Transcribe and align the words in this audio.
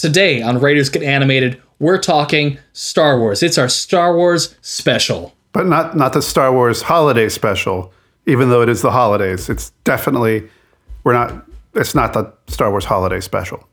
Today 0.00 0.40
on 0.40 0.58
Writers 0.60 0.88
Get 0.88 1.02
Animated, 1.02 1.60
we're 1.78 1.98
talking 1.98 2.56
Star 2.72 3.18
Wars. 3.18 3.42
It's 3.42 3.58
our 3.58 3.68
Star 3.68 4.16
Wars 4.16 4.56
special. 4.62 5.34
But 5.52 5.66
not 5.66 5.94
not 5.94 6.14
the 6.14 6.22
Star 6.22 6.50
Wars 6.54 6.80
holiday 6.80 7.28
special, 7.28 7.92
even 8.24 8.48
though 8.48 8.62
it 8.62 8.70
is 8.70 8.80
the 8.80 8.92
holidays. 8.92 9.50
It's 9.50 9.72
definitely 9.84 10.48
we're 11.04 11.12
not 11.12 11.44
it's 11.74 11.94
not 11.94 12.14
the 12.14 12.32
Star 12.46 12.70
Wars 12.70 12.86
holiday 12.86 13.20
special. 13.20 13.68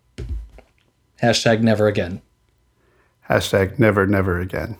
Hashtag 1.23 1.61
never 1.61 1.87
again. 1.87 2.21
Hashtag 3.29 3.79
never, 3.79 4.05
never 4.05 4.37
again. 4.37 4.77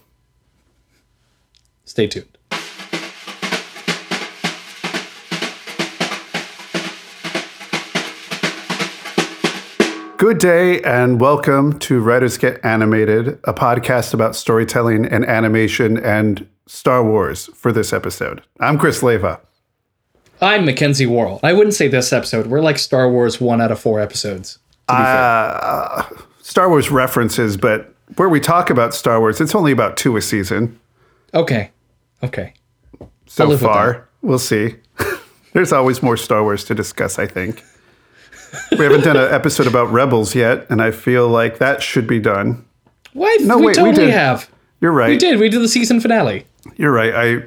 Stay 1.85 2.07
tuned. 2.07 2.36
Good 10.17 10.39
day 10.39 10.81
and 10.81 11.21
welcome 11.21 11.77
to 11.79 11.99
Writers 12.01 12.37
Get 12.39 12.63
Animated, 12.65 13.39
a 13.43 13.53
podcast 13.53 14.13
about 14.15 14.35
storytelling 14.35 15.05
and 15.05 15.23
animation 15.25 15.97
and 15.97 16.47
Star 16.65 17.03
Wars 17.03 17.47
for 17.53 17.71
this 17.71 17.93
episode. 17.93 18.41
I'm 18.59 18.79
Chris 18.79 19.03
Leva. 19.03 19.39
I'm 20.41 20.65
Mackenzie 20.65 21.05
Worrell. 21.05 21.39
I 21.43 21.53
wouldn't 21.53 21.75
say 21.75 21.87
this 21.87 22.11
episode. 22.11 22.47
We're 22.47 22.61
like 22.61 22.79
Star 22.79 23.09
Wars 23.11 23.39
one 23.39 23.61
out 23.61 23.71
of 23.71 23.79
four 23.79 23.99
episodes. 23.99 24.57
Uh, 24.87 26.03
Star 26.41 26.67
Wars 26.69 26.89
references, 26.89 27.55
but 27.57 27.93
where 28.15 28.29
we 28.29 28.39
talk 28.39 28.69
about 28.71 28.95
Star 28.95 29.19
Wars, 29.19 29.39
it's 29.39 29.53
only 29.53 29.71
about 29.71 29.97
two 29.97 30.17
a 30.17 30.21
season 30.21 30.79
Okay. 31.33 31.71
Okay. 32.23 32.53
so 33.27 33.55
far. 33.57 34.07
We'll 34.23 34.39
see. 34.39 34.75
There's 35.53 35.71
always 35.73 36.01
more 36.01 36.17
Star 36.17 36.41
Wars 36.41 36.63
to 36.65 36.73
discuss, 36.73 37.19
I 37.19 37.27
think. 37.27 37.63
We 38.71 38.83
haven't 38.83 39.01
done 39.03 39.17
an 39.17 39.31
episode 39.33 39.67
about 39.67 39.91
Rebels 39.91 40.35
yet, 40.35 40.65
and 40.69 40.81
I 40.81 40.91
feel 40.91 41.27
like 41.29 41.57
that 41.59 41.81
should 41.81 42.07
be 42.07 42.19
done. 42.19 42.65
Why? 43.13 43.35
No, 43.41 43.57
we 43.57 43.67
wait, 43.67 43.77
we 43.77 43.83
totally 43.83 44.05
did. 44.07 44.13
have. 44.13 44.49
You're 44.81 44.91
right. 44.91 45.09
We 45.09 45.17
did. 45.17 45.39
We 45.39 45.49
did 45.49 45.61
the 45.61 45.67
season 45.67 45.99
finale. 45.99 46.45
You're 46.75 46.91
right. 46.91 47.13
I 47.15 47.43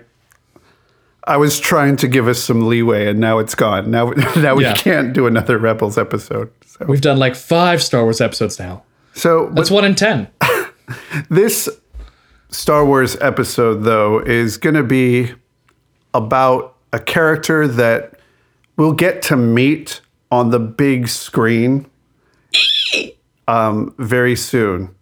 I 1.25 1.37
was 1.37 1.61
trying 1.61 1.97
to 1.97 2.09
give 2.09 2.27
us 2.29 2.43
some 2.43 2.67
leeway, 2.69 3.07
and 3.09 3.21
now 3.21 3.39
it's 3.39 3.55
gone. 3.55 3.91
Now 3.91 4.11
now 4.37 4.55
we 4.57 4.65
Yeah. 4.65 4.75
can't 4.75 5.13
do 5.13 5.27
another 5.27 5.59
Rebels 5.59 5.97
episode. 5.99 6.51
So, 6.67 6.87
We've 6.87 7.01
done 7.01 7.19
like 7.19 7.37
five 7.37 7.83
Star 7.83 8.03
Wars 8.03 8.21
episodes 8.21 8.59
now. 8.59 8.83
so 9.15 9.47
but 9.47 9.55
That's 9.57 9.71
one 9.71 9.85
in 9.85 9.95
ten. 9.95 10.29
this 11.31 11.69
Star 12.49 12.85
Wars 12.85 13.17
episode, 13.21 13.85
though, 13.85 14.19
is 14.19 14.57
going 14.57 14.75
to 14.75 14.83
be 14.83 15.33
about 16.15 16.75
a 16.93 16.99
character 16.99 17.69
that 17.69 18.15
we'll 18.77 18.93
get 18.93 19.23
to 19.23 19.37
meet 19.37 20.01
on 20.31 20.51
the 20.51 20.59
big 20.59 21.09
screen 21.09 21.87
um, 23.49 23.95
very 23.99 24.37
soon. 24.37 24.95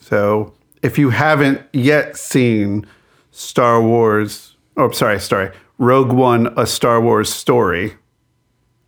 So 0.00 0.52
if 0.82 0.98
you 0.98 1.10
haven't 1.10 1.62
yet 1.72 2.16
seen 2.16 2.86
Star 3.30 3.80
Wars, 3.82 4.56
oh, 4.76 4.90
sorry, 4.90 5.20
sorry, 5.20 5.50
Rogue 5.78 6.12
One, 6.12 6.52
a 6.58 6.66
Star 6.66 7.00
Wars 7.00 7.32
story, 7.32 7.94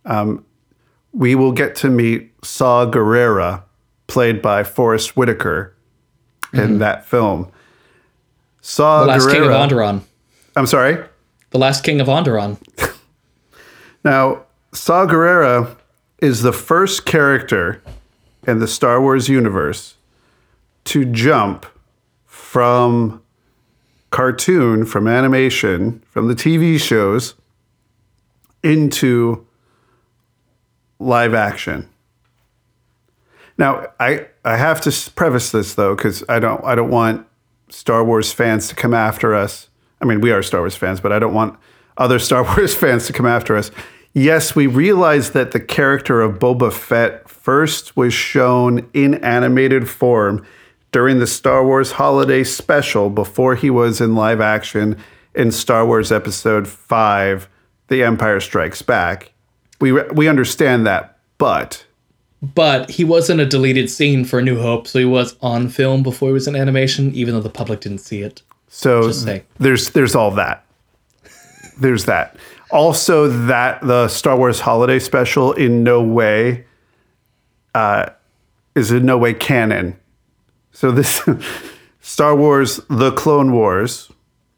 um, 0.05 0.45
we 1.13 1.33
will 1.35 1.51
get 1.51 1.75
to 1.77 1.89
meet 1.89 2.33
Saw 2.43 2.85
Gerrera, 2.85 3.63
played 4.07 4.41
by 4.41 4.63
Forest 4.63 5.17
Whitaker 5.17 5.75
in 6.53 6.79
that 6.79 7.05
film. 7.05 7.51
Saw 8.61 9.01
The 9.01 9.07
last 9.07 9.29
king 9.29 9.41
of 9.43 9.49
Onderon. 9.49 10.01
I'm 10.55 10.67
sorry. 10.67 11.03
The 11.51 11.57
last 11.57 11.83
king 11.83 12.01
of 12.01 12.07
Onderon. 12.07 12.57
Now, 14.05 14.43
Saw 14.71 15.07
Gerrera 15.07 15.75
is 16.19 16.41
the 16.41 16.53
first 16.53 17.05
character 17.05 17.81
in 18.47 18.59
the 18.59 18.67
Star 18.67 19.01
Wars 19.01 19.27
universe 19.27 19.95
to 20.85 21.05
jump 21.05 21.65
from 22.25 23.21
cartoon, 24.11 24.85
from 24.85 25.07
animation, 25.07 26.01
from 26.09 26.27
the 26.27 26.35
TV 26.35 26.79
shows 26.79 27.35
into 28.63 29.45
live 30.99 31.33
action. 31.33 31.89
Now, 33.57 33.87
I 33.99 34.27
I 34.43 34.57
have 34.57 34.81
to 34.81 35.11
preface 35.11 35.51
this 35.51 35.75
though 35.75 35.95
cuz 35.95 36.23
I 36.29 36.39
don't 36.39 36.63
I 36.63 36.75
don't 36.75 36.89
want 36.89 37.27
Star 37.69 38.03
Wars 38.03 38.31
fans 38.31 38.67
to 38.69 38.75
come 38.75 38.93
after 38.93 39.33
us. 39.33 39.69
I 40.01 40.05
mean, 40.05 40.21
we 40.21 40.31
are 40.31 40.43
Star 40.43 40.61
Wars 40.61 40.75
fans, 40.75 40.99
but 40.99 41.11
I 41.11 41.19
don't 41.19 41.33
want 41.33 41.57
other 41.97 42.19
Star 42.27 42.43
Wars 42.43 42.75
fans 42.75 43.07
to 43.07 43.13
come 43.13 43.25
after 43.25 43.55
us. 43.55 43.71
Yes, 44.17 44.55
we 44.55 44.65
realize 44.65 45.31
that 45.31 45.51
the 45.51 45.59
character 45.59 46.21
of 46.21 46.39
Boba 46.39 46.71
Fett 46.71 47.29
first 47.29 47.97
was 47.97 48.13
shown 48.13 48.89
in 48.93 49.15
animated 49.15 49.89
form 49.89 50.45
during 50.93 51.19
the 51.19 51.27
Star 51.27 51.65
Wars 51.65 51.91
Holiday 51.91 52.45
Special 52.45 53.09
before 53.09 53.55
he 53.55 53.69
was 53.69 53.99
in 53.99 54.15
live 54.15 54.39
action 54.39 54.97
in 55.33 55.51
Star 55.51 55.85
Wars 55.85 56.13
Episode 56.13 56.65
5, 56.65 57.49
The 57.89 58.03
Empire 58.03 58.39
Strikes 58.39 58.81
Back. 58.81 59.33
We, 59.81 59.91
re- 59.91 60.07
we 60.13 60.29
understand 60.29 60.87
that, 60.87 61.17
but 61.37 61.85
But 62.41 62.89
he 62.89 63.03
wasn't 63.03 63.41
a 63.41 63.45
deleted 63.45 63.89
scene 63.89 64.23
for 64.23 64.41
New 64.41 64.61
Hope, 64.61 64.87
so 64.87 64.97
he 64.97 65.03
was 65.03 65.35
on 65.41 65.67
film 65.67 66.03
before 66.03 66.29
he 66.29 66.33
was 66.33 66.47
in 66.47 66.55
animation, 66.55 67.13
even 67.13 67.33
though 67.33 67.41
the 67.41 67.49
public 67.49 67.81
didn't 67.81 67.97
see 67.97 68.21
it. 68.21 68.41
So 68.69 69.11
there's 69.59 69.89
there's 69.89 70.15
all 70.15 70.31
that. 70.31 70.65
There's 71.77 72.05
that. 72.05 72.37
Also, 72.75 73.29
that 73.29 73.79
the 73.81 74.09
Star 74.09 74.37
Wars 74.37 74.59
Holiday 74.59 74.99
Special 74.99 75.53
in 75.53 75.81
no 75.81 76.03
way 76.03 76.65
uh, 77.73 78.09
is 78.75 78.91
in 78.91 79.05
no 79.05 79.17
way 79.17 79.33
canon. 79.33 79.97
So 80.73 80.91
this 80.91 81.21
Star 82.01 82.35
Wars: 82.35 82.81
The 82.89 83.13
Clone 83.13 83.53
Wars, 83.53 84.11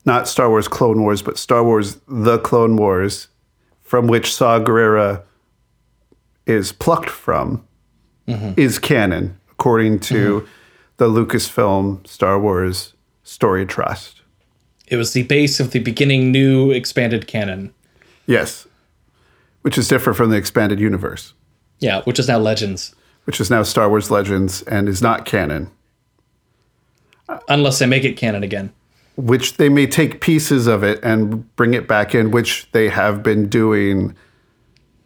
not 0.03 0.27
Star 0.27 0.49
Wars 0.49 0.67
Clone 0.67 1.03
Wars, 1.03 1.21
but 1.21 1.37
Star 1.37 1.63
Wars: 1.63 1.99
The 2.07 2.39
Clone 2.39 2.75
Wars, 2.75 3.27
from 3.83 4.07
which 4.07 4.33
Saw 4.33 4.59
Gerrera 4.61 5.21
is 6.47 6.71
plucked 6.71 7.11
from, 7.11 7.67
is 8.25 8.79
canon 8.79 9.39
according 9.51 9.99
to 9.99 10.47
the 10.97 11.07
Lucasfilm 11.07 12.07
Star 12.07 12.39
Wars 12.39 12.93
Story 13.23 13.67
Trust. 13.67 14.21
It 14.87 14.95
was 14.95 15.13
the 15.13 15.23
base 15.23 15.59
of 15.59 15.69
the 15.69 15.79
beginning 15.79 16.31
new 16.31 16.71
expanded 16.71 17.27
canon. 17.27 17.73
Yes. 18.27 18.67
Which 19.63 19.77
is 19.77 19.87
different 19.87 20.15
from 20.17 20.29
the 20.29 20.37
expanded 20.37 20.79
universe, 20.79 21.33
Yeah, 21.79 22.01
which 22.03 22.19
is 22.19 22.27
now 22.27 22.37
Legends. 22.37 22.93
which 23.25 23.41
is 23.41 23.49
now 23.49 23.63
Star 23.63 23.89
Wars 23.89 24.11
Legends 24.11 24.61
and 24.63 24.87
is 24.87 25.01
not 25.01 25.25
canon, 25.25 25.71
Unless 27.49 27.79
they 27.79 27.85
make 27.85 28.05
it 28.05 28.13
canon 28.15 28.43
again. 28.43 28.71
which 29.17 29.57
they 29.57 29.67
may 29.69 29.87
take 29.87 30.21
pieces 30.21 30.67
of 30.67 30.83
it 30.83 30.99
and 31.03 31.53
bring 31.55 31.73
it 31.73 31.87
back 31.87 32.13
in, 32.15 32.31
which 32.31 32.69
they 32.71 32.87
have 32.89 33.23
been 33.23 33.49
doing 33.49 34.15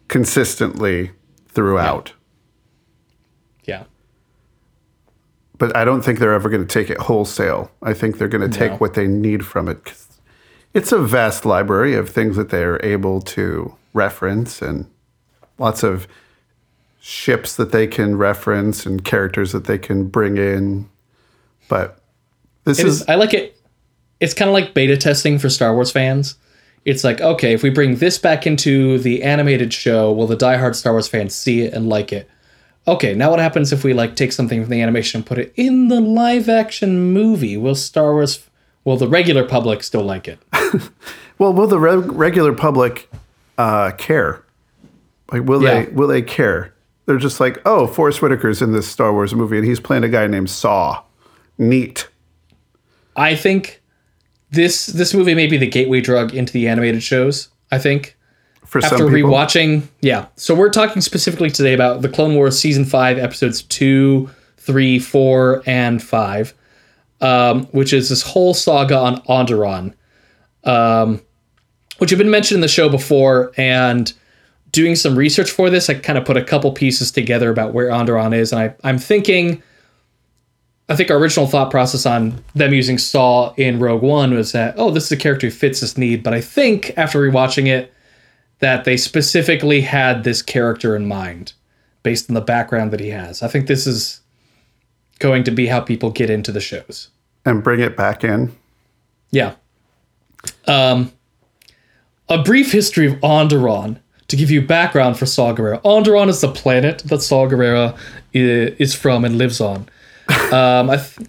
consistently 0.08 1.10
throughout. 1.48 2.12
Yeah. 3.64 3.84
But 5.58 5.74
I 5.76 5.84
don't 5.84 6.02
think 6.02 6.18
they're 6.18 6.34
ever 6.34 6.48
going 6.48 6.64
to 6.66 6.72
take 6.72 6.90
it 6.90 6.98
wholesale. 6.98 7.70
I 7.82 7.94
think 7.94 8.18
they're 8.18 8.28
going 8.28 8.48
to 8.48 8.56
take 8.58 8.72
No. 8.72 8.76
what 8.78 8.94
they 8.94 9.06
need 9.08 9.44
from 9.46 9.68
it. 9.68 9.84
'cause 9.84 10.06
It's 10.74 10.92
a 10.92 10.98
vast 10.98 11.44
library 11.44 11.94
of 11.94 12.08
things 12.08 12.36
that 12.36 12.48
they're 12.50 12.84
able 12.84 13.20
to 13.22 13.74
reference 13.92 14.62
and 14.62 14.90
lots 15.58 15.82
of 15.82 16.08
ships 17.00 17.56
that 17.56 17.72
they 17.72 17.86
can 17.86 18.16
reference 18.16 18.86
and 18.86 19.04
characters 19.04 19.52
that 19.52 19.64
they 19.64 19.76
can 19.76 20.08
bring 20.08 20.38
in. 20.38 20.88
But 21.68 21.98
this 22.64 22.78
is 22.78 23.02
is, 23.02 23.08
I 23.08 23.16
like 23.16 23.34
it. 23.34 23.60
It's 24.20 24.34
kind 24.34 24.48
of 24.48 24.52
like 24.52 24.72
beta 24.72 24.96
testing 24.96 25.38
for 25.38 25.50
Star 25.50 25.74
Wars 25.74 25.90
fans. 25.90 26.36
It's 26.84 27.04
like, 27.04 27.20
okay, 27.20 27.52
if 27.52 27.62
we 27.62 27.70
bring 27.70 27.96
this 27.96 28.18
back 28.18 28.46
into 28.46 28.98
the 28.98 29.22
animated 29.22 29.72
show, 29.72 30.12
will 30.12 30.26
the 30.26 30.36
diehard 30.36 30.74
Star 30.74 30.92
Wars 30.92 31.08
fans 31.08 31.34
see 31.34 31.62
it 31.62 31.74
and 31.74 31.88
like 31.88 32.12
it? 32.12 32.28
Okay, 32.86 33.14
now 33.14 33.30
what 33.30 33.38
happens 33.38 33.72
if 33.72 33.84
we 33.84 33.92
like 33.94 34.16
take 34.16 34.32
something 34.32 34.62
from 34.62 34.70
the 34.70 34.82
animation 34.82 35.18
and 35.18 35.26
put 35.26 35.38
it 35.38 35.52
in 35.56 35.88
the 35.88 36.00
live 36.00 36.48
action 36.48 37.12
movie? 37.12 37.56
Will 37.56 37.76
Star 37.76 38.12
Wars, 38.12 38.48
will 38.84 38.96
the 38.96 39.08
regular 39.08 39.44
public 39.44 39.82
still 39.82 40.02
like 40.02 40.28
it? 40.28 40.38
well, 41.38 41.52
will 41.52 41.66
the 41.66 41.78
reg- 41.78 42.12
regular 42.12 42.52
public 42.52 43.10
uh, 43.58 43.92
care? 43.92 44.44
Like, 45.30 45.44
will 45.44 45.62
Yeah. 45.62 45.84
they? 45.84 45.92
Will 45.92 46.08
they 46.08 46.22
care? 46.22 46.74
They're 47.06 47.18
just 47.18 47.40
like, 47.40 47.60
oh, 47.66 47.86
Forest 47.86 48.20
Whitaker's 48.20 48.62
in 48.62 48.72
this 48.72 48.86
Star 48.88 49.12
Wars 49.12 49.34
movie, 49.34 49.58
and 49.58 49.66
he's 49.66 49.80
playing 49.80 50.04
a 50.04 50.08
guy 50.08 50.26
named 50.26 50.50
Saw. 50.50 51.02
Neat. 51.58 52.08
I 53.16 53.34
think 53.34 53.82
this 54.50 54.86
this 54.86 55.12
movie 55.14 55.34
may 55.34 55.46
be 55.46 55.56
the 55.56 55.66
gateway 55.66 56.00
drug 56.00 56.34
into 56.34 56.52
the 56.52 56.68
animated 56.68 57.02
shows. 57.02 57.48
I 57.70 57.78
think 57.78 58.16
For 58.64 58.78
after 58.84 58.98
some 58.98 59.12
people, 59.12 59.30
rewatching, 59.30 59.82
yeah. 60.00 60.26
So 60.36 60.54
we're 60.54 60.70
talking 60.70 61.02
specifically 61.02 61.50
today 61.50 61.72
about 61.74 62.02
the 62.02 62.08
Clone 62.08 62.34
Wars 62.34 62.58
season 62.58 62.84
five, 62.84 63.18
episodes 63.18 63.62
two, 63.62 64.30
three, 64.58 64.98
four, 64.98 65.62
and 65.66 66.02
five, 66.02 66.54
um, 67.22 67.64
which 67.66 67.92
is 67.92 68.10
this 68.10 68.22
whole 68.22 68.52
saga 68.52 68.98
on 68.98 69.22
Onderon, 69.22 69.94
um, 70.64 71.22
which 71.98 72.10
have 72.10 72.18
been 72.18 72.30
mentioned 72.30 72.56
in 72.56 72.60
the 72.60 72.68
show 72.68 72.88
before. 72.88 73.52
And 73.56 74.12
doing 74.70 74.94
some 74.94 75.16
research 75.16 75.50
for 75.50 75.70
this, 75.70 75.88
I 75.88 75.94
kind 75.94 76.18
of 76.18 76.26
put 76.26 76.36
a 76.36 76.44
couple 76.44 76.70
pieces 76.72 77.10
together 77.10 77.50
about 77.50 77.72
where 77.72 77.88
Onderon 77.88 78.34
is, 78.34 78.52
and 78.52 78.60
I, 78.60 78.74
I'm 78.84 78.98
thinking 78.98 79.62
I 80.88 80.96
think 80.96 81.10
our 81.10 81.16
original 81.16 81.46
thought 81.46 81.70
process 81.70 82.04
on 82.04 82.44
them 82.54 82.74
using 82.74 82.98
Saw 82.98 83.54
in 83.54 83.78
Rogue 83.78 84.02
One 84.02 84.34
was 84.34 84.52
that, 84.52 84.74
oh, 84.76 84.90
this 84.90 85.06
is 85.06 85.12
a 85.12 85.16
character 85.16 85.46
who 85.46 85.50
fits 85.50 85.80
this 85.80 85.96
need. 85.96 86.22
But 86.22 86.34
I 86.34 86.42
think 86.42 86.92
after 86.98 87.18
rewatching 87.18 87.66
it, 87.66 87.94
that 88.58 88.84
they 88.84 88.96
specifically 88.96 89.80
had 89.80 90.22
this 90.22 90.42
character 90.42 90.94
in 90.94 91.06
mind 91.06 91.54
based 92.02 92.28
on 92.28 92.34
the 92.34 92.40
background 92.40 92.92
that 92.92 93.00
he 93.00 93.08
has. 93.08 93.42
I 93.42 93.48
think 93.48 93.68
this 93.68 93.86
is 93.86 94.20
going 95.18 95.44
to 95.44 95.50
be 95.50 95.66
how 95.66 95.80
people 95.80 96.10
get 96.10 96.30
into 96.30 96.52
the 96.52 96.60
shows. 96.60 97.08
And 97.44 97.62
bring 97.62 97.80
it 97.80 97.96
back 97.96 98.24
in. 98.24 98.54
Yeah. 99.30 99.54
Um, 100.66 101.12
a 102.28 102.42
brief 102.42 102.72
history 102.72 103.06
of 103.06 103.14
Onderon 103.20 103.98
to 104.28 104.36
give 104.36 104.50
you 104.50 104.62
background 104.62 105.18
for 105.18 105.26
Saw 105.26 105.54
Gerrera. 105.54 105.82
Onderon 105.82 106.28
is 106.28 106.40
the 106.40 106.50
planet 106.50 107.00
that 107.06 107.20
Saw 107.20 107.46
Gerrera 107.48 107.96
is 108.32 108.94
from 108.94 109.24
and 109.24 109.38
lives 109.38 109.60
on. 109.60 109.88
Um, 110.52 110.88
I 110.88 110.96
th- 110.96 111.28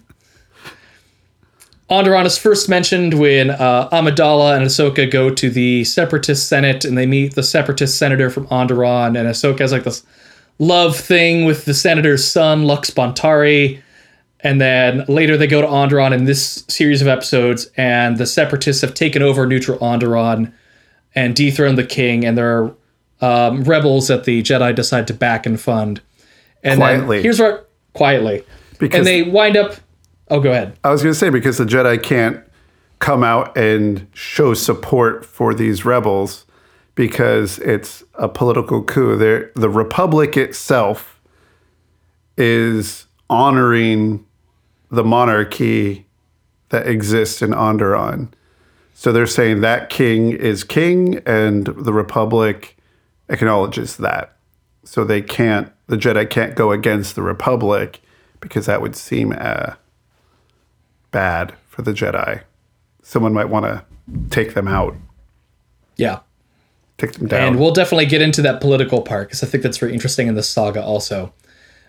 Onderon 1.90 2.24
is 2.24 2.38
first 2.38 2.68
mentioned 2.68 3.14
when 3.14 3.50
uh, 3.50 3.88
Amidala 3.90 4.56
and 4.56 4.64
Ahsoka 4.64 5.10
go 5.10 5.28
to 5.30 5.50
the 5.50 5.84
Separatist 5.84 6.48
Senate 6.48 6.84
and 6.84 6.96
they 6.96 7.04
meet 7.04 7.34
the 7.34 7.42
Separatist 7.42 7.98
senator 7.98 8.30
from 8.30 8.46
Onderon, 8.48 9.18
and 9.18 9.28
Ahsoka 9.28 9.60
has 9.60 9.72
like 9.72 9.84
this 9.84 10.02
love 10.58 10.96
thing 10.96 11.44
with 11.44 11.66
the 11.66 11.74
senator's 11.74 12.26
son, 12.26 12.64
Lux 12.64 12.90
Bonteri. 12.90 13.80
And 14.44 14.60
then 14.60 15.04
later 15.08 15.36
they 15.36 15.48
go 15.48 15.60
to 15.60 15.66
Onderon 15.66 16.12
in 16.12 16.24
this 16.24 16.64
series 16.68 17.02
of 17.02 17.08
episodes, 17.08 17.68
and 17.76 18.18
the 18.18 18.26
Separatists 18.26 18.82
have 18.82 18.94
taken 18.94 19.22
over 19.22 19.46
neutral 19.46 19.78
Onderon 19.78 20.52
and 21.14 21.34
dethroned 21.34 21.78
the 21.78 21.86
king, 21.86 22.24
and 22.24 22.38
there 22.38 22.62
are 22.62 22.76
um, 23.20 23.64
rebels 23.64 24.08
that 24.08 24.24
the 24.24 24.42
Jedi 24.42 24.74
decide 24.74 25.08
to 25.08 25.14
back 25.14 25.46
and 25.46 25.60
fund. 25.60 26.00
And 26.62 26.78
Quietly. 26.78 27.22
here's 27.22 27.40
where 27.40 27.64
quietly. 27.94 28.44
Because 28.78 28.98
and 28.98 29.06
they 29.06 29.22
wind 29.22 29.56
up 29.56 29.76
Oh, 30.30 30.40
go 30.40 30.50
ahead. 30.50 30.76
I 30.82 30.90
was 30.90 31.02
going 31.02 31.12
to 31.12 31.18
say 31.18 31.30
because 31.30 31.58
the 31.58 31.64
Jedi 31.64 32.02
can't 32.02 32.42
come 32.98 33.22
out 33.22 33.56
and 33.56 34.06
show 34.14 34.54
support 34.54 35.24
for 35.24 35.52
these 35.54 35.84
rebels 35.84 36.46
because 36.94 37.58
it's 37.58 38.02
a 38.14 38.28
political 38.28 38.82
coup. 38.82 39.16
They're, 39.16 39.50
the 39.54 39.68
Republic 39.68 40.36
itself 40.36 41.20
is 42.36 43.06
honoring 43.28 44.24
the 44.94 45.04
monarchy 45.04 46.06
that 46.70 46.86
exists 46.86 47.42
in 47.42 47.50
Onderon. 47.50 48.28
So 48.94 49.12
they're 49.12 49.26
saying 49.26 49.60
that 49.60 49.90
king 49.90 50.32
is 50.32 50.64
king 50.64 51.20
and 51.26 51.66
the 51.66 51.92
Republic 51.92 52.76
acknowledges 53.28 53.96
that. 53.98 54.36
So 54.84 55.04
they 55.04 55.22
can't, 55.22 55.72
the 55.86 55.96
Jedi 55.96 56.28
can't 56.28 56.54
go 56.54 56.70
against 56.72 57.14
the 57.14 57.22
Republic 57.22 58.00
because 58.40 58.66
that 58.66 58.80
would 58.82 58.94
seem 58.96 59.34
uh, 59.36 59.74
bad 61.10 61.54
for 61.68 61.82
the 61.82 61.92
Jedi. 61.92 62.42
Someone 63.02 63.32
might 63.32 63.48
want 63.48 63.66
to 63.66 63.84
take 64.30 64.54
them 64.54 64.68
out, 64.68 64.94
Yeah. 65.96 66.20
take 66.98 67.12
them 67.14 67.28
down. 67.28 67.48
And 67.48 67.60
we'll 67.60 67.72
definitely 67.72 68.06
get 68.06 68.22
into 68.22 68.42
that 68.42 68.60
political 68.60 69.02
part 69.02 69.28
because 69.28 69.42
I 69.42 69.46
think 69.46 69.62
that's 69.62 69.78
very 69.78 69.92
interesting 69.92 70.28
in 70.28 70.34
the 70.34 70.42
saga 70.42 70.82
also. 70.82 71.32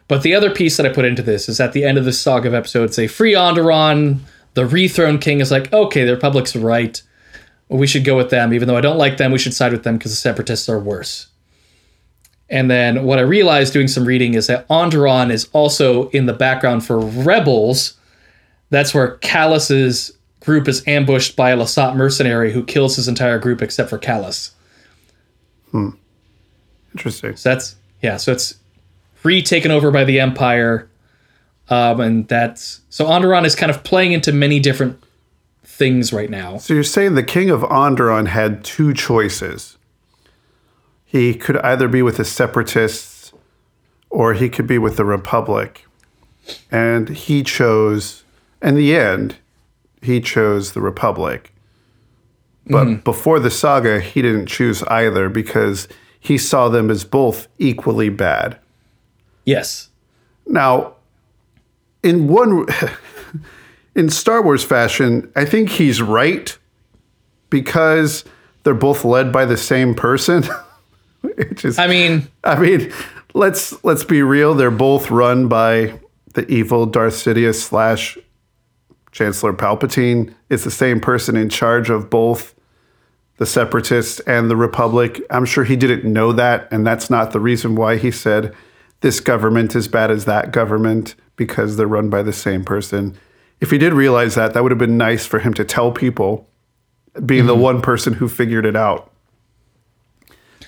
But 0.08 0.22
the 0.22 0.36
other 0.36 0.52
piece 0.52 0.78
that 0.78 0.86
I 0.86 0.90
put 0.90 1.06
into 1.06 1.22
this 1.22 1.50
is 1.50 1.60
at 1.60 1.74
the 1.74 1.84
end 1.84 1.98
of 1.98 2.06
this 2.06 2.20
saga 2.20 2.48
of 2.48 2.54
episodes, 2.54 2.96
they 2.96 3.08
free 3.08 3.34
Onderon. 3.34 4.20
The 4.54 4.64
rethroned 4.64 5.22
king 5.22 5.40
is 5.40 5.52
like, 5.52 5.74
okay, 5.74 6.06
the 6.06 6.14
Republic's 6.14 6.56
right. 6.56 7.02
We 7.68 7.88
should 7.88 8.06
go 8.06 8.16
with 8.16 8.30
them. 8.30 8.54
Even 8.54 8.68
though 8.68 8.78
I 8.78 8.82
don't 8.82 8.98
like 8.98 9.18
them, 9.18 9.32
we 9.32 9.40
should 9.40 9.54
side 9.54 9.72
with 9.72 9.84
them 9.84 9.98
because 9.98 10.12
the 10.12 10.18
Separatists 10.18 10.70
are 10.70 10.80
worse. 10.80 11.28
And 12.50 12.70
then 12.70 13.06
what 13.06 13.18
I 13.18 13.24
realized 13.24 13.74
doing 13.74 13.88
some 13.88 14.06
reading 14.06 14.36
is 14.36 14.48
that 14.48 14.68
Onderon 14.68 15.32
is 15.32 15.50
also 15.52 16.10
in 16.10 16.28
the 16.28 16.34
background 16.34 16.86
for 16.86 17.00
rebels. 17.00 17.98
That's 18.70 18.94
where 18.94 19.18
Kallus's 19.18 20.16
group 20.42 20.68
is 20.68 20.88
ambushed 20.88 21.36
by 21.36 21.50
a 21.50 21.58
Lasat 21.58 21.96
mercenary 21.96 22.54
who 22.54 22.64
kills 22.64 22.96
his 22.96 23.08
entire 23.08 23.40
group 23.40 23.64
except 23.64 23.90
for 23.90 23.98
Kallus. 23.98 24.52
Hmm. 25.72 25.90
Interesting. 26.94 27.36
So 27.36 27.50
that's 27.50 27.76
yeah. 28.02 28.18
So 28.18 28.32
it's 28.32 28.56
retaken 29.26 29.72
over 29.72 29.92
by 29.92 30.04
the 30.04 30.20
Empire, 30.20 30.90
um, 31.70 32.00
and 32.00 32.28
that's 32.28 32.82
so 32.90 33.06
Onderon 33.06 33.46
is 33.46 33.56
kind 33.56 33.72
of 33.72 33.84
playing 33.84 34.14
into 34.14 34.32
many 34.32 34.60
different 34.60 35.04
things 35.64 36.14
right 36.14 36.30
now. 36.30 36.58
So 36.58 36.74
you're 36.74 36.84
saying 36.84 37.16
the 37.16 37.24
king 37.24 37.50
of 37.50 37.62
Onderon 37.62 38.28
had 38.28 38.64
two 38.64 38.94
choices. 38.94 39.78
He 41.04 41.34
could 41.34 41.58
either 41.58 41.88
be 41.88 42.02
with 42.02 42.18
the 42.18 42.26
separatists 42.26 43.34
or 44.10 44.34
he 44.34 44.50
could 44.50 44.68
be 44.68 44.78
with 44.78 44.96
the 44.96 45.06
republic. 45.06 45.86
And 46.72 47.10
he 47.10 47.44
chose 47.44 48.24
in 48.62 48.76
the 48.76 48.96
end 48.96 49.36
he 50.02 50.22
chose 50.22 50.74
the 50.74 50.82
republic. 50.82 51.52
But 52.68 53.04
before 53.04 53.40
the 53.40 53.52
saga 53.52 54.00
he 54.00 54.22
didn't 54.22 54.48
choose 54.48 54.84
either 54.84 55.30
because 55.30 55.88
he 56.20 56.38
saw 56.38 56.70
them 56.70 56.90
as 56.90 57.04
both 57.04 57.48
equally 57.60 58.10
bad. 58.10 58.60
Yes. 59.46 59.90
Now, 60.48 60.96
in 62.04 62.28
one, 62.28 62.68
in 63.96 64.10
Star 64.10 64.42
Wars 64.42 64.64
fashion, 64.64 65.32
I 65.36 65.46
think 65.46 65.70
he's 65.70 66.02
right 66.02 66.58
because 67.50 68.26
they're 68.64 68.74
both 68.74 69.06
led 69.06 69.32
by 69.32 69.46
the 69.46 69.58
same 69.58 69.94
person. 69.94 70.44
Which 71.22 71.66
is, 71.66 71.80
I 71.80 71.88
mean, 71.88 72.28
I 72.44 72.60
mean, 72.60 72.92
let's 73.34 73.84
let's 73.84 74.04
be 74.04 74.22
real. 74.22 74.54
They're 74.54 74.72
both 74.72 75.10
run 75.10 75.48
by 75.48 76.00
the 76.34 76.48
evil 76.52 76.86
Darth 76.86 77.14
Sidious 77.14 77.56
slash 77.56 78.18
Chancellor 79.12 79.54
Palpatine. 79.54 80.34
It's 80.50 80.64
the 80.64 80.72
same 80.72 81.00
person 81.00 81.36
in 81.36 81.50
charge 81.50 81.90
of 81.90 82.10
both 82.10 82.54
the 83.38 83.46
Separatists 83.46 84.20
and 84.22 84.50
the 84.50 84.56
Republic. 84.56 85.22
I'm 85.30 85.46
sure 85.46 85.64
he 85.64 85.76
didn't 85.76 86.12
know 86.12 86.32
that, 86.34 86.68
and 86.72 86.86
that's 86.86 87.10
not 87.10 87.32
the 87.32 87.40
reason 87.40 87.76
why 87.76 87.98
he 87.98 88.12
said 88.12 88.54
this 89.06 89.20
government 89.20 89.76
is 89.76 89.88
bad 89.88 90.10
as 90.10 90.26
that 90.26 90.52
government 90.52 91.14
because 91.36 91.78
they're 91.78 91.86
run 91.86 92.10
by 92.10 92.24
the 92.24 92.34
same 92.34 92.66
person. 92.66 93.16
If 93.62 93.70
he 93.70 93.78
did 93.78 93.94
realize 93.94 94.34
that, 94.34 94.56
that 94.56 94.64
would 94.64 94.72
have 94.72 94.80
been 94.80 94.98
nice 94.98 95.28
for 95.28 95.38
him 95.38 95.54
to 95.54 95.64
tell 95.64 95.92
people, 95.92 96.50
being 97.24 97.46
the 97.46 97.54
mm-hmm. 97.54 97.62
one 97.62 97.82
person 97.84 98.14
who 98.14 98.28
figured 98.28 98.66
it 98.66 98.76
out. 98.76 99.12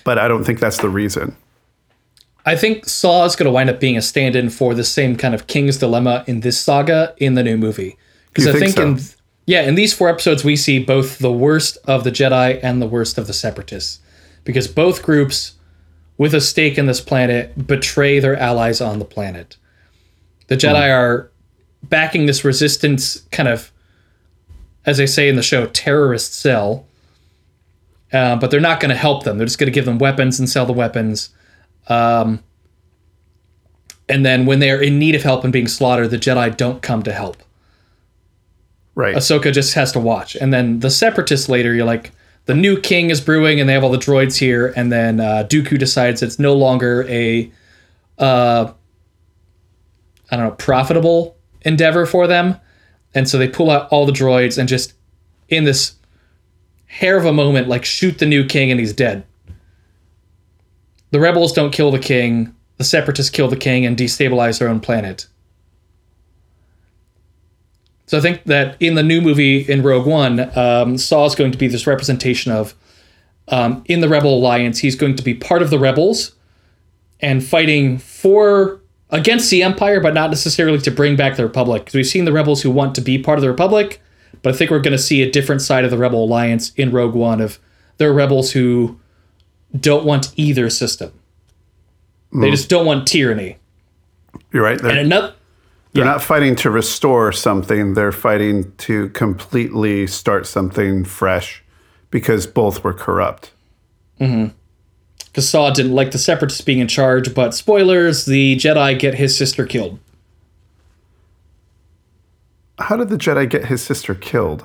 But 0.04 0.18
I 0.18 0.28
don't 0.28 0.44
think 0.44 0.60
that's 0.60 0.76
the 0.76 0.88
reason. 0.88 1.36
I 2.46 2.54
think 2.54 2.88
Saw 2.88 3.24
is 3.24 3.34
going 3.34 3.46
to 3.46 3.50
wind 3.50 3.70
up 3.70 3.80
being 3.80 3.96
a 3.96 4.02
stand-in 4.02 4.50
for 4.50 4.72
the 4.72 4.84
same 4.84 5.16
kind 5.16 5.34
of 5.34 5.48
King's 5.48 5.78
Dilemma 5.78 6.22
in 6.28 6.38
this 6.38 6.60
saga 6.60 7.16
in 7.16 7.34
the 7.34 7.42
new 7.42 7.56
movie. 7.56 7.98
Because 8.28 8.46
I 8.46 8.52
think 8.52 8.76
think, 8.76 8.76
so? 8.76 8.86
in 8.86 9.00
yeah, 9.46 9.62
in 9.62 9.74
these 9.74 9.92
four 9.92 10.08
episodes 10.08 10.44
we 10.44 10.54
see 10.54 10.78
both 10.78 11.18
the 11.18 11.32
worst 11.32 11.76
of 11.88 12.04
the 12.04 12.12
Jedi 12.12 12.60
and 12.62 12.80
the 12.80 12.86
worst 12.86 13.18
of 13.18 13.26
the 13.26 13.32
Separatists, 13.32 13.98
because 14.44 14.68
both 14.68 15.02
groups 15.02 15.56
with 16.18 16.34
a 16.34 16.40
stake 16.40 16.76
in 16.76 16.86
this 16.86 17.00
planet 17.00 17.66
betray 17.66 18.18
their 18.20 18.36
allies 18.36 18.80
on 18.80 18.98
the 18.98 19.04
planet. 19.04 19.56
The 20.48 20.56
Jedi 20.56 20.86
Hmm. 20.86 20.92
are 20.92 21.30
backing 21.82 22.26
this 22.26 22.44
resistance 22.44 23.22
kind 23.30 23.48
of, 23.48 23.70
as 24.84 24.96
they 24.98 25.06
say 25.06 25.28
in 25.28 25.36
the 25.36 25.42
show, 25.42 25.66
terrorist 25.66 26.34
cell. 26.34 26.84
Uh, 28.12 28.36
but 28.36 28.50
they're 28.50 28.58
not 28.60 28.80
going 28.80 28.88
to 28.90 28.96
help 28.96 29.24
them. 29.24 29.36
They're 29.38 29.46
just 29.46 29.58
going 29.58 29.66
to 29.70 29.74
give 29.74 29.84
them 29.84 29.98
weapons 29.98 30.38
and 30.38 30.48
sell 30.48 30.64
the 30.66 30.72
weapons. 30.72 31.28
Um, 31.88 32.42
and 34.08 34.24
then 34.24 34.46
when 34.46 34.60
they're 34.60 34.80
in 34.80 34.98
need 34.98 35.14
of 35.14 35.22
help 35.22 35.44
and 35.44 35.52
being 35.52 35.68
slaughtered, 35.68 36.10
the 36.10 36.16
Jedi 36.16 36.56
don't 36.56 36.80
come 36.80 37.02
to 37.02 37.12
help. 37.12 37.36
Right. 38.94 39.14
Ahsoka 39.14 39.52
just 39.52 39.74
has 39.74 39.92
to 39.92 40.00
watch. 40.00 40.34
And 40.36 40.52
then 40.52 40.80
the 40.80 40.90
Separatists 40.90 41.48
later, 41.50 41.74
you're 41.74 41.84
like, 41.84 42.10
the 42.48 42.54
new 42.54 42.80
king 42.80 43.10
is 43.10 43.20
brewing, 43.20 43.60
and 43.60 43.68
they 43.68 43.74
have 43.74 43.84
all 43.84 43.90
the 43.90 43.98
droids 43.98 44.38
here. 44.38 44.72
And 44.74 44.90
then 44.90 45.20
uh, 45.20 45.46
Dooku 45.46 45.78
decides 45.78 46.22
it's 46.22 46.38
no 46.38 46.54
longer 46.54 47.06
a, 47.06 47.52
uh, 48.18 48.72
I 50.30 50.36
don't 50.36 50.46
know, 50.46 50.52
profitable 50.52 51.36
endeavor 51.60 52.06
for 52.06 52.26
them, 52.26 52.56
and 53.14 53.28
so 53.28 53.36
they 53.36 53.48
pull 53.48 53.70
out 53.70 53.86
all 53.90 54.06
the 54.06 54.12
droids 54.12 54.56
and 54.56 54.66
just 54.66 54.94
in 55.50 55.64
this 55.64 55.96
hair 56.86 57.18
of 57.18 57.26
a 57.26 57.34
moment, 57.34 57.68
like 57.68 57.84
shoot 57.84 58.18
the 58.18 58.24
new 58.24 58.46
king, 58.46 58.70
and 58.70 58.80
he's 58.80 58.94
dead. 58.94 59.26
The 61.10 61.20
rebels 61.20 61.52
don't 61.52 61.70
kill 61.70 61.90
the 61.90 61.98
king. 61.98 62.54
The 62.78 62.84
separatists 62.84 63.30
kill 63.30 63.48
the 63.48 63.56
king 63.56 63.84
and 63.84 63.94
destabilize 63.94 64.58
their 64.58 64.68
own 64.68 64.80
planet. 64.80 65.26
So 68.08 68.16
I 68.16 68.22
think 68.22 68.44
that 68.44 68.74
in 68.80 68.94
the 68.94 69.02
new 69.02 69.20
movie 69.20 69.70
in 69.70 69.82
Rogue 69.82 70.06
One, 70.06 70.40
um, 70.58 70.96
Saw 70.96 71.26
is 71.26 71.34
going 71.34 71.52
to 71.52 71.58
be 71.58 71.68
this 71.68 71.86
representation 71.86 72.50
of 72.50 72.74
um, 73.48 73.84
in 73.84 74.00
the 74.00 74.08
Rebel 74.08 74.34
Alliance. 74.34 74.78
He's 74.78 74.96
going 74.96 75.14
to 75.16 75.22
be 75.22 75.34
part 75.34 75.60
of 75.60 75.68
the 75.68 75.78
rebels 75.78 76.34
and 77.20 77.44
fighting 77.44 77.98
for 77.98 78.80
against 79.10 79.50
the 79.50 79.62
Empire, 79.62 80.00
but 80.00 80.14
not 80.14 80.30
necessarily 80.30 80.78
to 80.78 80.90
bring 80.90 81.16
back 81.16 81.36
the 81.36 81.42
Republic. 81.42 81.84
Because 81.84 81.94
we've 81.96 82.06
seen 82.06 82.24
the 82.24 82.32
rebels 82.32 82.62
who 82.62 82.70
want 82.70 82.94
to 82.94 83.02
be 83.02 83.18
part 83.18 83.36
of 83.36 83.42
the 83.42 83.50
Republic, 83.50 84.00
but 84.40 84.54
I 84.54 84.56
think 84.56 84.70
we're 84.70 84.80
going 84.80 84.96
to 84.96 84.98
see 84.98 85.20
a 85.20 85.30
different 85.30 85.60
side 85.60 85.84
of 85.84 85.90
the 85.90 85.98
Rebel 85.98 86.24
Alliance 86.24 86.72
in 86.76 86.90
Rogue 86.90 87.14
One. 87.14 87.42
Of 87.42 87.58
there 87.98 88.08
are 88.08 88.14
rebels 88.14 88.52
who 88.52 88.98
don't 89.78 90.06
want 90.06 90.32
either 90.36 90.70
system. 90.70 91.12
They 92.32 92.50
just 92.50 92.70
don't 92.70 92.86
want 92.86 93.06
tyranny. 93.06 93.58
You're 94.52 94.62
right. 94.62 94.80
They're, 94.80 94.90
And 94.90 95.00
another 95.00 95.34
They're 95.92 96.04
Yeah. 96.04 96.10
not 96.12 96.22
fighting 96.22 96.54
to 96.56 96.70
restore 96.70 97.32
something, 97.32 97.94
they're 97.94 98.12
fighting 98.12 98.72
to 98.78 99.08
completely 99.10 100.06
start 100.06 100.46
something 100.46 101.04
fresh 101.04 101.62
because 102.10 102.46
both 102.46 102.84
were 102.84 102.92
corrupt. 102.92 103.50
Because 104.18 105.48
Saw 105.48 105.70
didn't 105.70 105.94
like 105.94 106.10
the 106.10 106.18
Separatists 106.18 106.60
being 106.62 106.78
in 106.80 106.88
charge, 106.88 107.34
but 107.34 107.54
spoilers: 107.54 108.24
the 108.24 108.56
Jedi 108.56 108.98
get 108.98 109.14
his 109.14 109.36
sister 109.36 109.64
killed. 109.64 109.98
How 112.78 112.96
did 112.96 113.08
the 113.08 113.16
Jedi 113.16 113.48
get 113.48 113.66
his 113.66 113.82
sister 113.82 114.14
killed? 114.14 114.64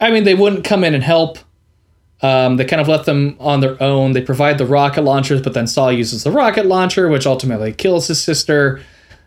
I 0.00 0.10
mean, 0.10 0.24
they 0.24 0.34
wouldn't 0.34 0.64
come 0.64 0.84
in 0.84 0.94
and 0.94 1.04
help. 1.04 1.38
Um, 2.22 2.56
they 2.56 2.64
kind 2.64 2.80
of 2.80 2.88
left 2.88 3.04
them 3.06 3.36
on 3.38 3.60
their 3.60 3.80
own. 3.82 4.12
They 4.12 4.22
provide 4.22 4.56
the 4.58 4.66
rocket 4.66 5.02
launchers, 5.02 5.42
but 5.42 5.52
then 5.54 5.66
Saw 5.66 5.88
uses 5.90 6.24
the 6.24 6.30
rocket 6.30 6.66
launcher, 6.66 7.08
which 7.08 7.26
ultimately 7.26 7.72
kills 7.72 8.06
his 8.06 8.22
sister. 8.22 8.80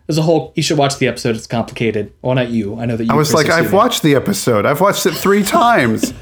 There's 0.07 0.17
a 0.17 0.21
whole. 0.21 0.53
You 0.55 0.63
should 0.63 0.77
watch 0.77 0.97
the 0.99 1.07
episode. 1.07 1.35
It's 1.35 1.47
complicated. 1.47 2.13
Well, 2.21 2.33
not 2.35 2.49
you. 2.49 2.79
I 2.79 2.85
know 2.85 2.95
that 2.97 3.03
you. 3.05 3.11
I 3.11 3.15
was 3.15 3.33
like, 3.33 3.49
I've 3.49 3.73
watched 3.73 4.03
the 4.03 4.15
episode. 4.15 4.65
I've 4.65 4.79
watched 4.81 5.05
it 5.05 5.11
three 5.13 5.43
times. 5.61 6.13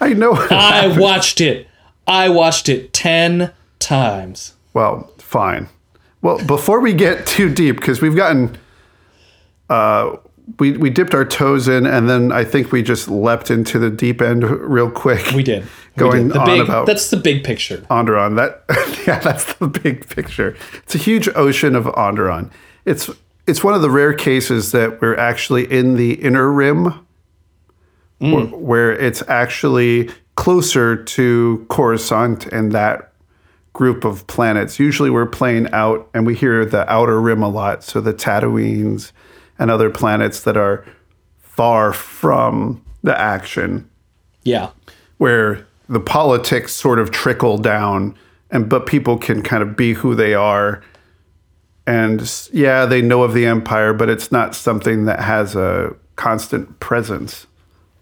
I 0.00 0.14
know. 0.16 0.32
I 0.50 0.96
watched 0.98 1.40
it. 1.40 1.68
I 2.06 2.28
watched 2.28 2.68
it 2.68 2.92
ten 2.92 3.52
times. 3.78 4.54
Well, 4.74 5.12
fine. 5.18 5.68
Well, 6.22 6.44
before 6.44 6.80
we 6.80 6.92
get 6.92 7.26
too 7.28 7.52
deep, 7.52 7.76
because 7.76 8.00
we've 8.02 8.16
gotten, 8.16 8.58
uh, 9.70 10.16
we 10.58 10.72
we 10.76 10.90
dipped 10.90 11.14
our 11.14 11.24
toes 11.24 11.68
in, 11.68 11.86
and 11.86 12.08
then 12.08 12.32
I 12.32 12.42
think 12.44 12.72
we 12.72 12.82
just 12.82 13.08
leapt 13.08 13.50
into 13.50 13.78
the 13.78 13.90
deep 13.90 14.20
end 14.20 14.42
real 14.42 14.90
quick. 14.90 15.30
We 15.32 15.42
did. 15.44 15.62
We 15.62 15.68
Going 16.00 16.28
did. 16.28 16.34
The 16.34 16.40
on 16.40 16.46
big, 16.46 16.60
about- 16.62 16.86
That's 16.86 17.10
the 17.10 17.16
big 17.16 17.44
picture. 17.44 17.78
Onderon. 17.90 18.34
That 18.36 18.64
yeah, 19.06 19.20
that's 19.20 19.54
the 19.54 19.68
big 19.68 20.08
picture. 20.08 20.56
It's 20.82 20.94
a 20.96 20.98
huge 20.98 21.28
ocean 21.36 21.76
of 21.76 21.84
Onderon. 21.84 22.50
It's 22.84 23.10
it's 23.46 23.64
one 23.64 23.74
of 23.74 23.82
the 23.82 23.90
rare 23.90 24.14
cases 24.14 24.72
that 24.72 25.00
we're 25.00 25.16
actually 25.16 25.70
in 25.70 25.96
the 25.96 26.14
inner 26.14 26.50
rim, 26.50 27.06
hmm. 28.20 28.32
where, 28.32 28.46
where 28.46 28.92
it's 28.92 29.22
actually 29.28 30.10
closer 30.36 30.96
to 30.96 31.66
Coruscant 31.68 32.46
and 32.46 32.72
that 32.72 33.12
group 33.72 34.04
of 34.04 34.26
planets. 34.26 34.78
Usually, 34.78 35.10
we're 35.10 35.26
playing 35.26 35.72
out, 35.72 36.08
and 36.14 36.26
we 36.26 36.34
hear 36.34 36.64
the 36.64 36.90
outer 36.92 37.20
rim 37.20 37.42
a 37.42 37.48
lot. 37.48 37.82
So 37.82 38.00
the 38.00 38.14
Tatooines 38.14 39.12
and 39.58 39.70
other 39.70 39.90
planets 39.90 40.42
that 40.42 40.56
are 40.56 40.84
far 41.40 41.92
from 41.92 42.82
the 43.02 43.18
action 43.18 43.88
Yeah. 44.44 44.70
where 45.18 45.66
the 45.88 46.00
politics 46.00 46.72
sort 46.72 46.98
of 46.98 47.10
trickle 47.10 47.58
down 47.58 48.14
and 48.50 48.68
but 48.68 48.86
people 48.86 49.18
can 49.18 49.42
kind 49.42 49.62
of 49.62 49.76
be 49.76 49.92
who 49.94 50.14
they 50.14 50.34
are 50.34 50.82
and 51.86 52.48
yeah 52.52 52.86
they 52.86 53.02
know 53.02 53.22
of 53.22 53.34
the 53.34 53.46
empire 53.46 53.92
but 53.92 54.08
it's 54.08 54.30
not 54.30 54.54
something 54.54 55.04
that 55.04 55.20
has 55.20 55.56
a 55.56 55.94
constant 56.16 56.78
presence 56.80 57.46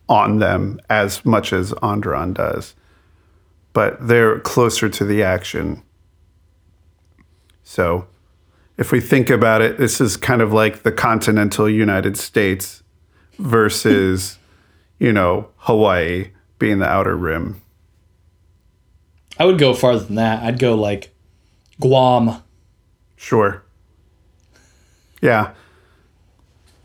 on 0.09 0.39
them 0.39 0.81
as 0.91 1.25
much 1.25 1.53
as 1.53 1.73
Onderon 1.75 2.35
does 2.35 2.75
but 3.73 4.07
they're 4.07 4.41
closer 4.41 4.89
to 4.89 5.05
the 5.05 5.23
action 5.23 5.83
so 7.63 8.07
if 8.77 8.93
we 8.93 9.01
think 9.01 9.31
about 9.31 9.63
it 9.63 9.79
this 9.79 10.01
is 10.01 10.17
kind 10.17 10.43
of 10.43 10.53
like 10.53 10.83
the 10.83 10.93
continental 10.93 11.69
united 11.69 12.17
states 12.17 12.83
versus 13.39 14.39
you 14.99 15.13
know 15.13 15.49
hawaii 15.57 16.31
being 16.59 16.79
the 16.79 16.89
outer 16.89 17.17
rim 17.17 17.61
I 19.41 19.47
would 19.47 19.59
go 19.59 19.73
farther 19.73 20.05
than 20.05 20.17
that. 20.17 20.43
I'd 20.43 20.59
go 20.59 20.75
like 20.75 21.15
Guam. 21.81 22.43
Sure. 23.17 23.65
Yeah. 25.21 25.53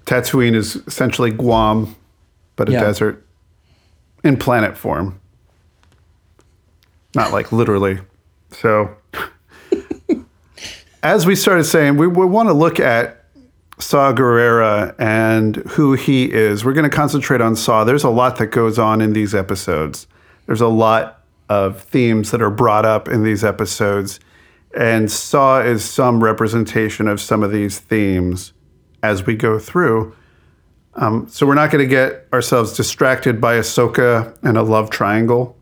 Tatooine 0.05 0.55
is 0.55 0.75
essentially 0.87 1.31
Guam, 1.31 1.95
but 2.55 2.69
a 2.69 2.73
Yeah. 2.73 2.81
desert 2.81 3.25
in 4.23 4.37
planet 4.37 4.77
form. 4.77 5.19
Not 7.15 7.31
like 7.31 7.51
literally. 7.51 7.99
So, 8.51 8.95
as 11.03 11.25
we 11.25 11.35
started 11.35 11.63
saying, 11.65 11.97
we, 11.97 12.07
we 12.07 12.25
want 12.25 12.49
to 12.49 12.53
look 12.53 12.79
at 12.79 13.23
Saw 13.79 14.13
Gerrera 14.13 14.95
and 14.99 15.57
who 15.57 15.93
he 15.93 16.31
is. 16.31 16.63
We're 16.63 16.73
going 16.73 16.89
to 16.89 16.95
concentrate 16.95 17.41
on 17.41 17.55
Saw. 17.55 17.83
There's 17.83 18.03
a 18.03 18.09
lot 18.09 18.37
that 18.37 18.47
goes 18.47 18.79
on 18.79 19.01
in 19.01 19.13
these 19.13 19.35
episodes. 19.35 20.07
There's 20.45 20.61
a 20.61 20.67
lot 20.67 21.21
of 21.49 21.81
themes 21.81 22.31
that 22.31 22.41
are 22.41 22.49
brought 22.49 22.85
up 22.85 23.07
in 23.07 23.23
these 23.23 23.43
episodes, 23.43 24.19
and 24.75 25.11
Saw 25.11 25.61
is 25.61 25.83
some 25.83 26.23
representation 26.23 27.07
of 27.07 27.19
some 27.21 27.43
of 27.43 27.51
these 27.51 27.79
themes 27.79 28.53
as 29.01 29.25
we 29.25 29.35
go 29.35 29.59
through. 29.59 30.15
Um, 30.95 31.27
so 31.29 31.45
we're 31.45 31.55
not 31.55 31.71
going 31.71 31.83
to 31.83 31.89
get 31.89 32.25
ourselves 32.31 32.73
distracted 32.75 33.41
by 33.41 33.55
Ahsoka 33.55 34.37
and 34.43 34.57
a 34.57 34.63
love 34.63 34.89
triangle. 34.89 35.57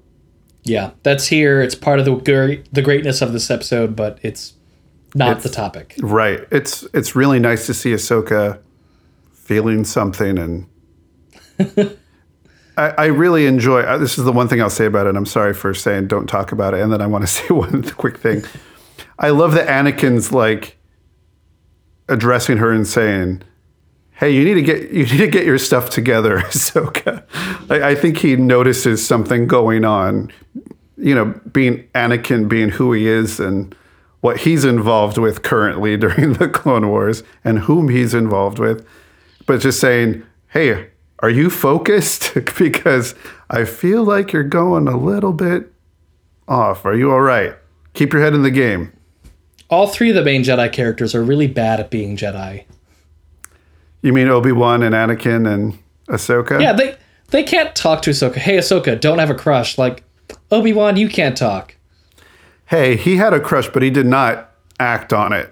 Yeah, 0.63 0.91
that's 1.03 1.27
here. 1.27 1.61
It's 1.61 1.75
part 1.75 1.99
of 1.99 2.05
the 2.05 2.15
great, 2.15 2.71
the 2.73 2.81
greatness 2.81 3.21
of 3.21 3.33
this 3.33 3.49
episode, 3.51 3.95
but 3.95 4.19
it's 4.21 4.53
not 5.15 5.41
the 5.41 5.49
topic. 5.49 5.95
Right. 6.01 6.47
It's 6.51 6.83
it's 6.93 7.15
really 7.15 7.39
nice 7.39 7.65
to 7.65 7.73
see 7.73 7.91
Ahsoka 7.91 8.59
feeling 9.33 9.83
something, 9.83 10.37
and 10.39 10.67
I, 12.77 12.89
I 12.89 13.05
really 13.07 13.45
enjoy. 13.45 13.81
uh, 13.81 13.97
This 13.97 14.17
is 14.17 14.23
the 14.23 14.31
one 14.31 14.47
thing 14.47 14.61
I'll 14.61 14.69
say 14.69 14.85
about 14.85 15.05
it. 15.07 15.15
I'm 15.15 15.25
sorry 15.25 15.53
for 15.53 15.73
saying 15.73 16.07
don't 16.07 16.27
talk 16.27 16.51
about 16.51 16.73
it, 16.73 16.79
and 16.81 16.91
then 16.93 17.01
I 17.01 17.07
want 17.07 17.23
to 17.23 17.27
say 17.31 17.47
one 17.49 17.83
quick 17.83 18.17
thing. 18.17 18.43
I 19.19 19.29
love 19.29 19.53
that 19.53 19.67
Anakin's 19.67 20.31
like 20.31 20.77
addressing 22.09 22.57
her 22.57 22.71
and 22.71 22.87
saying, 22.87 23.43
"Hey, 24.11 24.31
you 24.31 24.43
need 24.43 24.55
to 24.55 24.61
get 24.61 24.91
you 24.91 25.05
need 25.11 25.17
to 25.17 25.27
get 25.27 25.45
your 25.45 25.57
stuff 25.57 25.89
together, 25.89 26.39
Ahsoka." 26.39 27.23
I, 27.69 27.89
I 27.91 27.95
think 27.95 28.17
he 28.17 28.35
notices 28.35 29.05
something 29.05 29.47
going 29.47 29.85
on. 29.85 30.31
You 30.97 31.15
know, 31.15 31.25
being 31.51 31.83
Anakin, 31.95 32.47
being 32.47 32.69
who 32.69 32.93
he 32.93 33.07
is, 33.07 33.39
and 33.39 33.75
what 34.21 34.37
he's 34.39 34.63
involved 34.63 35.17
with 35.17 35.43
currently 35.43 35.97
during 36.05 36.33
the 36.33 36.47
Clone 36.49 36.87
Wars, 36.89 37.23
and 37.43 37.59
whom 37.59 37.89
he's 37.89 38.13
involved 38.13 38.59
with, 38.59 38.85
but 39.45 39.61
just 39.61 39.79
saying, 39.79 40.23
"Hey, 40.47 40.89
are 41.19 41.29
you 41.29 41.49
focused? 41.49 42.33
because 42.57 43.15
I 43.49 43.65
feel 43.65 44.03
like 44.03 44.33
you're 44.33 44.43
going 44.43 44.87
a 44.87 44.97
little 44.97 45.33
bit 45.33 45.71
off. 46.47 46.85
Are 46.85 46.95
you 46.95 47.11
all 47.11 47.21
right? 47.21 47.55
Keep 47.93 48.13
your 48.13 48.21
head 48.21 48.33
in 48.33 48.43
the 48.43 48.51
game." 48.51 48.91
All 49.73 49.87
three 49.87 50.09
of 50.09 50.15
the 50.15 50.23
main 50.23 50.43
Jedi 50.43 50.71
characters 50.71 51.15
are 51.15 51.23
really 51.23 51.47
bad 51.47 51.79
at 51.79 51.89
being 51.89 52.15
Jedi. 52.15 52.65
You 54.03 54.13
mean 54.13 54.27
Obi 54.27 54.51
Wan 54.51 54.83
and 54.83 54.93
Anakin 54.93 55.51
and 55.51 55.79
Ahsoka? 56.07 56.61
Yeah, 56.61 56.73
they 56.73 56.95
they 57.29 57.41
can't 57.41 57.75
talk 57.75 58.03
to 58.03 58.11
Ahsoka. 58.11 58.35
Hey, 58.35 58.57
Ahsoka, 58.57 58.99
don't 58.99 59.17
have 59.17 59.31
a 59.31 59.35
crush. 59.35 59.79
Like 59.79 60.03
Obi 60.51 60.73
Wan, 60.73 60.95
you 60.95 61.09
can't 61.09 61.35
talk. 61.35 61.75
Hey, 62.67 62.95
he 62.95 63.17
had 63.17 63.33
a 63.33 63.39
crush, 63.39 63.67
but 63.67 63.81
he 63.81 63.89
did 63.89 64.05
not 64.05 64.51
act 64.79 65.11
on 65.11 65.33
it. 65.33 65.51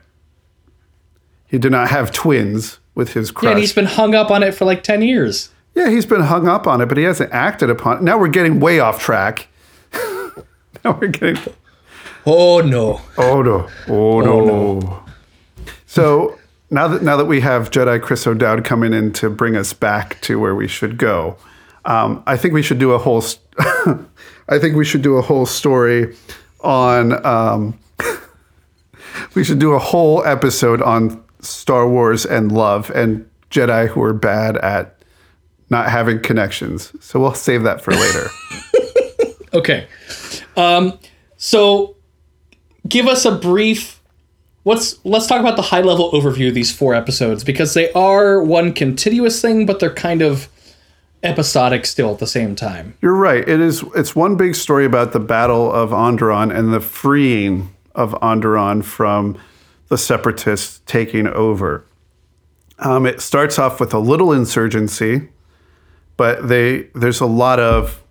He 1.47 1.57
did 1.57 1.71
not 1.71 1.89
have 1.89 2.11
twins 2.11 2.79
with 2.93 3.13
his 3.13 3.31
crush. 3.31 3.45
Yeah, 3.45 3.51
and 3.51 3.59
he's 3.59 3.73
been 3.73 3.85
hung 3.85 4.13
up 4.13 4.29
on 4.29 4.43
it 4.43 4.53
for 4.53 4.65
like 4.65 4.83
ten 4.83 5.01
years. 5.01 5.49
Yeah, 5.73 5.89
he's 5.89 6.05
been 6.05 6.21
hung 6.21 6.47
up 6.47 6.67
on 6.67 6.79
it, 6.81 6.85
but 6.85 6.97
he 6.97 7.05
hasn't 7.05 7.31
acted 7.33 7.69
upon 7.69 7.97
it. 7.97 8.03
Now 8.03 8.19
we're 8.19 8.27
getting 8.27 8.59
way 8.59 8.79
off 8.79 9.01
track. 9.01 9.47
now 10.83 10.97
we're 10.99 11.07
getting. 11.07 11.41
Oh 12.25 12.61
no. 12.61 13.01
Oh 13.17 13.41
no! 13.41 13.69
Oh 13.87 14.21
no! 14.21 15.03
So 15.85 16.37
now 16.69 16.87
that 16.87 17.01
now 17.01 17.17
that 17.17 17.25
we 17.25 17.41
have 17.41 17.71
Jedi 17.71 18.01
Chris 18.01 18.25
O'Dowd 18.27 18.63
coming 18.63 18.93
in 18.93 19.11
to 19.13 19.29
bring 19.29 19.55
us 19.55 19.73
back 19.73 20.21
to 20.21 20.39
where 20.39 20.55
we 20.55 20.67
should 20.67 20.97
go, 20.97 21.37
um, 21.85 22.23
I 22.27 22.37
think 22.37 22.53
we 22.53 22.61
should 22.61 22.79
do 22.79 22.91
a 22.91 22.97
whole. 22.97 23.21
St- 23.21 23.45
I 24.49 24.59
think 24.59 24.75
we 24.75 24.85
should 24.85 25.01
do 25.01 25.17
a 25.17 25.21
whole 25.21 25.45
story 25.45 26.15
on. 26.61 27.25
Um, 27.25 27.79
we 29.35 29.43
should 29.43 29.59
do 29.59 29.73
a 29.73 29.79
whole 29.79 30.23
episode 30.25 30.81
on 30.81 31.23
Star 31.41 31.87
Wars 31.87 32.25
and 32.25 32.51
love 32.51 32.91
and 32.91 33.29
Jedi 33.49 33.87
who 33.87 34.01
are 34.03 34.13
bad 34.13 34.57
at 34.57 34.97
not 35.69 35.89
having 35.89 36.19
connections. 36.19 36.91
So 36.99 37.19
we'll 37.19 37.33
save 37.33 37.63
that 37.63 37.81
for 37.81 37.93
later. 37.93 38.27
Okay. 39.53 39.85
Um, 40.55 40.97
so 41.35 41.97
give 42.87 43.07
us 43.07 43.25
a 43.25 43.31
brief 43.31 44.01
let's 44.65 45.03
let's 45.05 45.27
talk 45.27 45.39
about 45.39 45.55
the 45.55 45.61
high 45.63 45.81
level 45.81 46.11
overview 46.11 46.49
of 46.49 46.53
these 46.53 46.71
four 46.75 46.93
episodes 46.93 47.43
because 47.43 47.73
they 47.73 47.91
are 47.93 48.41
one 48.41 48.73
continuous 48.73 49.41
thing, 49.41 49.65
but 49.65 49.79
they're 49.79 49.93
kind 49.93 50.21
of 50.21 50.47
episodic 51.23 51.85
still 51.85 52.11
at 52.11 52.19
the 52.19 52.27
same 52.27 52.55
time. 52.55 52.95
You're 53.01 53.15
right. 53.15 53.47
It 53.47 53.59
is. 53.59 53.83
It's 53.95 54.15
one 54.15 54.35
big 54.35 54.55
story 54.55 54.85
about 54.85 55.13
the 55.13 55.19
Battle 55.19 55.71
of 55.71 55.91
Onderon 55.91 56.55
and 56.55 56.73
the 56.73 56.81
freeing 56.81 57.73
of 57.93 58.13
Onderon 58.21 58.83
from 58.83 59.37
the 59.89 59.97
Separatists 59.97 60.81
taking 60.85 61.27
over. 61.27 61.85
Um, 62.79 63.05
it 63.05 63.21
starts 63.21 63.59
off 63.59 63.79
with 63.79 63.93
a 63.93 63.99
little 63.99 64.31
insurgency, 64.31 65.29
but 66.17 66.47
they 66.47 66.87
there's 66.95 67.21
a 67.21 67.27
lot 67.27 67.59
of 67.59 68.01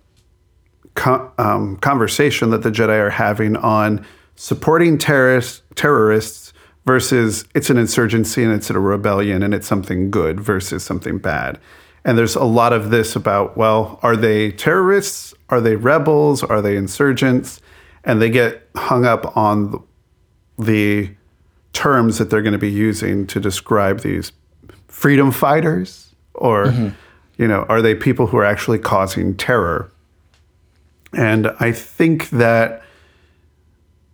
co- 0.95 1.31
um, 1.37 1.77
conversation 1.77 2.51
that 2.51 2.63
the 2.63 2.71
Jedi 2.71 2.97
are 2.97 3.09
having 3.09 3.57
on 3.57 4.05
supporting 4.41 4.97
terrorists 4.97 5.61
terrorists 5.75 6.51
versus 6.83 7.45
it's 7.53 7.69
an 7.69 7.77
insurgency 7.77 8.43
and 8.43 8.51
it's 8.51 8.71
a 8.71 8.79
rebellion 8.79 9.43
and 9.43 9.53
it's 9.53 9.67
something 9.67 10.09
good 10.09 10.39
versus 10.39 10.83
something 10.83 11.19
bad. 11.19 11.59
And 12.03 12.17
there's 12.17 12.35
a 12.35 12.43
lot 12.43 12.73
of 12.73 12.89
this 12.89 13.15
about, 13.15 13.55
well, 13.55 13.99
are 14.01 14.15
they 14.15 14.51
terrorists? 14.51 15.35
Are 15.49 15.61
they 15.61 15.75
rebels? 15.75 16.41
Are 16.41 16.59
they 16.59 16.75
insurgents? 16.75 17.61
And 18.03 18.19
they 18.19 18.31
get 18.31 18.67
hung 18.75 19.05
up 19.05 19.37
on 19.37 19.83
the 20.57 21.11
terms 21.73 22.17
that 22.17 22.31
they're 22.31 22.41
going 22.41 22.51
to 22.53 22.57
be 22.57 22.71
using 22.71 23.27
to 23.27 23.39
describe 23.39 23.99
these 23.99 24.31
freedom 24.87 25.31
fighters 25.31 26.15
or 26.33 26.65
mm-hmm. 26.65 26.89
you 27.37 27.47
know 27.47 27.63
are 27.69 27.81
they 27.83 27.93
people 27.93 28.25
who 28.25 28.37
are 28.37 28.43
actually 28.43 28.79
causing 28.79 29.35
terror 29.37 29.89
and 31.13 31.47
i 31.59 31.71
think 31.71 32.29
that 32.31 32.83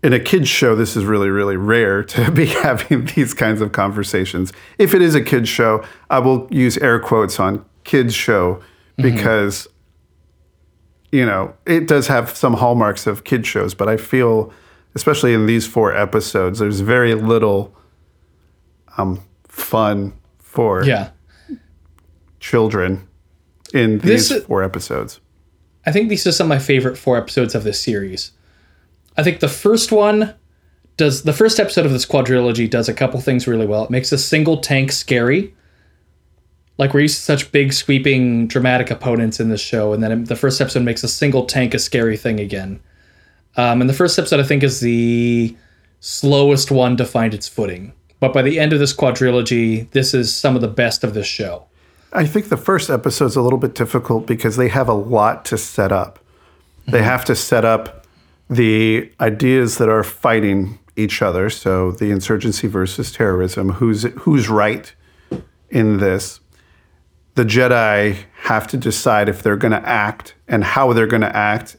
in 0.07 0.13
a 0.13 0.19
kids 0.19 0.47
show 0.47 0.73
this 0.73 0.95
is 0.95 1.03
really 1.03 1.29
really 1.29 1.57
rare 1.57 2.01
to 2.01 2.31
be 2.31 2.45
having 2.63 3.05
these 3.15 3.33
kinds 3.33 3.61
of 3.61 3.73
conversations 3.73 4.53
if 4.77 4.93
it 4.93 5.01
is 5.01 5.13
a 5.13 5.21
kids 5.21 5.49
show 5.49 5.83
i 6.09 6.17
will 6.17 6.47
use 6.49 6.77
air 6.77 6.99
quotes 6.99 7.39
on 7.39 7.63
kids 7.83 8.13
show 8.13 8.55
mm-hmm. 8.55 9.03
because 9.03 9.67
mm-hmm. 9.67 11.17
you 11.17 11.25
know 11.25 11.53
it 11.65 11.87
does 11.87 12.07
have 12.07 12.29
some 12.29 12.53
hallmarks 12.53 13.05
of 13.05 13.25
kids 13.25 13.47
shows 13.47 13.73
but 13.73 13.89
i 13.89 13.97
feel 13.97 14.51
especially 14.95 15.33
in 15.33 15.45
these 15.45 15.67
four 15.67 15.93
episodes 15.93 16.59
there's 16.59 16.79
very 16.79 17.13
little 17.13 17.75
um, 18.97 19.21
fun 19.43 20.13
for 20.39 20.83
yeah. 20.83 21.09
children 22.39 23.07
in 23.73 23.99
these 23.99 24.29
this, 24.29 24.43
four 24.45 24.63
episodes. 24.63 25.19
I 25.85 25.91
think 25.91 26.09
these 26.09 26.25
are 26.25 26.31
some 26.31 26.45
of 26.45 26.49
my 26.49 26.59
favorite 26.59 26.97
four 26.97 27.17
episodes 27.17 27.55
of 27.55 27.63
this 27.63 27.79
series. 27.81 28.31
I 29.17 29.23
think 29.23 29.39
the 29.39 29.49
first 29.49 29.91
one 29.91 30.35
does 30.95 31.23
the 31.23 31.33
first 31.33 31.59
episode 31.59 31.85
of 31.85 31.91
this 31.91 32.05
quadrilogy 32.05 32.69
does 32.69 32.87
a 32.87 32.93
couple 32.93 33.19
things 33.19 33.47
really 33.47 33.67
well. 33.67 33.83
It 33.83 33.89
makes 33.89 34.11
a 34.11 34.17
single 34.17 34.57
tank 34.57 34.91
scary. 34.91 35.53
Like 36.77 36.93
we're 36.93 37.01
used 37.01 37.17
to 37.17 37.23
such 37.23 37.51
big, 37.51 37.73
sweeping, 37.73 38.47
dramatic 38.47 38.91
opponents 38.91 39.39
in 39.39 39.49
this 39.49 39.61
show, 39.61 39.93
and 39.93 40.03
then 40.03 40.25
the 40.25 40.35
first 40.35 40.61
episode 40.61 40.83
makes 40.83 41.03
a 41.03 41.07
single 41.07 41.45
tank 41.45 41.73
a 41.73 41.79
scary 41.79 42.17
thing 42.17 42.39
again. 42.39 42.79
Um, 43.55 43.81
and 43.81 43.89
the 43.89 43.95
first 43.95 44.19
episode, 44.19 44.39
I 44.39 44.43
think, 44.43 44.61
is 44.61 44.79
the 44.79 45.57
slowest 45.99 46.69
one 46.69 46.95
to 46.97 47.05
find 47.05 47.33
its 47.33 47.47
footing. 47.47 47.93
But 48.19 48.33
by 48.33 48.43
the 48.43 48.59
end 48.59 48.73
of 48.73 48.79
this 48.79 48.95
quadrilogy, 48.95 49.89
this 49.91 50.13
is 50.13 50.35
some 50.35 50.55
of 50.55 50.61
the 50.61 50.67
best 50.67 51.03
of 51.03 51.15
this 51.15 51.25
show. 51.25 51.65
I 52.13 52.25
think 52.25 52.49
the 52.49 52.57
first 52.57 52.89
episode's 52.89 53.35
a 53.35 53.41
little 53.41 53.59
bit 53.59 53.73
difficult 53.73 54.27
because 54.27 54.55
they 54.55 54.69
have 54.69 54.87
a 54.87 54.93
lot 54.93 55.45
to 55.45 55.57
set 55.57 55.91
up. 55.91 56.19
They 56.85 56.99
mm-hmm. 56.99 57.05
have 57.05 57.25
to 57.25 57.35
set 57.35 57.65
up 57.65 57.96
the 58.49 59.11
ideas 59.19 59.77
that 59.77 59.89
are 59.89 60.03
fighting 60.03 60.79
each 60.95 61.21
other. 61.21 61.49
So 61.49 61.91
the 61.91 62.11
insurgency 62.11 62.67
versus 62.67 63.11
terrorism. 63.11 63.73
Who's 63.73 64.03
who's 64.03 64.49
right 64.49 64.93
in 65.69 65.97
this? 65.97 66.39
The 67.35 67.45
Jedi 67.45 68.17
have 68.43 68.67
to 68.67 68.77
decide 68.77 69.29
if 69.29 69.43
they're 69.43 69.57
going 69.57 69.73
to 69.73 69.87
act 69.87 70.33
and 70.47 70.63
how 70.63 70.91
they're 70.93 71.05
going 71.05 71.21
to 71.21 71.35
act, 71.35 71.77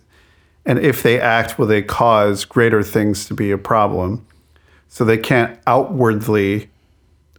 and 0.65 0.79
if 0.79 1.03
they 1.03 1.21
act, 1.21 1.59
will 1.59 1.67
they 1.67 1.83
cause 1.83 2.45
greater 2.45 2.83
things 2.83 3.27
to 3.27 3.35
be 3.35 3.51
a 3.51 3.59
problem? 3.59 4.25
So 4.89 5.05
they 5.05 5.19
can't 5.19 5.59
outwardly 5.67 6.71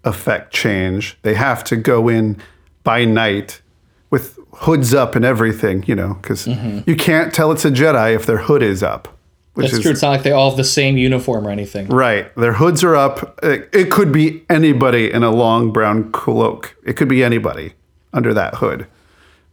affect 0.03 0.53
change. 0.53 1.17
They 1.21 1.35
have 1.35 1.63
to 1.65 1.75
go 1.75 2.09
in 2.09 2.41
by 2.83 3.05
night 3.05 3.61
with 4.09 4.37
hoods 4.51 4.93
up 4.93 5.15
and 5.15 5.23
everything, 5.23 5.83
you 5.87 5.95
know, 5.95 6.15
because 6.15 6.45
mm-hmm. 6.45 6.89
you 6.89 6.95
can't 6.95 7.33
tell 7.33 7.51
it's 7.51 7.65
a 7.65 7.71
Jedi 7.71 8.15
if 8.15 8.25
their 8.25 8.37
hood 8.37 8.63
is 8.63 8.83
up. 8.83 9.18
Which 9.59 9.71
That's 9.71 9.79
is, 9.79 9.81
true. 9.81 9.91
It's 9.91 10.01
not 10.01 10.11
like 10.11 10.23
they 10.23 10.31
all 10.31 10.51
have 10.51 10.57
the 10.57 10.63
same 10.63 10.95
uniform 10.95 11.45
or 11.45 11.51
anything. 11.51 11.89
Right. 11.89 12.33
Their 12.35 12.53
hoods 12.53 12.81
are 12.81 12.95
up. 12.95 13.37
It, 13.43 13.69
it 13.73 13.91
could 13.91 14.13
be 14.13 14.45
anybody 14.49 15.11
in 15.11 15.21
a 15.21 15.31
long 15.31 15.73
brown 15.73 16.13
cloak. 16.13 16.77
It 16.85 16.93
could 16.93 17.09
be 17.09 17.25
anybody 17.25 17.73
under 18.13 18.33
that 18.33 18.55
hood. 18.55 18.87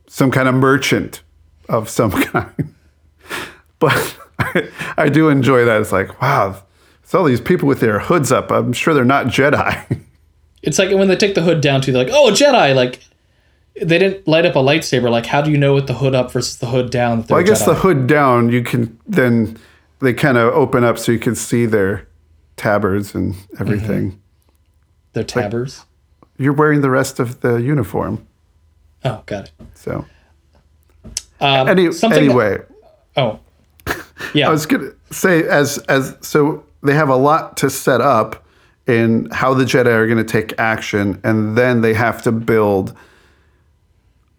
Some 0.07 0.31
kind 0.31 0.47
of 0.47 0.55
merchant 0.55 1.23
of 1.69 1.89
some 1.89 2.13
kind. 2.23 2.73
but 3.81 4.17
I, 4.39 4.69
I 4.97 5.09
do 5.09 5.29
enjoy 5.29 5.65
that. 5.65 5.81
It's 5.81 5.91
like, 5.91 6.23
wow, 6.23 6.63
it's 7.03 7.13
all 7.13 7.25
these 7.25 7.41
people 7.41 7.67
with 7.67 7.81
their 7.81 7.99
hoods 7.99 8.31
up. 8.31 8.53
I'm 8.53 8.73
sure 8.73 8.95
they're 8.95 9.05
not 9.05 9.27
Jedi. 9.27 10.01
it's 10.63 10.79
like 10.79 10.97
when 10.97 11.09
they 11.09 11.17
take 11.17 11.35
the 11.35 11.43
hood 11.43 11.61
down 11.61 11.81
too, 11.81 11.91
they're 11.91 12.05
like, 12.05 12.13
oh, 12.15 12.31
Jedi. 12.31 12.77
Like, 12.77 13.01
they 13.75 13.99
didn't 13.99 14.29
light 14.29 14.47
up 14.47 14.55
a 14.55 14.61
lightsaber. 14.61 15.11
Like, 15.11 15.27
how 15.27 15.43
do 15.43 15.51
you 15.51 15.59
know 15.59 15.75
with 15.75 15.89
the 15.89 15.95
hood 15.95 16.15
up 16.15 16.31
versus 16.31 16.59
the 16.59 16.67
hood 16.67 16.91
down? 16.91 17.27
Well, 17.29 17.41
I 17.41 17.43
guess 17.43 17.65
Jedi? 17.65 17.67
the 17.67 17.75
hood 17.75 18.07
down, 18.07 18.51
you 18.51 18.63
can 18.63 18.97
then 19.05 19.59
they 20.01 20.13
kind 20.13 20.39
of 20.39 20.53
open 20.55 20.85
up 20.85 20.99
so 20.99 21.13
you 21.13 21.19
can 21.19 21.35
see 21.35 21.67
their 21.67 22.07
tabards 22.57 23.15
and 23.15 23.35
everything. 23.59 24.13
Mm-hmm. 24.13 24.19
Their 25.13 25.25
tabards. 25.25 25.85
Like, 26.21 26.31
you're 26.39 26.53
wearing 26.53 26.83
the 26.83 26.91
rest 26.91 27.19
of 27.19 27.41
the 27.41 27.57
uniform. 27.57 28.27
Oh, 29.05 29.23
got 29.27 29.47
it. 29.47 29.53
So, 29.75 30.05
um, 31.41 31.69
Any, 31.69 31.89
anyway. 32.03 32.59
That, 32.59 32.69
oh, 33.17 33.41
yeah. 34.35 34.49
I 34.49 34.51
was 34.51 34.67
gonna 34.67 34.93
say 35.11 35.45
as 35.45 35.79
as 35.89 36.17
so 36.21 36.65
they 36.83 36.95
have 36.95 37.09
a 37.09 37.17
lot 37.17 37.57
to 37.59 37.71
set 37.71 38.01
up 38.01 38.45
in 38.87 39.29
how 39.31 39.55
the 39.55 39.65
Jedi 39.65 39.87
are 39.87 40.07
going 40.07 40.19
to 40.19 40.25
take 40.25 40.59
action, 40.59 41.21
and 41.25 41.57
then 41.59 41.81
they 41.81 41.95
have 41.95 42.23
to 42.23 42.33
build 42.33 42.97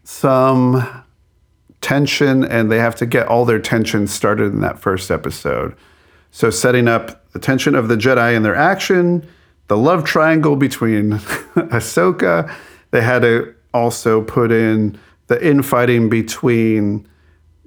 some 0.04 1.04
tension, 1.82 2.44
and 2.44 2.72
they 2.72 2.80
have 2.80 2.96
to 2.96 3.06
get 3.06 3.28
all 3.28 3.46
their 3.46 3.60
tension 3.60 4.08
started 4.08 4.54
in 4.54 4.62
that 4.62 4.80
first 4.80 5.12
episode. 5.12 5.76
So, 6.32 6.50
setting 6.50 6.88
up 6.88 7.32
the 7.32 7.40
tension 7.40 7.76
of 7.76 7.88
the 7.88 7.96
Jedi 7.96 8.36
and 8.36 8.44
their 8.44 8.56
action, 8.56 9.28
the 9.68 9.78
love 9.78 10.04
triangle 10.04 10.56
between 10.56 11.12
Ahsoka. 11.56 12.54
They 12.92 13.02
had 13.02 13.22
to 13.24 13.54
also 13.74 14.22
put 14.22 14.52
in 14.52 15.00
the 15.28 15.46
infighting 15.46 16.10
between 16.10 17.08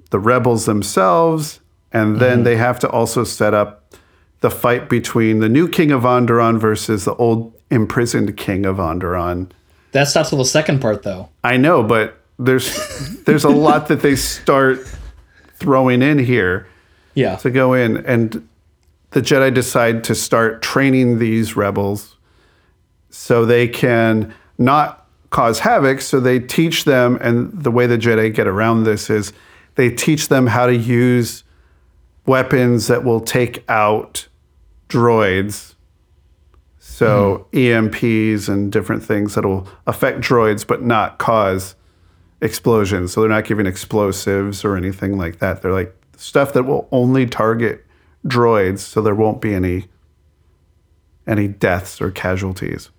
the 0.09 0.19
rebels 0.19 0.65
themselves, 0.65 1.59
and 1.91 2.19
then 2.19 2.37
mm-hmm. 2.37 2.43
they 2.43 2.57
have 2.57 2.79
to 2.79 2.89
also 2.89 3.23
set 3.23 3.53
up 3.53 3.93
the 4.41 4.49
fight 4.49 4.89
between 4.89 5.39
the 5.39 5.49
new 5.49 5.67
king 5.67 5.91
of 5.91 6.01
Onderon 6.01 6.59
versus 6.59 7.05
the 7.05 7.15
old 7.15 7.53
imprisoned 7.69 8.35
king 8.35 8.65
of 8.65 8.77
Onderon. 8.77 9.51
That's 9.91 10.15
not 10.15 10.27
till 10.27 10.39
the 10.39 10.45
second 10.45 10.81
part, 10.81 11.03
though. 11.03 11.29
I 11.43 11.57
know, 11.57 11.83
but 11.83 12.20
there's 12.41 13.19
there's 13.23 13.43
a 13.43 13.49
lot 13.49 13.87
that 13.87 14.01
they 14.01 14.15
start 14.15 14.79
throwing 15.55 16.01
in 16.01 16.19
here. 16.19 16.67
Yeah. 17.13 17.35
To 17.37 17.51
go 17.51 17.73
in, 17.73 17.97
and 18.05 18.47
the 19.11 19.21
Jedi 19.21 19.53
decide 19.53 20.03
to 20.05 20.15
start 20.15 20.61
training 20.61 21.19
these 21.19 21.55
rebels 21.55 22.15
so 23.09 23.45
they 23.45 23.67
can 23.67 24.33
not 24.57 25.05
cause 25.29 25.59
havoc. 25.59 26.01
So 26.01 26.19
they 26.19 26.39
teach 26.39 26.85
them, 26.85 27.17
and 27.21 27.51
the 27.63 27.71
way 27.71 27.85
the 27.85 27.97
Jedi 27.97 28.33
get 28.33 28.47
around 28.47 28.83
this 28.83 29.09
is 29.09 29.33
they 29.75 29.89
teach 29.89 30.29
them 30.29 30.47
how 30.47 30.65
to 30.65 30.75
use 30.75 31.43
weapons 32.25 32.87
that 32.87 33.03
will 33.03 33.19
take 33.19 33.63
out 33.69 34.27
droids. 34.87 35.75
So 36.79 37.47
mm-hmm. 37.51 37.87
EMPs 37.87 38.49
and 38.49 38.71
different 38.71 39.03
things 39.03 39.35
that 39.35 39.45
will 39.45 39.67
affect 39.85 40.19
droids 40.19 40.65
but 40.65 40.81
not 40.81 41.17
cause 41.17 41.75
explosions. 42.41 43.13
So 43.13 43.21
they're 43.21 43.29
not 43.29 43.45
giving 43.45 43.65
explosives 43.65 44.65
or 44.65 44.75
anything 44.75 45.17
like 45.17 45.39
that. 45.39 45.61
They're 45.61 45.71
like 45.71 45.95
stuff 46.17 46.53
that 46.53 46.63
will 46.63 46.87
only 46.91 47.25
target 47.25 47.85
droids 48.25 48.79
so 48.79 49.01
there 49.01 49.15
won't 49.15 49.41
be 49.41 49.53
any 49.53 49.87
any 51.27 51.47
deaths 51.47 52.01
or 52.01 52.11
casualties. 52.11 52.89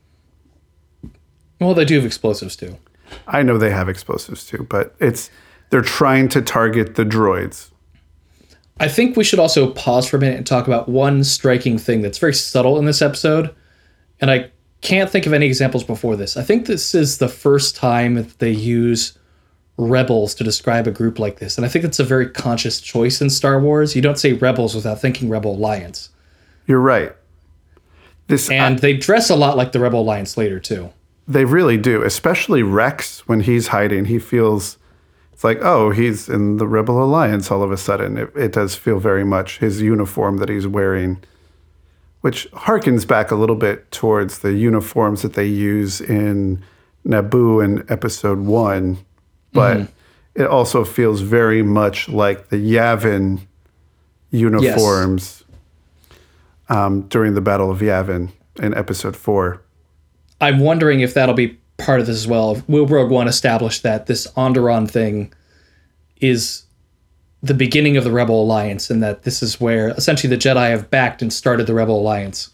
Well, 1.61 1.75
they 1.75 1.85
do 1.85 1.97
have 1.97 2.07
explosives 2.07 2.57
too. 2.57 2.79
I 3.27 3.43
know 3.43 3.59
they 3.59 3.71
have 3.71 3.89
explosives 3.89 4.47
too, 4.47 4.67
but 4.69 4.95
it's 5.01 5.31
they're 5.71 5.83
trying 5.83 6.29
to 6.31 6.43
target 6.43 6.95
the 6.95 7.05
droids. 7.05 7.71
I 8.81 8.89
think 8.89 9.17
we 9.17 9.25
should 9.25 9.39
also 9.39 9.71
pause 9.73 10.09
for 10.09 10.17
a 10.17 10.21
minute 10.21 10.39
and 10.39 10.47
talk 10.47 10.67
about 10.67 10.89
one 10.89 11.25
striking 11.25 11.79
thing 11.79 12.03
that's 12.03 12.19
very 12.19 12.35
subtle 12.35 12.79
in 12.79 12.85
this 12.85 13.03
episode. 13.03 13.55
And 14.21 14.31
I 14.31 14.51
can't 14.81 15.11
think 15.11 15.27
of 15.27 15.33
any 15.33 15.47
examples 15.47 15.85
before 15.85 16.17
this. 16.17 16.37
I 16.37 16.43
think 16.43 16.67
this 16.67 16.95
is 16.95 17.19
the 17.19 17.29
first 17.29 17.77
time 17.77 18.15
that 18.15 18.39
they 18.39 18.51
use 18.51 19.17
rebels 19.83 20.35
to 20.37 20.45
describe 20.45 20.87
a 20.87 20.91
group 20.91 21.19
like 21.19 21.39
this. 21.39 21.57
And 21.57 21.65
I 21.65 21.69
think 21.69 21.85
it's 21.85 21.99
a 21.99 22.05
very 22.05 22.29
conscious 22.29 22.81
choice 22.81 23.21
in 23.21 23.31
Star 23.31 23.61
Wars. 23.61 23.95
You 23.95 24.03
don't 24.03 24.19
say 24.19 24.33
rebels 24.33 24.75
without 24.75 25.01
thinking 25.01 25.29
Rebel 25.29 25.55
Alliance. 25.55 26.11
You're 26.67 26.81
right. 26.81 27.15
This 28.29 28.49
uh, 28.49 28.55
And 28.55 28.77
I, 28.77 28.81
they 28.81 28.97
dress 28.97 29.31
a 29.31 29.37
lot 29.37 29.57
like 29.57 29.73
the 29.73 29.81
Rebel 29.81 30.01
Alliance 30.01 30.37
later 30.37 30.61
too. 30.61 30.91
They 31.29 31.45
really 31.45 31.77
do, 31.77 32.03
especially 32.03 32.63
Rex 32.63 33.27
when 33.29 33.41
he's 33.41 33.69
hiding. 33.69 34.07
He 34.07 34.19
feels 34.19 34.79
it's 35.43 35.45
like, 35.45 35.59
oh, 35.61 35.91
he's 35.91 36.29
in 36.29 36.59
the 36.59 36.69
Rebel 36.69 37.03
Alliance 37.03 37.51
all 37.51 37.65
of 37.65 37.73
a 37.73 37.77
sudden. 37.77 38.17
It, 38.17 38.31
it 38.37 38.53
does 38.53 38.77
feel 38.77 39.01
very 39.01 39.25
much 39.25 39.59
his 39.59 39.83
uniform 39.83 40.37
that 40.37 40.49
he's 40.49 40.69
wearing, 40.69 41.21
which 42.21 42.49
harkens 42.53 43.05
back 43.05 43.33
a 43.33 43.35
little 43.35 43.57
bit 43.57 43.91
towards 43.91 44.39
the 44.39 44.53
uniforms 44.53 45.23
that 45.23 45.33
they 45.33 45.47
use 45.47 46.01
in 46.01 46.63
Naboo 47.05 47.65
in 47.65 47.85
episode 47.91 48.39
one. 48.39 48.99
But 49.53 49.77
mm-hmm. 49.79 50.43
it 50.43 50.47
also 50.47 50.85
feels 50.85 51.21
very 51.21 51.63
much 51.63 52.09
like 52.09 52.49
the 52.49 52.57
Yavin 52.57 53.41
uniforms 54.31 55.45
yes. 56.09 56.19
um, 56.69 57.03
during 57.03 57.35
the 57.35 57.41
Battle 57.41 57.71
of 57.71 57.81
Yavin. 57.81 58.33
in 58.59 58.75
episode 58.75 59.17
four. 59.17 59.63
I'm 60.41 60.59
wondering 60.59 61.01
if 61.01 61.15
that'll 61.15 61.35
be 61.35 61.59
part 61.79 62.01
of 62.01 62.07
this 62.07 62.17
as 62.17 62.27
well. 62.27 62.63
Will 62.67 62.87
Rogue 62.87 63.11
One 63.11 63.29
establish 63.29 63.81
that 63.81 64.07
this 64.07 64.27
Onderon 64.33 64.91
thing 64.91 65.33
is 66.21 66.65
the 67.43 67.55
beginning 67.55 67.97
of 67.97 68.05
the 68.05 68.13
Rebel 68.13 68.43
Alliance, 68.43 68.91
and 68.91 69.03
that 69.03 69.23
this 69.25 69.43
is 69.43 69.61
where 69.61 69.89
essentially 69.91 70.35
the 70.35 70.41
Jedi 70.41 70.71
have 70.71 70.91
backed 70.91 71.23
and 71.23 71.33
started 71.33 71.67
the 71.67 71.75
Rebel 71.75 71.99
Alliance? 71.99 72.51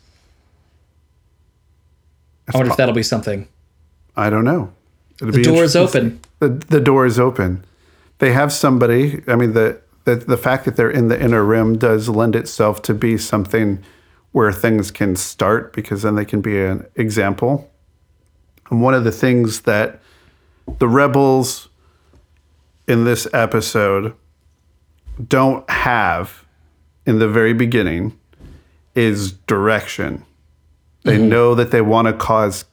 I 2.53 2.57
wonder 2.57 2.71
if 2.71 2.79
that'll 2.79 2.95
be 2.95 3.03
something. 3.03 3.47
I 4.17 4.31
don't 4.31 4.45
know. 4.45 4.73
It'll 5.21 5.33
The 5.33 5.39
be 5.39 5.45
door 5.45 5.63
is 5.63 5.77
open. 5.77 6.21
The 6.39 6.49
the 6.49 6.81
door 6.81 7.07
is 7.07 7.19
open. 7.19 7.65
They 8.19 8.33
have 8.33 8.53
somebody. 8.53 9.23
I 9.27 9.37
mean, 9.37 9.53
the 9.53 9.81
the 10.05 10.17
the 10.17 10.37
fact 10.37 10.65
that 10.65 10.77
they're 10.77 10.91
in 10.91 11.09
the 11.09 11.21
inner 11.21 11.45
rim 11.45 11.79
does 11.79 12.09
lend 12.09 12.37
itself 12.37 12.83
to 12.83 12.95
be 12.95 13.19
something 13.19 13.83
where 14.33 14.53
things 14.53 14.91
can 14.91 15.17
start 15.17 15.73
because 15.73 16.03
then 16.03 16.15
they 16.15 16.25
can 16.25 16.41
be 16.41 16.61
an 16.61 16.87
example. 16.95 17.71
And 18.71 18.83
one 18.83 18.95
of 18.95 19.05
the 19.05 19.13
things 19.13 19.63
that 19.63 20.01
the 20.79 20.89
rebels 20.89 21.69
in 22.87 23.05
this 23.05 23.27
episode 23.33 24.15
don't 25.27 25.69
have 25.71 26.45
in 27.07 27.19
the 27.19 27.29
very 27.29 27.55
beginning 27.55 28.19
is 28.95 29.33
direction. 29.33 30.25
They 31.05 31.17
mm-hmm. 31.17 31.29
know 31.29 31.55
that 31.55 31.71
they 31.71 31.81
want 31.81 32.07
to 32.07 32.13
cause 32.13 32.65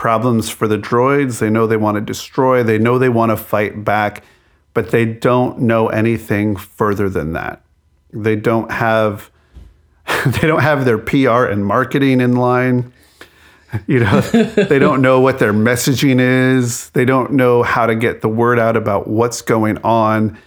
problems 0.00 0.48
for 0.48 0.66
the 0.66 0.78
droids. 0.78 1.40
They 1.40 1.50
know 1.50 1.66
they 1.66 1.76
want 1.76 1.96
to 1.96 2.00
destroy. 2.00 2.62
They 2.62 2.78
know 2.78 2.98
they 2.98 3.10
want 3.10 3.32
to 3.32 3.36
fight 3.36 3.84
back, 3.84 4.24
but 4.72 4.92
they 4.92 5.04
don't 5.04 5.60
know 5.60 5.88
anything 5.88 6.56
further 6.56 7.10
than 7.10 7.34
that. 7.34 7.60
They 8.10 8.34
don't 8.34 8.72
have 8.72 9.30
they 10.26 10.48
don't 10.48 10.62
have 10.62 10.86
their 10.86 10.96
PR 10.96 11.44
and 11.44 11.66
marketing 11.66 12.22
in 12.22 12.36
line. 12.36 12.94
You 13.86 14.00
know, 14.00 14.20
they 14.70 14.78
don't 14.78 15.02
know 15.02 15.20
what 15.20 15.38
their 15.38 15.52
messaging 15.52 16.18
is. 16.18 16.88
They 16.90 17.04
don't 17.04 17.32
know 17.32 17.62
how 17.62 17.86
to 17.86 17.94
get 17.94 18.22
the 18.22 18.28
word 18.28 18.58
out 18.58 18.78
about 18.78 19.06
what's 19.06 19.42
going 19.42 19.76
on. 19.84 20.38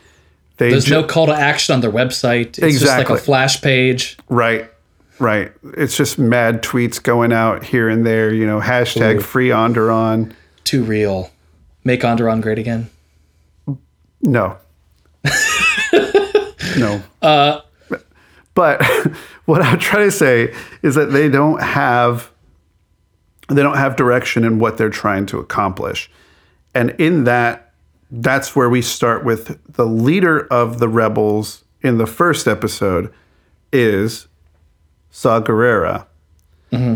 They 0.58 0.72
There's 0.72 0.86
ju- 0.86 0.96
no 0.96 1.04
call 1.04 1.28
to 1.28 1.34
action 1.34 1.76
on 1.76 1.82
their 1.82 1.92
website. 1.92 2.58
It's 2.58 2.80
just 2.80 2.98
like 2.98 3.10
a 3.10 3.18
flash 3.18 3.62
page. 3.62 4.18
Right. 4.30 4.73
Right. 5.24 5.54
It's 5.78 5.96
just 5.96 6.20
mad 6.20 6.62
tweets 6.64 7.02
going 7.02 7.32
out 7.32 7.64
here 7.64 7.88
and 7.88 8.06
there, 8.06 8.34
you 8.34 8.46
know, 8.46 8.60
hashtag 8.60 9.16
Ooh. 9.16 9.22
free 9.22 9.48
Onderon. 9.50 10.34
Too 10.66 10.84
real. 10.84 11.32
Make 11.86 12.02
Onderon 12.02 12.42
great 12.42 12.60
again. 12.60 12.90
No. 14.22 14.58
no. 16.78 17.02
Uh, 17.22 17.62
but 18.54 18.84
what 19.46 19.62
I'm 19.62 19.80
trying 19.80 20.08
to 20.08 20.12
say 20.12 20.54
is 20.82 20.96
that 20.96 21.14
they 21.14 21.30
don't 21.30 21.62
have 21.62 22.30
they 23.48 23.64
don't 23.64 23.78
have 23.78 23.96
direction 23.96 24.44
in 24.44 24.60
what 24.60 24.78
they're 24.78 24.90
trying 24.90 25.26
to 25.28 25.40
accomplish. 25.40 26.12
And 26.76 26.90
in 27.00 27.24
that, 27.24 27.72
that's 28.12 28.58
where 28.58 28.70
we 28.70 28.82
start 28.82 29.24
with 29.24 29.58
the 29.72 29.86
leader 29.86 30.48
of 30.48 30.80
the 30.80 30.90
rebels 30.90 31.64
in 31.82 31.98
the 31.98 32.08
first 32.08 32.46
episode 32.46 33.14
is 33.72 34.28
Saw 35.16 35.40
Gerrera, 35.40 36.08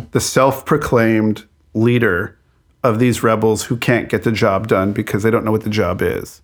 the 0.09 0.19
self-proclaimed 0.19 1.45
leader 1.75 2.35
of 2.83 2.97
these 2.97 3.21
rebels 3.21 3.65
who 3.65 3.77
can't 3.77 4.09
get 4.09 4.23
the 4.23 4.31
job 4.31 4.67
done 4.67 4.91
because 4.91 5.21
they 5.21 5.29
don't 5.29 5.45
know 5.45 5.51
what 5.51 5.61
the 5.61 5.69
job 5.69 6.01
is. 6.01 6.41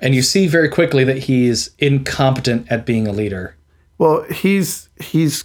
And 0.00 0.14
you 0.14 0.22
see 0.22 0.46
very 0.46 0.70
quickly 0.70 1.04
that 1.04 1.18
he's 1.18 1.72
incompetent 1.78 2.72
at 2.72 2.86
being 2.86 3.06
a 3.06 3.12
leader. 3.12 3.54
Well, 3.98 4.22
he's 4.22 4.88
he's 4.98 5.44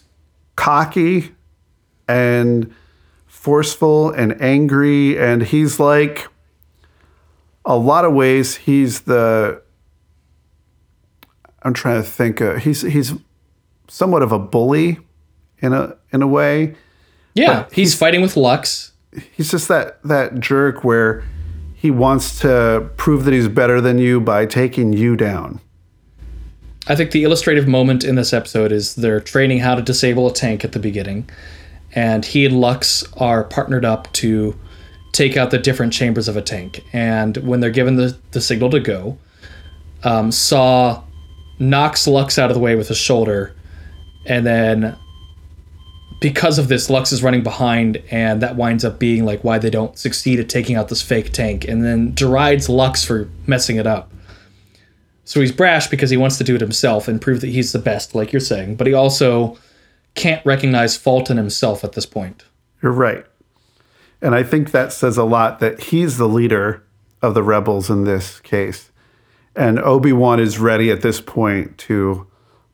cocky 0.55 1.35
and 2.07 2.73
forceful 3.27 4.11
and 4.11 4.41
angry 4.41 5.19
and 5.19 5.43
he's 5.43 5.77
like 5.77 6.29
a 7.65 7.77
lot 7.77 8.05
of 8.05 8.13
ways 8.13 8.55
he's 8.55 9.01
the 9.01 9.61
I'm 11.63 11.73
trying 11.73 12.01
to 12.01 12.09
think 12.09 12.41
uh, 12.41 12.55
he's 12.55 12.81
he's 12.81 13.13
somewhat 13.89 14.23
of 14.23 14.31
a 14.31 14.39
bully 14.39 14.99
in 15.61 15.73
a 15.73 15.95
in 16.11 16.21
a 16.21 16.27
way. 16.27 16.75
Yeah, 17.35 17.67
he's, 17.71 17.95
fighting 17.95 18.21
with 18.21 18.35
Lux. 18.35 18.91
He's 19.31 19.51
just 19.51 19.67
that 19.67 20.01
that 20.03 20.39
jerk 20.39 20.83
where 20.83 21.23
he 21.73 21.89
wants 21.89 22.39
to 22.39 22.89
prove 22.97 23.23
that 23.25 23.33
he's 23.33 23.47
better 23.47 23.79
than 23.79 23.97
you 23.97 24.19
by 24.19 24.45
taking 24.45 24.91
you 24.91 25.15
down. 25.15 25.61
I 26.87 26.95
think 26.95 27.11
the 27.11 27.23
illustrative 27.23 27.67
moment 27.67 28.03
in 28.03 28.15
this 28.15 28.33
episode 28.33 28.71
is 28.71 28.95
they're 28.95 29.21
training 29.21 29.59
how 29.59 29.75
to 29.75 29.81
disable 29.81 30.27
a 30.27 30.33
tank 30.33 30.65
at 30.65 30.71
the 30.71 30.79
beginning, 30.79 31.29
and 31.93 32.25
he 32.25 32.45
and 32.45 32.59
Lux 32.59 33.03
are 33.13 33.43
partnered 33.43 33.85
up 33.85 34.11
to 34.13 34.57
take 35.11 35.37
out 35.37 35.51
the 35.51 35.57
different 35.57 35.93
chambers 35.93 36.27
of 36.27 36.35
a 36.35 36.41
tank. 36.41 36.83
And 36.93 37.37
when 37.37 37.59
they're 37.59 37.69
given 37.69 37.95
the, 37.95 38.17
the 38.31 38.41
signal 38.41 38.69
to 38.71 38.79
go, 38.79 39.17
um, 40.03 40.31
Saw 40.31 41.03
knocks 41.59 42.07
Lux 42.07 42.39
out 42.39 42.49
of 42.49 42.55
the 42.55 42.61
way 42.61 42.75
with 42.75 42.87
his 42.87 42.97
shoulder, 42.97 43.55
and 44.25 44.45
then 44.45 44.97
because 46.19 46.59
of 46.59 46.67
this, 46.67 46.89
Lux 46.89 47.11
is 47.11 47.23
running 47.23 47.43
behind, 47.43 48.01
and 48.11 48.41
that 48.41 48.55
winds 48.55 48.83
up 48.83 48.99
being 48.99 49.25
like 49.25 49.43
why 49.43 49.57
they 49.57 49.69
don't 49.69 49.97
succeed 49.97 50.39
at 50.39 50.49
taking 50.49 50.75
out 50.75 50.89
this 50.89 51.01
fake 51.01 51.31
tank, 51.31 51.65
and 51.65 51.83
then 51.83 52.13
derides 52.13 52.67
Lux 52.67 53.05
for 53.05 53.29
messing 53.47 53.77
it 53.77 53.87
up. 53.87 54.11
So 55.23 55.39
he's 55.39 55.51
brash 55.51 55.87
because 55.87 56.09
he 56.09 56.17
wants 56.17 56.37
to 56.39 56.43
do 56.43 56.55
it 56.55 56.61
himself 56.61 57.07
and 57.07 57.21
prove 57.21 57.41
that 57.41 57.47
he's 57.47 57.71
the 57.71 57.79
best, 57.79 58.15
like 58.15 58.33
you're 58.33 58.39
saying, 58.39 58.75
but 58.75 58.87
he 58.87 58.93
also 58.93 59.57
can't 60.15 60.43
recognize 60.45 60.97
fault 60.97 61.29
in 61.29 61.37
himself 61.37 61.83
at 61.83 61.93
this 61.93 62.05
point. 62.05 62.43
You're 62.81 62.91
right. 62.91 63.25
And 64.21 64.35
I 64.35 64.43
think 64.43 64.71
that 64.71 64.91
says 64.91 65.17
a 65.17 65.23
lot 65.23 65.59
that 65.59 65.83
he's 65.83 66.17
the 66.17 66.27
leader 66.27 66.83
of 67.21 67.35
the 67.35 67.43
rebels 67.43 67.89
in 67.89 68.05
this 68.05 68.39
case. 68.39 68.89
And 69.55 69.79
Obi 69.79 70.11
Wan 70.11 70.39
is 70.39 70.57
ready 70.57 70.89
at 70.89 71.01
this 71.01 71.21
point 71.21 71.77
to 71.79 72.27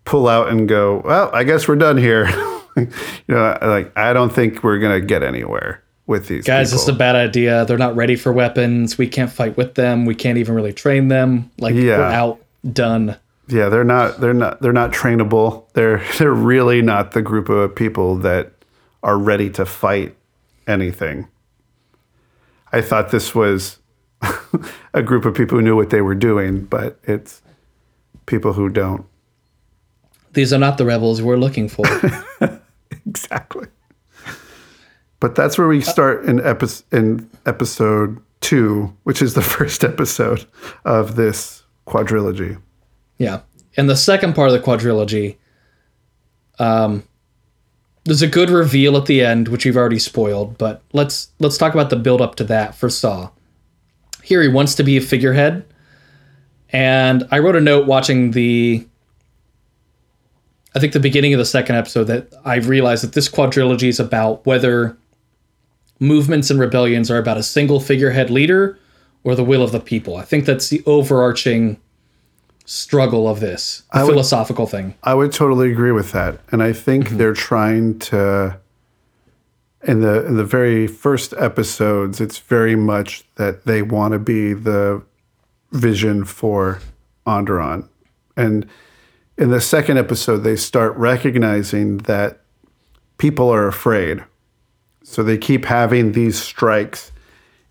pull 0.05 0.27
out 0.27 0.49
and 0.49 0.67
go, 0.67 1.01
well, 1.03 1.29
I 1.34 1.43
guess 1.43 1.67
we're 1.67 1.75
done 1.75 1.97
here. 1.97 2.25
you 2.77 2.89
know, 3.27 3.57
like, 3.61 3.97
I 3.97 4.13
don't 4.13 4.31
think 4.33 4.63
we're 4.63 4.79
going 4.79 4.99
to 4.99 5.05
get 5.05 5.23
anywhere 5.23 5.81
with 6.07 6.27
these 6.27 6.45
Guys, 6.45 6.71
people. 6.71 6.83
is 6.83 6.89
a 6.89 6.93
bad 6.93 7.15
idea. 7.15 7.65
They're 7.65 7.77
not 7.77 7.95
ready 7.95 8.15
for 8.15 8.31
weapons. 8.31 8.97
We 8.97 9.07
can't 9.07 9.31
fight 9.31 9.57
with 9.57 9.75
them. 9.75 10.05
We 10.05 10.13
can't 10.15 10.38
even 10.38 10.53
really 10.55 10.73
train 10.73 11.07
them. 11.07 11.49
Like 11.57 11.73
Yeah. 11.75 11.97
we're 11.97 12.38
outdone. 12.65 13.17
yeah, 13.47 13.69
they're 13.69 13.83
not 13.83 14.19
they're 14.19 14.33
not 14.33 14.61
they're 14.61 14.73
not 14.73 14.91
trainable. 14.91 15.65
They're 15.73 16.03
they're 16.19 16.31
really 16.33 16.81
not 16.81 17.11
the 17.13 17.21
group 17.21 17.49
of 17.49 17.73
people 17.75 18.17
that 18.17 18.51
are 19.03 19.17
ready 19.17 19.49
to 19.51 19.65
fight 19.65 20.15
anything. 20.67 21.27
I 22.71 22.81
thought 22.81 23.09
this 23.11 23.33
was 23.33 23.77
a 24.93 25.01
group 25.01 25.25
of 25.25 25.33
people 25.33 25.57
who 25.57 25.63
knew 25.63 25.75
what 25.75 25.89
they 25.91 26.01
were 26.01 26.15
doing, 26.15 26.65
but 26.65 26.99
it's 27.03 27.41
people 28.25 28.53
who 28.53 28.67
don't. 28.69 29.05
These 30.33 30.51
are 30.51 30.59
not 30.59 30.77
the 30.77 30.85
rebels 30.85 31.21
we're 31.21 31.38
looking 31.38 31.69
for. 31.69 31.85
Exactly. 33.09 33.67
But 35.19 35.35
that's 35.35 35.57
where 35.57 35.67
we 35.67 35.81
start 35.81 36.25
in 36.25 36.39
epi- 36.45 36.83
in 36.91 37.29
episode 37.45 38.19
2, 38.41 38.93
which 39.03 39.21
is 39.21 39.33
the 39.33 39.41
first 39.55 39.83
episode 39.83 40.45
of 40.83 41.15
this 41.15 41.63
quadrilogy. 41.87 42.61
yeah. 43.17 43.41
And 43.77 43.89
the 43.89 43.95
second 43.97 44.35
part 44.35 44.49
of 44.49 44.53
the 44.53 44.61
quadrilogy, 44.65 45.35
um, 46.59 47.03
there's 48.05 48.21
a 48.21 48.27
good 48.27 48.49
reveal 48.49 48.95
at 48.95 49.05
the 49.05 49.21
end, 49.21 49.49
which 49.49 49.65
we've 49.65 49.75
already 49.75 49.99
spoiled, 49.99 50.57
but 50.57 50.81
let's 50.93 51.29
let's 51.39 51.57
talk 51.57 51.73
about 51.73 51.89
the 51.89 51.97
build 51.97 52.21
up 52.21 52.35
to 52.35 52.45
that 52.45 52.73
for 52.75 52.89
Saw. 52.89 53.31
Here 54.23 54.41
he 54.41 54.47
wants 54.47 54.75
to 54.75 54.83
be 54.83 54.95
a 54.95 55.01
figurehead. 55.01 55.65
And 56.69 57.27
I 57.31 57.39
wrote 57.39 57.55
a 57.57 57.61
note 57.61 57.85
watching 57.85 58.31
the 58.31 58.87
I 60.75 60.79
think 60.79 60.91
the 60.91 60.99
beginning 60.99 61.33
of 61.33 61.38
the 61.38 61.45
second 61.45 61.77
episode 61.77 62.03
that 62.05 62.33
I 62.43 62.55
realized 62.57 63.03
that 63.03 63.13
this 63.13 63.29
quadrilogy 63.29 63.88
is 63.88 63.99
about 63.99 64.45
whether 64.45 64.97
movements 66.01 66.49
and 66.49 66.59
rebellions 66.59 67.09
are 67.09 67.17
about 67.17 67.38
a 67.38 67.43
single 67.43 67.79
figurehead 67.79 68.29
leader 68.29 68.77
or 69.23 69.35
the 69.35 69.43
will 69.43 69.63
of 69.63 69.71
the 69.71 69.79
people. 69.79 70.17
I 70.17 70.23
think 70.23 70.45
that's 70.45 70.69
the 70.69 70.83
overarching 70.85 71.79
struggle 72.65 73.27
of 73.29 73.39
this, 73.39 73.83
would- 73.93 74.05
philosophical 74.05 74.67
thing. 74.67 74.95
I 75.03 75.13
would 75.13 75.31
totally 75.31 75.71
agree 75.71 75.93
with 75.93 76.11
that, 76.11 76.39
and 76.51 76.61
I 76.61 76.73
think 76.73 77.05
mm-hmm. 77.05 77.17
they're 77.17 77.33
trying 77.33 77.99
to. 77.99 78.59
In 79.83 80.01
the 80.01 80.25
in 80.25 80.35
the 80.35 80.43
very 80.43 80.88
first 80.88 81.35
episodes, 81.38 82.19
it's 82.19 82.39
very 82.39 82.75
much 82.75 83.23
that 83.35 83.65
they 83.65 83.83
want 83.83 84.13
to 84.13 84.19
be 84.19 84.51
the 84.53 85.03
vision 85.71 86.25
for 86.25 86.79
Onderon, 87.27 87.88
and 88.35 88.67
in 89.38 89.52
the 89.52 89.62
second 89.62 89.98
episode, 89.98 90.39
they 90.39 90.56
start 90.56 90.95
recognizing 90.95 91.98
that 92.00 92.41
people 93.17 93.50
are 93.50 93.67
afraid, 93.67 94.24
so 95.04 95.24
they 95.24 95.38
keep 95.38 95.65
having 95.65 96.13
these 96.13 96.41
strikes 96.41 97.12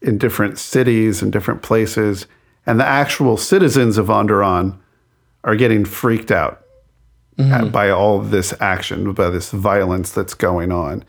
in 0.03 0.19
different 0.19 0.59
cities 0.59 1.23
and 1.23 1.33
different 1.33 1.63
places, 1.63 2.27
and 2.67 2.79
the 2.79 2.87
actual 2.87 3.37
citizens 3.37 3.99
of 3.99 4.07
Onderon 4.07 4.77
are 5.43 5.57
getting 5.57 5.85
freaked 5.85 6.31
out 6.31 6.65
at- 7.39 7.45
mm-hmm. 7.45 7.71
by 7.71 7.91
all 7.91 8.21
of 8.21 8.31
this 8.31 8.55
action, 8.61 9.13
by 9.13 9.31
this 9.31 9.51
violence 9.51 10.13
that's 10.13 10.35
going 10.35 10.71
on. 10.71 11.05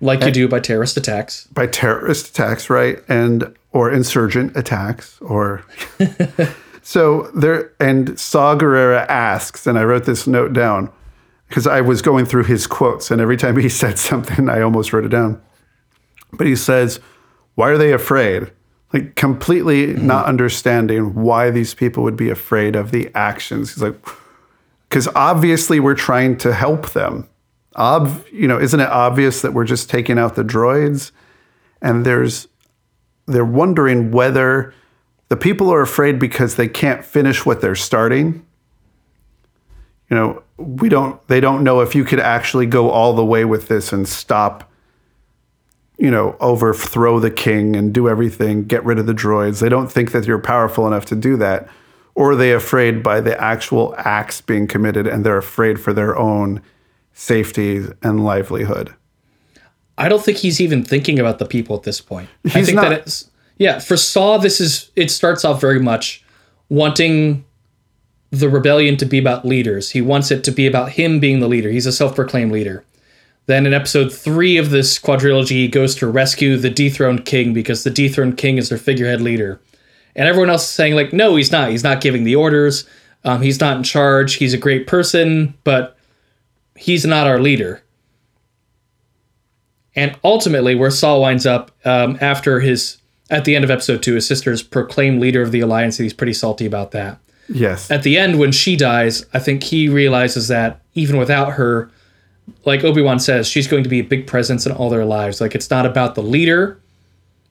like 0.00 0.24
you 0.24 0.30
do 0.30 0.48
by 0.48 0.60
terrorist 0.60 0.96
attacks. 0.96 1.46
by 1.52 1.66
terrorist 1.66 2.30
attacks, 2.30 2.70
right? 2.70 3.02
And 3.08 3.54
or 3.72 3.90
insurgent 3.90 4.56
attacks, 4.56 5.20
or 5.20 5.62
so 6.82 7.30
there. 7.34 7.72
And 7.80 8.18
Saw 8.18 8.56
Gerrera 8.56 9.06
asks, 9.08 9.66
and 9.66 9.78
I 9.78 9.84
wrote 9.84 10.04
this 10.04 10.26
note 10.26 10.52
down 10.52 10.90
because 11.48 11.66
I 11.66 11.80
was 11.80 12.02
going 12.02 12.26
through 12.26 12.44
his 12.44 12.66
quotes, 12.66 13.10
and 13.10 13.20
every 13.20 13.36
time 13.36 13.56
he 13.56 13.68
said 13.82 13.98
something, 13.98 14.48
I 14.48 14.60
almost 14.60 14.92
wrote 14.92 15.04
it 15.04 15.10
down. 15.10 15.40
But 16.32 16.46
he 16.46 16.56
says, 16.56 17.00
"Why 17.54 17.70
are 17.70 17.78
they 17.78 17.92
afraid?" 17.92 18.52
Like 18.92 19.14
completely 19.14 19.88
mm-hmm. 19.88 20.06
not 20.06 20.26
understanding 20.26 21.14
why 21.14 21.50
these 21.50 21.74
people 21.74 22.02
would 22.02 22.16
be 22.16 22.30
afraid 22.30 22.74
of 22.74 22.90
the 22.90 23.10
actions. 23.14 23.74
He's 23.74 23.82
like, 23.82 23.94
because 24.88 25.06
obviously 25.14 25.78
we're 25.78 25.94
trying 25.94 26.36
to 26.38 26.52
help 26.52 26.90
them. 26.90 27.28
Ob, 27.76 28.24
you 28.32 28.48
know, 28.48 28.58
isn't 28.58 28.80
it 28.80 28.88
obvious 28.88 29.42
that 29.42 29.54
we're 29.54 29.64
just 29.64 29.88
taking 29.88 30.18
out 30.18 30.34
the 30.34 30.42
droids? 30.42 31.12
And 31.80 32.04
there's, 32.04 32.48
they're 33.26 33.44
wondering 33.44 34.10
whether 34.10 34.74
the 35.30 35.36
people 35.36 35.72
are 35.72 35.80
afraid 35.80 36.18
because 36.18 36.56
they 36.56 36.68
can't 36.68 37.04
finish 37.04 37.46
what 37.46 37.60
they're 37.60 37.76
starting. 37.76 38.44
You 40.10 40.16
know, 40.16 40.42
we 40.58 40.88
don't, 40.88 41.24
they 41.28 41.40
don't 41.40 41.62
know 41.62 41.80
if 41.80 41.94
you 41.94 42.04
could 42.04 42.18
actually 42.18 42.66
go 42.66 42.90
all 42.90 43.14
the 43.14 43.24
way 43.24 43.44
with 43.44 43.68
this 43.68 43.92
and 43.92 44.08
stop, 44.08 44.68
you 45.96 46.10
know, 46.10 46.36
overthrow 46.40 47.20
the 47.20 47.30
king 47.30 47.76
and 47.76 47.94
do 47.94 48.08
everything, 48.08 48.64
get 48.64 48.84
rid 48.84 48.98
of 48.98 49.06
the 49.06 49.14
droids. 49.14 49.60
They 49.60 49.68
don't 49.68 49.90
think 49.90 50.10
that 50.10 50.26
you're 50.26 50.40
powerful 50.40 50.84
enough 50.84 51.06
to 51.06 51.16
do 51.16 51.36
that. 51.36 51.68
Or 52.16 52.32
are 52.32 52.36
they 52.36 52.52
afraid 52.52 53.04
by 53.04 53.20
the 53.20 53.40
actual 53.40 53.94
acts 53.98 54.40
being 54.40 54.66
committed 54.66 55.06
and 55.06 55.24
they're 55.24 55.38
afraid 55.38 55.80
for 55.80 55.92
their 55.92 56.18
own 56.18 56.60
safety 57.12 57.86
and 58.02 58.24
livelihood? 58.24 58.94
I 59.96 60.08
don't 60.08 60.24
think 60.24 60.38
he's 60.38 60.60
even 60.60 60.82
thinking 60.82 61.20
about 61.20 61.38
the 61.38 61.46
people 61.46 61.76
at 61.76 61.84
this 61.84 62.00
point. 62.00 62.28
I 62.46 62.48
He's 62.48 62.66
think 62.66 62.76
not. 62.76 62.88
that 62.88 63.00
it's 63.02 63.29
yeah, 63.60 63.78
for 63.78 63.98
Saw 63.98 64.38
this 64.38 64.58
is 64.58 64.90
it 64.96 65.10
starts 65.10 65.44
off 65.44 65.60
very 65.60 65.78
much 65.78 66.24
wanting 66.70 67.44
the 68.30 68.48
rebellion 68.48 68.96
to 68.96 69.04
be 69.04 69.18
about 69.18 69.44
leaders. 69.44 69.90
He 69.90 70.00
wants 70.00 70.30
it 70.30 70.42
to 70.44 70.50
be 70.50 70.66
about 70.66 70.92
him 70.92 71.20
being 71.20 71.40
the 71.40 71.48
leader. 71.48 71.68
He's 71.68 71.84
a 71.84 71.92
self-proclaimed 71.92 72.50
leader. 72.50 72.84
Then 73.44 73.66
in 73.66 73.74
episode 73.74 74.14
3 74.14 74.56
of 74.56 74.70
this 74.70 74.98
quadrilogy, 74.98 75.50
he 75.50 75.68
goes 75.68 75.94
to 75.96 76.06
rescue 76.06 76.56
the 76.56 76.70
dethroned 76.70 77.26
king 77.26 77.52
because 77.52 77.84
the 77.84 77.90
dethroned 77.90 78.38
king 78.38 78.56
is 78.56 78.70
their 78.70 78.78
figurehead 78.78 79.20
leader. 79.20 79.60
And 80.16 80.26
everyone 80.26 80.48
else 80.48 80.62
is 80.62 80.70
saying 80.70 80.94
like 80.94 81.12
no, 81.12 81.36
he's 81.36 81.52
not. 81.52 81.70
He's 81.70 81.84
not 81.84 82.00
giving 82.00 82.24
the 82.24 82.36
orders. 82.36 82.88
Um, 83.24 83.42
he's 83.42 83.60
not 83.60 83.76
in 83.76 83.82
charge. 83.82 84.34
He's 84.36 84.54
a 84.54 84.58
great 84.58 84.86
person, 84.86 85.52
but 85.64 85.98
he's 86.76 87.04
not 87.04 87.26
our 87.26 87.38
leader. 87.38 87.82
And 89.94 90.16
ultimately, 90.24 90.74
where 90.74 90.90
Saw 90.90 91.20
winds 91.20 91.44
up 91.44 91.72
um, 91.84 92.16
after 92.22 92.60
his, 92.60 92.96
at 93.30 93.44
the 93.44 93.54
end 93.54 93.64
of 93.64 93.70
episode 93.70 94.02
two, 94.02 94.14
his 94.14 94.26
sister's 94.26 94.60
is 94.60 94.66
proclaimed 94.66 95.20
leader 95.20 95.40
of 95.40 95.52
the 95.52 95.60
alliance, 95.60 95.98
and 95.98 96.04
he's 96.04 96.12
pretty 96.12 96.34
salty 96.34 96.66
about 96.66 96.90
that. 96.90 97.18
Yes. 97.48 97.90
At 97.90 98.02
the 98.02 98.18
end, 98.18 98.38
when 98.38 98.52
she 98.52 98.76
dies, 98.76 99.24
I 99.32 99.38
think 99.38 99.62
he 99.62 99.88
realizes 99.88 100.48
that 100.48 100.80
even 100.94 101.16
without 101.16 101.52
her, 101.52 101.90
like 102.64 102.84
Obi 102.84 103.02
Wan 103.02 103.18
says, 103.18 103.48
she's 103.48 103.66
going 103.66 103.82
to 103.84 103.88
be 103.88 104.00
a 104.00 104.04
big 104.04 104.26
presence 104.26 104.66
in 104.66 104.72
all 104.72 104.90
their 104.90 105.04
lives. 105.04 105.40
Like 105.40 105.54
it's 105.54 105.70
not 105.70 105.86
about 105.86 106.14
the 106.14 106.22
leader, 106.22 106.80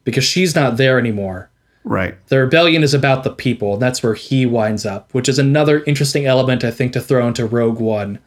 because 0.04 0.24
she's 0.24 0.54
not 0.54 0.76
there 0.76 0.98
anymore. 0.98 1.50
Right. 1.84 2.14
The 2.28 2.38
rebellion 2.38 2.82
is 2.82 2.94
about 2.94 3.24
the 3.24 3.30
people, 3.30 3.74
and 3.74 3.82
that's 3.82 4.02
where 4.02 4.14
he 4.14 4.44
winds 4.46 4.84
up, 4.84 5.12
which 5.14 5.28
is 5.28 5.38
another 5.38 5.82
interesting 5.84 6.26
element 6.26 6.64
I 6.64 6.70
think 6.70 6.92
to 6.92 7.00
throw 7.00 7.26
into 7.26 7.46
Rogue 7.46 7.80
One, 7.80 8.18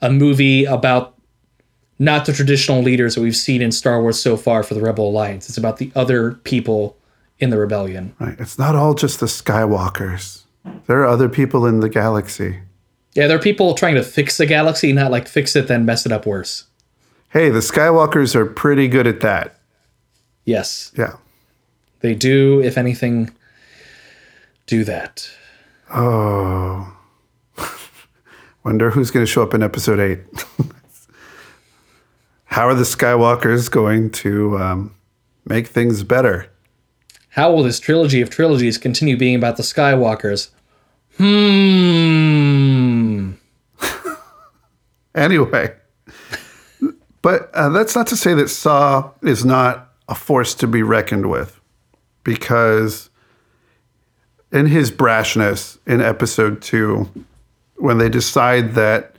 a 0.00 0.10
movie 0.10 0.64
about 0.64 1.14
not 1.98 2.24
the 2.24 2.32
traditional 2.32 2.82
leaders 2.82 3.14
that 3.14 3.20
we've 3.20 3.36
seen 3.36 3.62
in 3.62 3.70
Star 3.70 4.00
Wars 4.00 4.20
so 4.20 4.36
far 4.36 4.62
for 4.62 4.74
the 4.74 4.80
Rebel 4.80 5.08
Alliance. 5.08 5.48
It's 5.48 5.58
about 5.58 5.76
the 5.76 5.92
other 5.94 6.32
people 6.44 6.96
in 7.42 7.50
the 7.50 7.58
rebellion. 7.58 8.14
Right. 8.18 8.36
It's 8.38 8.58
not 8.58 8.74
all 8.76 8.94
just 8.94 9.20
the 9.20 9.26
Skywalkers. 9.26 10.44
There 10.86 11.00
are 11.00 11.06
other 11.06 11.28
people 11.28 11.66
in 11.66 11.80
the 11.80 11.88
galaxy. 11.88 12.60
Yeah, 13.14 13.26
there 13.26 13.36
are 13.36 13.40
people 13.42 13.74
trying 13.74 13.96
to 13.96 14.02
fix 14.02 14.36
the 14.38 14.46
galaxy, 14.46 14.92
not 14.92 15.10
like 15.10 15.26
fix 15.28 15.54
it 15.56 15.66
then 15.66 15.84
mess 15.84 16.06
it 16.06 16.12
up 16.12 16.24
worse. 16.24 16.64
Hey, 17.30 17.50
the 17.50 17.58
Skywalkers 17.58 18.34
are 18.34 18.46
pretty 18.46 18.88
good 18.88 19.06
at 19.06 19.20
that. 19.20 19.58
Yes, 20.44 20.92
Yeah. 20.96 21.14
they 22.00 22.14
do, 22.14 22.60
if 22.62 22.78
anything, 22.78 23.30
do 24.66 24.84
that. 24.84 25.28
Oh. 25.92 26.96
Wonder 28.64 28.90
who's 28.90 29.10
going 29.10 29.26
to 29.26 29.30
show 29.30 29.42
up 29.42 29.54
in 29.54 29.62
episode 29.62 29.98
eight. 30.00 30.20
How 32.44 32.68
are 32.68 32.74
the 32.74 32.82
Skywalkers 32.84 33.70
going 33.70 34.10
to 34.10 34.58
um, 34.58 34.94
make 35.44 35.66
things 35.66 36.02
better? 36.02 36.50
How 37.32 37.50
will 37.50 37.62
this 37.62 37.80
trilogy 37.80 38.20
of 38.20 38.28
trilogies 38.28 38.76
continue 38.76 39.16
being 39.16 39.36
about 39.36 39.56
the 39.56 39.62
Skywalkers? 39.62 40.50
Hmm. 41.16 41.72
Anyway, 45.14 45.70
but 47.20 47.50
uh, 47.52 47.68
that's 47.68 47.94
not 47.94 48.06
to 48.06 48.16
say 48.16 48.32
that 48.32 48.48
Saw 48.48 49.10
is 49.22 49.44
not 49.44 49.92
a 50.08 50.14
force 50.14 50.54
to 50.54 50.66
be 50.66 50.82
reckoned 50.82 51.28
with, 51.28 51.60
because 52.24 53.10
in 54.52 54.64
his 54.64 54.90
brashness 54.90 55.76
in 55.86 56.00
episode 56.00 56.62
two, 56.62 57.10
when 57.76 57.98
they 57.98 58.08
decide 58.08 58.72
that 58.72 59.14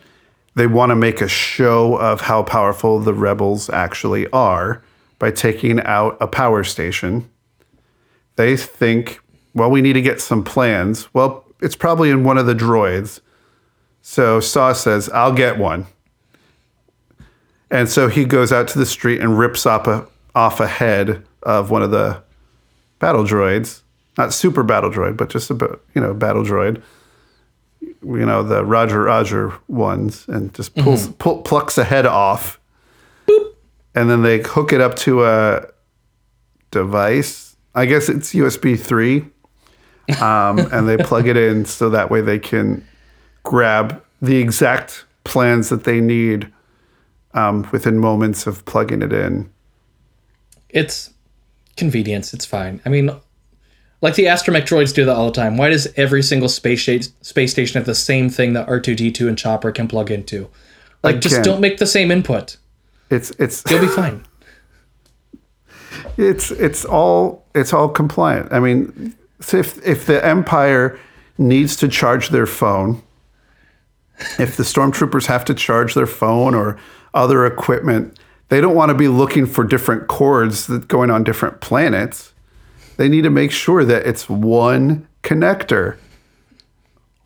they 0.56 0.65
want 0.65 0.89
to 0.89 0.95
make 0.95 1.21
a 1.21 1.28
show 1.28 1.95
of 1.97 2.21
how 2.21 2.41
powerful 2.41 2.99
the 2.99 3.13
rebels 3.13 3.69
actually 3.69 4.28
are 4.32 4.82
by 5.19 5.30
taking 5.30 5.80
out 5.82 6.17
a 6.19 6.28
power 6.28 6.63
station, 6.63 7.30
they 8.35 8.57
think, 8.57 9.19
well, 9.53 9.69
we 9.69 9.81
need 9.81 9.93
to 9.93 10.01
get 10.01 10.21
some 10.21 10.43
plans. 10.43 11.13
Well, 11.13 11.45
it's 11.61 11.75
probably 11.75 12.09
in 12.09 12.23
one 12.23 12.37
of 12.37 12.45
the 12.45 12.55
droids. 12.55 13.21
So 14.01 14.39
Saw 14.39 14.73
says, 14.73 15.09
I'll 15.09 15.33
get 15.33 15.57
one. 15.57 15.85
And 17.71 17.89
so 17.89 18.07
he 18.07 18.25
goes 18.25 18.51
out 18.51 18.67
to 18.69 18.79
the 18.79 18.85
street 18.85 19.21
and 19.21 19.39
rips 19.39 19.65
off 19.65 19.87
a, 19.87 20.07
off 20.35 20.59
a 20.59 20.67
head 20.67 21.25
of 21.41 21.71
one 21.71 21.81
of 21.81 21.91
the 21.91 22.21
battle 22.99 23.23
droids. 23.23 23.81
Not 24.17 24.33
super 24.33 24.61
battle 24.61 24.91
droid, 24.91 25.17
but 25.17 25.29
just 25.29 25.49
a 25.49 25.79
you 25.95 26.01
know, 26.01 26.13
battle 26.13 26.43
droid. 26.43 26.81
You 27.81 28.25
know, 28.25 28.43
the 28.43 28.63
Roger 28.63 29.03
Roger 29.03 29.53
ones, 29.67 30.25
and 30.27 30.53
just 30.53 30.75
mm-hmm. 30.75 30.83
pulls, 30.83 31.07
pull, 31.07 31.41
plucks 31.41 31.77
a 31.77 31.83
head 31.83 32.05
off. 32.05 32.59
And 33.95 34.09
then 34.09 34.21
they 34.21 34.39
hook 34.39 34.71
it 34.71 34.81
up 34.81 34.95
to 34.97 35.25
a 35.25 35.67
device. 36.71 37.52
I 37.75 37.86
guess 37.86 38.09
it's 38.09 38.33
USB 38.33 38.79
3. 38.79 39.25
Um, 40.21 40.59
and 40.71 40.88
they 40.88 40.97
plug 40.97 41.27
it 41.27 41.38
in 41.38 41.65
so 41.65 41.89
that 41.89 42.09
way 42.09 42.21
they 42.21 42.39
can 42.39 42.86
grab 43.43 44.03
the 44.21 44.38
exact 44.38 45.05
plans 45.23 45.69
that 45.69 45.83
they 45.83 46.01
need 46.01 46.51
um, 47.33 47.67
within 47.71 47.97
moments 47.99 48.47
of 48.47 48.63
plugging 48.65 49.01
it 49.01 49.13
in. 49.13 49.49
It's 50.69 51.12
convenience. 51.77 52.33
It's 52.33 52.45
fine. 52.45 52.81
I 52.86 52.89
mean, 52.89 53.09
like 54.01 54.15
the 54.15 54.25
astromech 54.25 54.63
droids 54.63 54.93
do 54.93 55.05
that 55.05 55.15
all 55.15 55.27
the 55.27 55.31
time. 55.31 55.57
Why 55.57 55.69
does 55.69 55.88
every 55.95 56.23
single 56.23 56.49
space 56.49 56.79
sh- 56.79 57.07
space 57.21 57.51
station 57.51 57.79
have 57.79 57.86
the 57.86 57.95
same 57.95 58.29
thing 58.29 58.53
that 58.53 58.67
R 58.67 58.79
two 58.79 58.95
D 58.95 59.12
two 59.12 59.27
and 59.27 59.38
Chopper 59.38 59.71
can 59.71 59.88
plug 59.88 60.12
into? 60.12 60.49
Like, 61.03 61.19
just 61.19 61.43
don't 61.43 61.59
make 61.59 61.77
the 61.77 61.86
same 61.86 62.12
input. 62.12 62.57
It's 63.09 63.31
it's 63.31 63.63
You'll 63.69 63.81
be 63.81 63.88
fine. 63.88 64.25
it's 66.17 66.52
it's 66.52 66.86
all 66.86 67.45
it's 67.56 67.73
all 67.73 67.89
compliant. 67.89 68.52
I 68.52 68.60
mean, 68.60 69.15
if 69.39 69.86
if 69.86 70.06
the 70.06 70.23
Empire 70.26 70.99
needs 71.38 71.76
to 71.78 71.88
charge 71.88 72.30
their 72.30 72.45
phone, 72.45 73.02
if 74.39 74.56
the 74.58 74.63
stormtroopers 74.63 75.26
have 75.28 75.45
to 75.45 75.54
charge 75.54 75.93
their 75.93 76.08
phone 76.08 76.54
or 76.56 76.78
other 77.13 77.45
equipment, 77.45 78.19
they 78.49 78.62
don't 78.62 78.76
want 78.76 78.89
to 78.89 78.95
be 78.95 79.08
looking 79.08 79.45
for 79.45 79.63
different 79.63 80.08
cords 80.08 80.67
that 80.67 80.88
going 80.88 81.10
on 81.10 81.23
different 81.23 81.62
planets. 81.62 82.34
They 82.97 83.10
need 83.10 83.23
to 83.23 83.30
make 83.32 83.52
sure 83.52 83.84
that 83.84 84.06
it's 84.06 84.30
one 84.30 85.08
connector. 85.23 85.97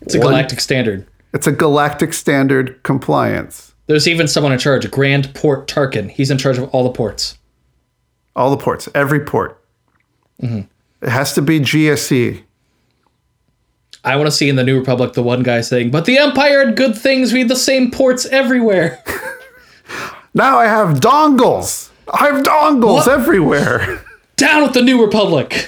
It's 0.02 0.15
a 0.15 0.19
One- 0.19 0.28
galactic 0.30 0.60
standard. 0.62 1.06
It's 1.34 1.47
a 1.47 1.52
galactic 1.52 2.13
standard 2.13 2.82
compliance. 2.84 3.73
There's 3.88 4.08
even 4.08 4.28
someone 4.28 4.52
in 4.54 4.60
charge, 4.60 4.89
Grand 4.91 5.34
Port 5.34 5.67
Tarkin. 5.67 6.10
He's 6.10 6.32
in 6.32 6.38
charge 6.38 6.58
of 6.58 6.69
all 6.69 6.84
the 6.84 6.89
ports. 6.91 7.38
All 8.38 8.52
the 8.52 8.58
ports, 8.58 8.88
every 8.93 9.19
port. 9.21 9.62
It 11.02 11.10
has 11.10 11.34
to 11.34 11.41
be 11.41 11.60
GSE. 11.60 12.43
I 14.04 14.15
want 14.15 14.28
to 14.28 14.32
see 14.32 14.47
in 14.47 14.56
the 14.56 14.63
New 14.63 14.78
Republic 14.80 15.13
the 15.13 15.23
one 15.23 15.43
guy 15.43 15.62
saying, 15.62 15.91
"But 15.91 16.06
the 16.06 16.17
Empire 16.19 16.65
had 16.65 16.76
good 16.76 16.95
things. 16.95 17.34
We 17.34 17.39
had 17.39 17.50
the 17.50 17.56
same 17.56 17.91
ports 17.91 18.26
everywhere." 18.28 19.04
Now 20.34 20.60
I 20.60 20.65
have 20.65 21.00
dongles. 21.00 21.89
I 22.13 22.28
have 22.28 22.43
dongles 22.43 23.08
everywhere. 23.08 24.06
Down 24.36 24.62
with 24.62 24.73
the 24.73 24.84
New 24.84 25.04
Republic. 25.04 25.67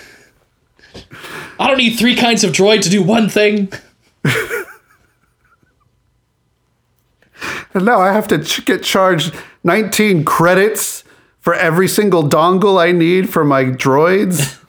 I 1.60 1.66
don't 1.66 1.78
need 1.78 1.98
three 1.98 2.16
kinds 2.16 2.44
of 2.44 2.52
droid 2.52 2.82
to 2.82 2.90
do 2.90 3.02
one 3.02 3.30
thing. 3.30 3.74
And 7.74 7.86
now 7.86 8.00
I 8.00 8.12
have 8.12 8.28
to 8.30 8.44
ch- 8.44 8.66
get 8.66 8.84
charged 8.84 9.34
19 9.64 10.26
credits 10.26 11.04
for 11.50 11.56
every 11.56 11.88
single 11.88 12.22
dongle 12.30 12.80
I 12.80 12.92
need 12.92 13.28
for 13.28 13.44
my 13.44 13.64
droids. 13.64 14.64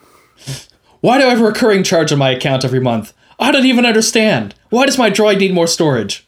Why 1.02 1.18
do 1.18 1.26
I 1.26 1.28
have 1.28 1.42
a 1.42 1.44
recurring 1.44 1.82
charge 1.82 2.10
on 2.10 2.18
my 2.18 2.30
account 2.30 2.64
every 2.64 2.80
month? 2.80 3.12
I 3.38 3.52
don't 3.52 3.66
even 3.66 3.84
understand. 3.84 4.54
Why 4.70 4.86
does 4.86 4.96
my 4.96 5.10
droid 5.10 5.40
need 5.40 5.52
more 5.52 5.66
storage? 5.66 6.26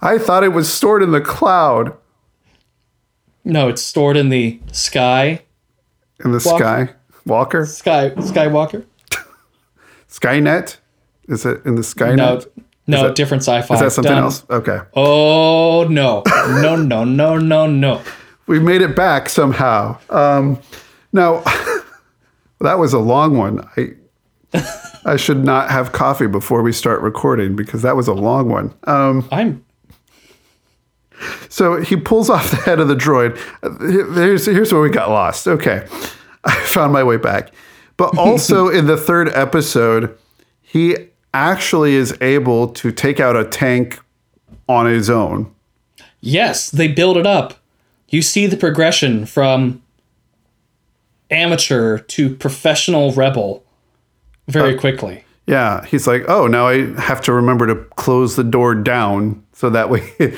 I 0.00 0.16
thought 0.16 0.44
it 0.44 0.54
was 0.54 0.72
stored 0.72 1.02
in 1.02 1.10
the 1.12 1.20
cloud, 1.20 1.94
No, 3.44 3.68
it's 3.68 3.82
stored 3.82 4.16
in 4.16 4.30
the 4.30 4.60
sky. 4.72 5.42
in 6.24 6.32
the 6.32 6.42
Walker. 6.42 6.86
sky. 6.86 6.94
Walker, 7.26 7.66
Sky 7.66 8.10
Skywalker? 8.16 8.86
Skynet. 10.08 10.78
Is 11.28 11.44
it 11.44 11.60
in 11.66 11.74
the 11.74 11.82
Skynet? 11.82 12.16
No, 12.16 12.40
no, 12.86 13.02
that- 13.08 13.14
different 13.14 13.42
sci-fi. 13.42 13.74
Is 13.74 13.80
that 13.80 13.92
something 13.92 14.10
Done. 14.10 14.22
else? 14.24 14.44
Okay. 14.48 14.78
Oh 14.94 15.86
no, 15.90 16.22
no, 16.26 16.76
no, 16.76 17.04
no, 17.04 17.36
no, 17.38 17.66
no. 17.66 18.00
We 18.46 18.58
made 18.58 18.82
it 18.82 18.94
back 18.96 19.28
somehow. 19.28 19.98
Um, 20.10 20.60
now, 21.12 21.40
that 22.60 22.78
was 22.78 22.92
a 22.92 22.98
long 22.98 23.36
one. 23.36 23.66
I 23.76 23.94
I 25.04 25.16
should 25.16 25.44
not 25.44 25.70
have 25.70 25.92
coffee 25.92 26.26
before 26.26 26.62
we 26.62 26.72
start 26.72 27.00
recording 27.00 27.56
because 27.56 27.82
that 27.82 27.96
was 27.96 28.06
a 28.06 28.12
long 28.12 28.48
one. 28.48 28.74
Um, 28.84 29.28
I'm 29.32 29.64
so 31.48 31.80
he 31.80 31.96
pulls 31.96 32.30
off 32.30 32.50
the 32.50 32.56
head 32.56 32.80
of 32.80 32.88
the 32.88 32.94
droid. 32.96 33.38
Here's 34.14 34.46
here's 34.46 34.72
where 34.72 34.82
we 34.82 34.90
got 34.90 35.08
lost. 35.10 35.46
Okay, 35.48 35.86
I 36.44 36.54
found 36.60 36.92
my 36.92 37.02
way 37.02 37.16
back. 37.16 37.52
But 37.96 38.16
also 38.18 38.68
in 38.68 38.86
the 38.86 38.96
third 38.96 39.28
episode, 39.30 40.16
he 40.60 40.96
actually 41.34 41.94
is 41.94 42.16
able 42.20 42.68
to 42.68 42.92
take 42.92 43.20
out 43.20 43.36
a 43.36 43.44
tank 43.44 44.00
on 44.68 44.86
his 44.86 45.10
own. 45.10 45.52
yes, 46.20 46.70
they 46.70 46.88
build 46.88 47.16
it 47.16 47.26
up. 47.26 47.54
You 48.12 48.22
see 48.22 48.46
the 48.46 48.58
progression 48.58 49.26
from 49.26 49.82
amateur 51.30 51.98
to 51.98 52.36
professional 52.36 53.10
rebel 53.12 53.64
very 54.46 54.76
uh, 54.76 54.80
quickly. 54.80 55.24
Yeah, 55.46 55.84
he's 55.86 56.06
like, 56.06 56.24
oh, 56.28 56.46
now 56.46 56.68
I 56.68 56.92
have 57.00 57.22
to 57.22 57.32
remember 57.32 57.66
to 57.66 57.74
close 57.96 58.36
the 58.36 58.44
door 58.44 58.74
down 58.74 59.42
so 59.54 59.70
that 59.70 59.90
way 59.90 60.12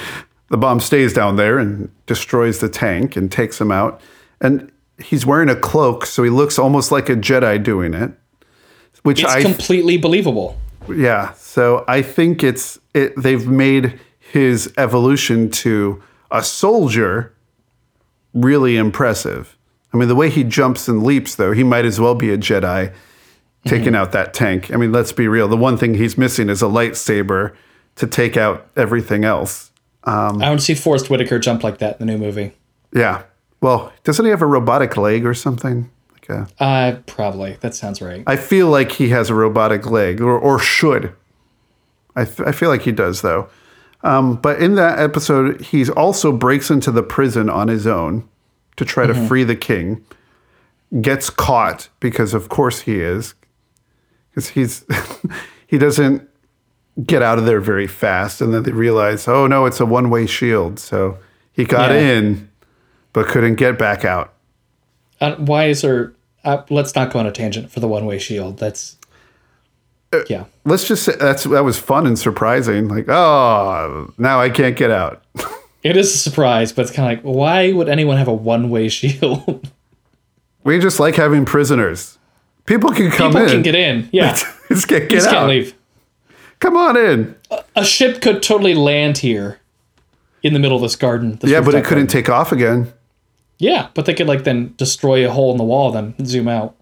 the 0.48 0.56
bomb 0.56 0.80
stays 0.80 1.12
down 1.12 1.36
there 1.36 1.58
and 1.58 1.90
destroys 2.06 2.60
the 2.60 2.68
tank 2.68 3.16
and 3.16 3.30
takes 3.30 3.60
him 3.60 3.72
out. 3.72 4.00
And 4.40 4.70
he's 4.98 5.26
wearing 5.26 5.48
a 5.48 5.56
cloak, 5.56 6.06
so 6.06 6.22
he 6.22 6.30
looks 6.30 6.58
almost 6.58 6.92
like 6.92 7.08
a 7.08 7.16
Jedi 7.16 7.62
doing 7.62 7.92
it. 7.92 8.12
Which 9.02 9.22
It's 9.22 9.32
I 9.32 9.42
completely 9.42 9.98
believable. 9.98 10.58
yeah, 10.88 11.32
so 11.34 11.84
I 11.86 12.00
think 12.00 12.42
it's 12.42 12.78
it, 12.94 13.12
they've 13.20 13.46
made 13.46 14.00
his 14.18 14.72
evolution 14.78 15.50
to 15.50 16.02
a 16.30 16.42
soldier 16.42 17.33
really 18.34 18.76
impressive. 18.76 19.56
I 19.92 19.96
mean, 19.96 20.08
the 20.08 20.14
way 20.16 20.28
he 20.28 20.44
jumps 20.44 20.88
and 20.88 21.02
leaps, 21.04 21.36
though, 21.36 21.52
he 21.52 21.62
might 21.64 21.84
as 21.84 22.00
well 22.00 22.14
be 22.14 22.30
a 22.30 22.36
Jedi 22.36 22.92
taking 23.64 23.94
out 23.94 24.12
that 24.12 24.34
tank. 24.34 24.70
I 24.72 24.76
mean, 24.76 24.92
let's 24.92 25.12
be 25.12 25.26
real. 25.28 25.48
The 25.48 25.56
one 25.56 25.78
thing 25.78 25.94
he's 25.94 26.18
missing 26.18 26.48
is 26.50 26.60
a 26.62 26.66
lightsaber 26.66 27.54
to 27.96 28.06
take 28.06 28.36
out 28.36 28.66
everything 28.76 29.24
else. 29.24 29.70
I 30.02 30.32
want 30.32 30.60
to 30.60 30.64
see 30.66 30.74
Forest 30.74 31.08
Whitaker 31.08 31.38
jump 31.38 31.62
like 31.64 31.78
that 31.78 31.98
in 32.00 32.06
the 32.06 32.12
new 32.12 32.18
movie. 32.18 32.52
Yeah. 32.92 33.22
Well, 33.62 33.92
doesn't 34.02 34.24
he 34.24 34.30
have 34.30 34.42
a 34.42 34.46
robotic 34.46 34.96
leg 34.98 35.24
or 35.24 35.32
something? 35.32 35.90
Like 36.12 36.28
a, 36.28 36.48
Uh, 36.62 36.96
probably. 37.06 37.56
That 37.60 37.74
sounds 37.74 38.02
right. 38.02 38.22
I 38.26 38.36
feel 38.36 38.68
like 38.68 38.92
he 38.92 39.08
has 39.10 39.30
a 39.30 39.34
robotic 39.34 39.86
leg, 39.90 40.20
or, 40.20 40.38
or 40.38 40.58
should. 40.58 41.14
I 42.14 42.22
I 42.22 42.52
feel 42.52 42.68
like 42.68 42.82
he 42.82 42.92
does, 42.92 43.22
though. 43.22 43.48
Um, 44.04 44.36
but 44.36 44.60
in 44.60 44.74
that 44.76 44.98
episode, 44.98 45.60
he 45.62 45.88
also 45.90 46.30
breaks 46.30 46.70
into 46.70 46.90
the 46.92 47.02
prison 47.02 47.48
on 47.50 47.68
his 47.68 47.86
own 47.86 48.28
to 48.76 48.84
try 48.84 49.06
to 49.06 49.14
free 49.26 49.44
the 49.44 49.56
king. 49.56 50.04
Gets 51.00 51.30
caught 51.30 51.88
because, 52.00 52.34
of 52.34 52.48
course, 52.48 52.80
he 52.82 53.00
is, 53.00 53.34
because 54.30 54.50
he's 54.50 54.84
he 55.66 55.78
doesn't 55.78 56.28
get 57.04 57.22
out 57.22 57.38
of 57.38 57.46
there 57.46 57.60
very 57.60 57.86
fast, 57.88 58.40
and 58.40 58.54
then 58.54 58.62
they 58.62 58.70
realize, 58.72 59.26
oh 59.26 59.46
no, 59.48 59.66
it's 59.66 59.80
a 59.80 59.86
one 59.86 60.10
way 60.10 60.26
shield. 60.26 60.78
So 60.78 61.18
he 61.52 61.64
got 61.64 61.90
Yeah. 61.90 61.96
in, 62.18 62.50
but 63.12 63.26
couldn't 63.26 63.56
get 63.56 63.76
back 63.78 64.04
out. 64.04 64.34
Uh, 65.20 65.34
why 65.36 65.64
is 65.66 65.80
there? 65.82 66.12
Uh, 66.44 66.62
let's 66.68 66.94
not 66.94 67.10
go 67.12 67.18
on 67.18 67.26
a 67.26 67.32
tangent 67.32 67.70
for 67.70 67.80
the 67.80 67.88
one-way 67.88 68.18
shield. 68.18 68.58
That's 68.58 68.98
Uh, 70.20 70.24
yeah. 70.28 70.44
let's 70.64 70.86
just 70.86 71.02
say 71.04 71.14
that's 71.16 71.44
that 71.44 71.64
was 71.64 71.78
fun 71.78 72.06
and 72.06 72.18
surprising. 72.18 72.88
Like, 72.88 73.08
oh, 73.08 74.12
now 74.18 74.40
I 74.40 74.50
can't 74.50 74.76
get 74.76 74.90
out. 74.90 75.22
It 75.84 75.98
is 75.98 76.14
a 76.14 76.16
surprise, 76.16 76.72
but 76.72 76.86
it's 76.86 76.90
kind 76.90 77.12
of 77.12 77.22
like, 77.22 77.34
why 77.36 77.70
would 77.70 77.90
anyone 77.90 78.16
have 78.16 78.26
a 78.26 78.32
one-way 78.32 78.88
shield? 78.98 79.70
we 80.64 80.78
just 80.78 80.98
like 80.98 81.14
having 81.14 81.44
prisoners. 81.44 82.16
People 82.64 82.90
can 82.92 83.10
come 83.10 83.32
in. 83.36 83.42
People 83.42 83.42
in. 83.42 83.48
can 83.50 83.62
get 83.62 83.74
in. 83.74 84.08
Yeah, 84.10 84.32
just 84.68 84.88
can't 84.88 85.10
get 85.10 85.16
just 85.16 85.26
out. 85.28 85.32
can't 85.32 85.48
leave. 85.50 85.74
Come 86.58 86.78
on 86.78 86.96
in. 86.96 87.36
A 87.76 87.84
ship 87.84 88.22
could 88.22 88.42
totally 88.42 88.72
land 88.72 89.18
here, 89.18 89.60
in 90.42 90.54
the 90.54 90.58
middle 90.58 90.76
of 90.76 90.82
this 90.82 90.96
garden. 90.96 91.36
this 91.36 91.50
Yeah, 91.50 91.60
but 91.60 91.74
it 91.74 91.84
couldn't 91.84 92.06
garden. 92.06 92.06
take 92.06 92.30
off 92.30 92.50
again. 92.50 92.90
Yeah, 93.58 93.88
but 93.92 94.06
they 94.06 94.14
could 94.14 94.26
like 94.26 94.44
then 94.44 94.72
destroy 94.78 95.28
a 95.28 95.30
hole 95.30 95.50
in 95.52 95.58
the 95.58 95.64
wall, 95.64 95.92
then 95.92 96.14
zoom 96.24 96.48
out. 96.48 96.76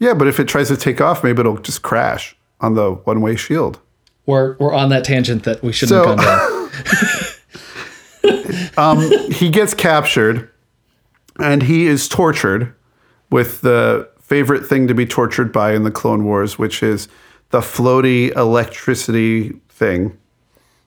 Yeah, 0.00 0.14
but 0.14 0.26
if 0.26 0.40
it 0.40 0.48
tries 0.48 0.66
to 0.68 0.76
take 0.76 1.00
off, 1.00 1.22
maybe 1.22 1.40
it'll 1.40 1.58
just 1.58 1.82
crash 1.82 2.34
on 2.60 2.74
the 2.74 2.90
one-way 2.92 3.36
shield. 3.36 3.78
We're 4.26 4.56
we're 4.58 4.74
on 4.74 4.88
that 4.88 5.04
tangent 5.04 5.44
that 5.44 5.62
we 5.62 5.72
shouldn't 5.72 6.02
So- 6.04 6.16
have 6.16 6.18
gone 6.18 6.26
down. 6.26 6.70
Um, 8.76 9.00
he 9.30 9.50
gets 9.50 9.74
captured, 9.74 10.50
and 11.38 11.62
he 11.62 11.86
is 11.86 12.08
tortured 12.08 12.72
with 13.30 13.60
the 13.60 14.08
favorite 14.20 14.66
thing 14.66 14.88
to 14.88 14.94
be 14.94 15.04
tortured 15.06 15.52
by 15.52 15.72
in 15.74 15.82
the 15.82 15.90
Clone 15.90 16.24
Wars, 16.24 16.58
which 16.58 16.82
is 16.82 17.08
the 17.50 17.60
floaty 17.60 18.34
electricity 18.36 19.50
thing, 19.68 20.16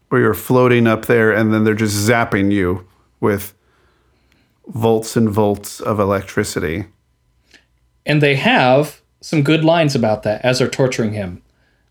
where 0.10 0.22
you're 0.22 0.34
floating 0.34 0.88
up 0.88 1.06
there, 1.06 1.32
and 1.32 1.54
then 1.54 1.64
they're 1.66 1.74
just 1.76 2.08
zapping 2.10 2.52
you 2.52 2.88
with 3.20 3.54
volts 4.68 5.16
and 5.16 5.30
volts 5.30 5.80
of 5.80 6.00
electricity. 6.00 6.86
And 8.06 8.22
they 8.22 8.36
have 8.36 9.02
some 9.24 9.42
good 9.42 9.64
lines 9.64 9.96
about 9.96 10.24
that 10.24 10.44
as 10.44 10.60
they're 10.60 10.68
torturing 10.68 11.14
him. 11.14 11.42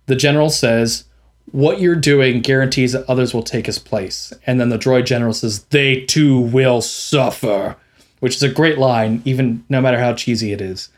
The 0.05 0.17
general 0.17 0.51
says, 0.51 1.05
What 1.51 1.81
you're 1.81 1.97
doing 1.97 2.43
guarantees 2.43 2.93
that 2.93 3.09
others 3.09 3.33
will 3.33 3.43
take 3.43 3.65
his 3.65 3.79
place. 3.79 4.35
And 4.47 4.61
then 4.61 4.69
the 4.69 4.79
droid 4.79 5.07
general 5.07 5.33
says, 5.33 5.65
They 5.65 6.03
too 6.03 6.39
will 6.39 6.83
suffer, 6.83 7.77
which 8.21 8.37
is 8.37 8.43
a 8.43 8.51
great 8.51 8.77
line, 8.77 9.23
even 9.25 9.65
no 9.71 9.81
matter 9.81 9.99
how 9.99 10.13
cheesy 10.13 10.53
it 10.53 10.61
is. 10.61 10.91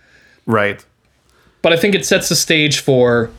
Right. 0.45 0.85
But 1.63 1.73
I 1.73 1.77
think 1.77 1.95
it 1.95 2.05
sets 2.05 2.29
the 2.29 2.37
stage 2.37 2.81
for 2.81 3.31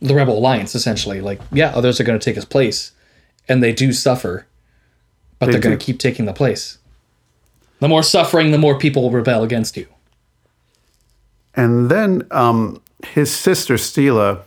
the 0.00 0.14
Rebel 0.14 0.38
Alliance, 0.38 0.76
essentially. 0.76 1.20
Like, 1.20 1.40
yeah, 1.50 1.70
others 1.74 2.00
are 2.00 2.04
going 2.04 2.18
to 2.18 2.24
take 2.24 2.36
his 2.36 2.44
place, 2.44 2.92
and 3.48 3.60
they 3.60 3.72
do 3.72 3.92
suffer, 3.92 4.46
but 5.40 5.46
They 5.46 5.56
are 5.56 5.60
going 5.60 5.76
to 5.76 5.84
keep 5.84 5.98
taking 5.98 6.26
the 6.26 6.32
place. 6.32 6.78
The 7.80 7.88
more 7.88 8.04
suffering, 8.04 8.52
the 8.52 8.58
more 8.58 8.78
people 8.78 9.02
will 9.02 9.10
rebel 9.10 9.42
against 9.42 9.76
you. 9.76 9.86
And 11.56 11.90
then 11.90 12.26
um, 12.30 12.82
his 13.04 13.34
sister 13.34 13.74
Steela 13.74 14.42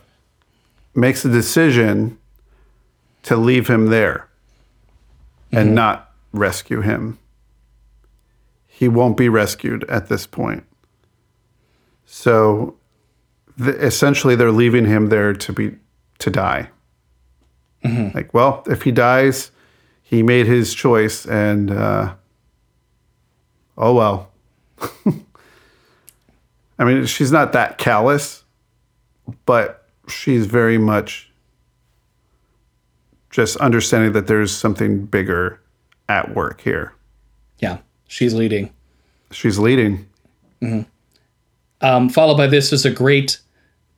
makes 0.94 1.24
a 1.24 1.28
decision 1.28 2.18
to 3.24 3.36
leave 3.36 3.68
him 3.68 3.86
there 3.86 4.28
and 5.52 5.74
not 5.74 6.12
rescue 6.32 6.80
him. 6.80 7.18
He 8.66 8.88
won't 8.88 9.16
be 9.16 9.28
rescued 9.28 9.84
at 9.90 10.08
this 10.08 10.26
point. 10.26 10.64
So 12.06 12.76
th- 13.62 13.76
essentially, 13.76 14.36
they're 14.36 14.52
leaving 14.52 14.86
him 14.86 15.08
there 15.08 15.32
to 15.32 15.52
be 15.52 15.76
to 16.18 16.30
die. 16.30 16.70
Like, 18.14 18.34
well, 18.34 18.62
if 18.66 18.82
he 18.82 18.92
dies, 18.92 19.50
he 20.02 20.22
made 20.22 20.46
his 20.46 20.74
choice, 20.74 21.26
and 21.26 21.70
uh, 21.70 22.14
oh 23.76 23.94
well. 23.94 24.30
I 26.80 26.84
mean, 26.84 27.04
she's 27.04 27.30
not 27.30 27.52
that 27.52 27.76
callous, 27.76 28.42
but 29.44 29.86
she's 30.08 30.46
very 30.46 30.78
much 30.78 31.30
just 33.28 33.58
understanding 33.58 34.12
that 34.12 34.26
there's 34.26 34.50
something 34.50 35.04
bigger 35.04 35.60
at 36.08 36.34
work 36.34 36.62
here. 36.62 36.94
Yeah, 37.58 37.78
she's 38.08 38.32
leading. 38.32 38.72
She's 39.30 39.58
leading. 39.58 40.08
Um, 41.82 42.08
followed 42.08 42.38
by 42.38 42.46
this 42.46 42.72
is 42.72 42.86
a 42.86 42.90
great 42.90 43.38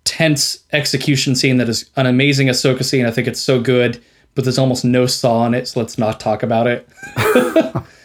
tense 0.02 0.64
execution 0.72 1.36
scene 1.36 1.58
that 1.58 1.68
is 1.68 1.88
an 1.94 2.06
amazing 2.06 2.48
Ahsoka 2.48 2.84
scene. 2.84 3.06
I 3.06 3.12
think 3.12 3.28
it's 3.28 3.40
so 3.40 3.60
good, 3.60 4.02
but 4.34 4.42
there's 4.42 4.58
almost 4.58 4.84
no 4.84 5.06
Saw 5.06 5.46
in 5.46 5.54
it, 5.54 5.68
so 5.68 5.78
let's 5.78 5.98
not 5.98 6.18
talk 6.18 6.42
about 6.42 6.66
it. 6.66 6.88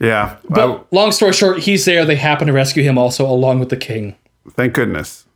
Yeah. 0.00 0.36
But 0.48 0.92
long 0.92 1.12
story 1.12 1.32
short, 1.32 1.60
he's 1.60 1.84
there. 1.84 2.04
They 2.04 2.16
happen 2.16 2.46
to 2.46 2.52
rescue 2.52 2.82
him 2.82 2.96
also, 2.96 3.26
along 3.26 3.60
with 3.60 3.68
the 3.68 3.76
king. 3.76 4.16
Thank 4.52 4.72
goodness. 4.72 5.26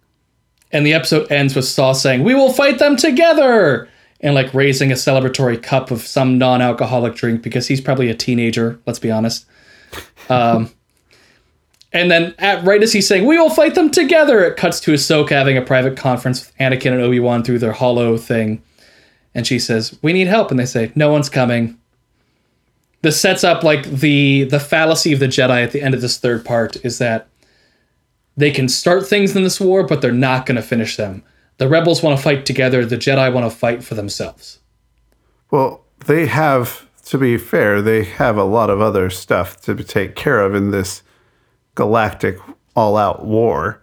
And 0.73 0.87
the 0.87 0.95
episode 0.95 1.31
ends 1.31 1.55
with 1.55 1.67
Saw 1.67 1.93
saying, 1.93 2.25
"We 2.25 2.35
will 2.35 2.53
fight 2.53 2.79
them 2.79 2.97
together." 2.97 3.89
and 4.25 4.35
like 4.35 4.53
raising 4.55 4.91
a 4.91 4.95
celebratory 4.95 5.63
cup 5.63 5.91
of 5.91 6.01
some 6.01 6.39
non-alcoholic 6.39 7.15
drink 7.15 7.43
because 7.43 7.69
he's 7.69 7.81
probably 7.81 8.09
a 8.09 8.15
teenager. 8.15 8.81
Let's 8.87 8.99
be 8.99 9.11
honest. 9.11 9.45
Um, 10.31 10.71
and 11.93 12.11
then, 12.11 12.35
at, 12.39 12.65
right 12.65 12.83
as 12.83 12.93
he's 12.93 13.07
saying, 13.07 13.27
"We 13.27 13.39
will 13.39 13.51
fight 13.51 13.75
them 13.75 13.91
together," 13.91 14.43
it 14.43 14.57
cuts 14.57 14.81
to 14.81 14.93
Ahsoka 14.93 15.31
having 15.31 15.59
a 15.59 15.63
private 15.63 15.97
conference 15.97 16.47
with 16.47 16.57
Anakin 16.57 16.93
and 16.93 17.03
Obi 17.03 17.21
Wan 17.21 17.45
through 17.45 17.59
their 17.59 17.73
hollow 17.73 18.17
thing, 18.17 18.63
and 19.35 19.47
she 19.47 19.59
says, 19.59 19.97
"We 20.01 20.15
need 20.15 20.27
help," 20.27 20.51
and 20.51 20.59
they 20.59 20.67
say, 20.67 20.91
"No 20.95 21.13
one's 21.13 21.29
coming." 21.29 21.79
This 23.05 23.21
sets 23.21 23.45
up 23.45 23.63
like 23.63 23.85
the 23.85 24.45
the 24.45 24.59
fallacy 24.59 25.13
of 25.13 25.21
the 25.21 25.27
Jedi 25.27 25.63
at 25.63 25.73
the 25.73 25.83
end 25.83 25.93
of 25.93 26.01
this 26.01 26.17
third 26.17 26.43
part 26.43 26.83
is 26.87 26.97
that 26.97 27.29
they 28.35 28.51
can 28.51 28.67
start 28.67 29.07
things 29.07 29.37
in 29.37 29.43
this 29.43 29.61
war, 29.61 29.83
but 29.83 30.01
they're 30.01 30.11
not 30.11 30.47
going 30.47 30.57
to 30.57 30.63
finish 30.63 30.97
them. 30.97 31.23
The 31.59 31.69
rebels 31.69 32.03
want 32.03 32.17
to 32.17 32.23
fight 32.23 32.47
together. 32.47 32.87
The 32.87 32.97
Jedi 32.97 33.31
want 33.31 33.45
to 33.45 33.55
fight 33.55 33.85
for 33.85 33.95
themselves. 33.95 34.61
Well, 35.51 35.85
they 36.07 36.25
have, 36.25 36.89
to 37.05 37.19
be 37.19 37.37
fair, 37.37 37.83
they 37.83 38.05
have 38.05 38.39
a 38.39 38.43
lot 38.43 38.71
of 38.71 38.81
other 38.81 39.11
stuff 39.11 39.61
to 39.65 39.75
take 39.85 40.17
care 40.17 40.41
of 40.41 40.55
in 40.55 40.71
this 40.71 41.03
galactic 41.75 42.39
all 42.75 42.97
out 42.97 43.27
war. 43.27 43.83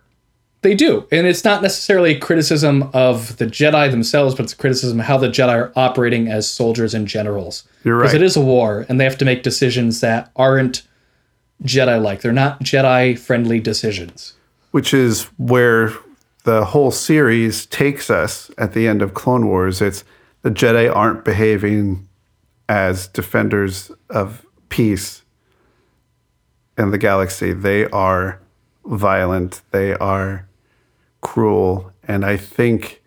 They 0.62 0.76
do. 0.76 1.07
And 1.12 1.26
it's 1.26 1.43
not 1.43 1.62
necessarily 1.64 2.12
a 2.16 2.20
criticism 2.20 2.89
of 2.93 3.38
the 3.38 3.45
Jedi 3.47 3.89
themselves, 3.89 4.36
but 4.36 4.43
it's 4.43 4.53
a 4.53 4.57
criticism 4.57 4.99
of 4.99 5.07
how 5.07 5.18
the 5.18 5.28
Jedi 5.28 5.49
are 5.49 5.72
operating 5.76 6.28
as 6.28 6.49
soldiers 6.49 6.93
and 6.93 7.07
generals. 7.07 7.64
You're 7.84 7.95
right. 7.97 8.03
Because 8.03 8.14
it 8.14 8.22
is 8.22 8.38
a 8.38 8.41
war, 8.41 8.86
and 8.88 8.99
they 8.99 9.03
have 9.03 9.18
to 9.18 9.26
make 9.26 9.41
decisions 9.41 10.01
that 10.01 10.30
aren't 10.36 10.84
Jedi 11.64 11.99
like. 12.01 12.22
They're 12.22 12.32
not 12.32 12.62
Jedi 12.62 13.18
friendly 13.18 13.59
decisions. 13.59 14.34
which 14.72 14.93
is 14.93 15.24
where 15.38 15.93
the 16.43 16.66
whole 16.66 16.91
series 16.91 17.66
takes 17.68 18.09
us 18.09 18.49
at 18.57 18.74
the 18.74 18.88
end 18.88 19.01
of 19.01 19.14
Clone 19.14 19.47
Wars. 19.47 19.82
It's 19.82 20.03
the 20.41 20.49
Jedi 20.49 20.93
aren't 20.93 21.24
behaving 21.24 22.07
as 22.68 23.07
defenders 23.07 23.91
of 24.09 24.45
peace 24.70 25.24
in 26.78 26.91
the 26.91 26.97
galaxy. 26.97 27.53
They 27.53 27.86
are 27.88 28.39
violent, 28.86 29.62
they 29.72 29.93
are 29.95 30.47
cruel. 31.22 31.91
And 32.07 32.26
I 32.26 32.38
think 32.38 33.01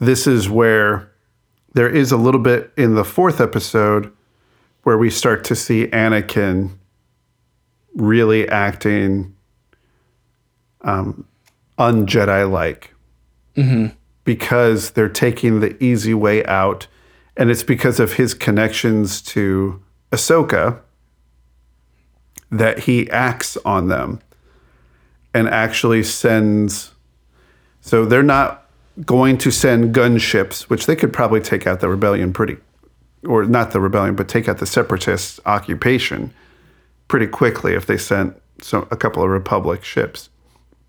this 0.00 0.26
is 0.26 0.48
where 0.48 1.10
there 1.74 1.88
is 1.88 2.12
a 2.12 2.16
little 2.16 2.40
bit 2.40 2.72
in 2.76 2.94
the 2.94 3.04
fourth 3.04 3.40
episode 3.40 4.12
where 4.82 4.98
we 4.98 5.10
start 5.10 5.44
to 5.44 5.54
see 5.54 5.86
Anakin 5.88 6.70
really 7.94 8.48
acting 8.48 9.34
um, 10.82 11.26
un 11.78 12.06
Jedi 12.06 12.50
like 12.50 12.94
mm-hmm. 13.56 13.94
because 14.24 14.92
they're 14.92 15.08
taking 15.08 15.60
the 15.60 15.82
easy 15.82 16.14
way 16.14 16.44
out. 16.46 16.86
And 17.36 17.50
it's 17.50 17.62
because 17.62 18.00
of 18.00 18.14
his 18.14 18.34
connections 18.34 19.22
to 19.22 19.82
Ahsoka 20.10 20.80
that 22.50 22.80
he 22.80 23.08
acts 23.10 23.56
on 23.58 23.88
them 23.88 24.20
and 25.34 25.48
actually 25.48 26.02
sends. 26.02 26.92
So 27.88 28.04
they're 28.04 28.22
not 28.22 28.66
going 29.06 29.38
to 29.38 29.50
send 29.50 29.94
gunships, 29.94 30.62
which 30.64 30.84
they 30.84 30.94
could 30.94 31.10
probably 31.10 31.40
take 31.40 31.66
out 31.66 31.80
the 31.80 31.88
rebellion 31.88 32.34
pretty, 32.34 32.58
or 33.26 33.44
not 33.44 33.70
the 33.70 33.80
rebellion, 33.80 34.14
but 34.14 34.28
take 34.28 34.46
out 34.46 34.58
the 34.58 34.66
separatist 34.66 35.40
occupation 35.46 36.34
pretty 37.08 37.26
quickly 37.26 37.72
if 37.72 37.86
they 37.86 37.96
sent 37.96 38.36
some, 38.60 38.86
a 38.90 38.96
couple 38.96 39.22
of 39.22 39.30
Republic 39.30 39.84
ships. 39.84 40.28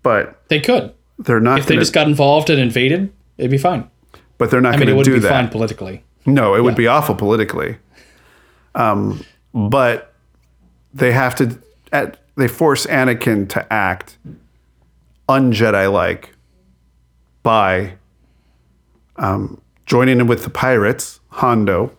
But 0.02 0.42
They 0.48 0.60
could. 0.60 0.92
they're 1.18 1.40
not 1.40 1.60
If 1.60 1.66
they 1.66 1.74
gonna, 1.76 1.80
just 1.80 1.94
got 1.94 2.06
involved 2.06 2.50
and 2.50 2.60
invaded, 2.60 3.10
it'd 3.38 3.50
be 3.50 3.56
fine. 3.56 3.88
but 4.36 4.50
they're 4.50 4.60
not 4.60 4.76
going 4.78 4.80
to 4.80 4.86
do 4.86 4.92
that. 4.92 4.92
I 4.92 4.92
mean, 4.92 4.94
it 4.94 4.96
wouldn't 4.98 5.22
be 5.22 5.28
fine 5.28 5.48
politically. 5.48 6.04
No, 6.26 6.54
it 6.54 6.62
would 6.62 6.76
be 6.76 6.86
awful 6.86 7.14
politically. 7.14 7.78
Um, 8.74 9.24
but 9.54 10.12
they 10.92 11.12
have 11.12 11.34
to. 11.36 11.58
At, 11.92 12.18
they 12.36 12.46
force 12.48 12.84
Anakin 12.86 13.48
to 13.50 13.72
act 13.72 14.18
un-Jedi 15.28 15.90
like 15.90 16.34
by 17.42 17.94
um, 19.16 19.60
joining 19.86 20.20
in 20.20 20.26
with 20.26 20.44
the 20.44 20.50
pirates, 20.50 21.20
Hondo, 21.28 21.92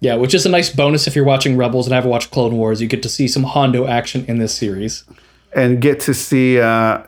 Yeah, 0.00 0.14
which 0.16 0.34
is 0.34 0.46
a 0.46 0.48
nice 0.48 0.70
bonus 0.70 1.06
if 1.06 1.14
you're 1.16 1.24
watching 1.24 1.56
Rebels 1.56 1.86
and 1.86 1.94
haven't 1.94 2.10
watched 2.10 2.30
Clone 2.30 2.56
Wars. 2.56 2.80
You 2.80 2.86
get 2.88 3.02
to 3.02 3.08
see 3.08 3.28
some 3.28 3.42
Hondo 3.44 3.86
action 3.86 4.24
in 4.26 4.38
this 4.38 4.54
series. 4.54 5.04
and 5.54 5.80
get 5.80 6.00
to 6.00 6.12
see 6.14 6.60
uh, 6.60 7.02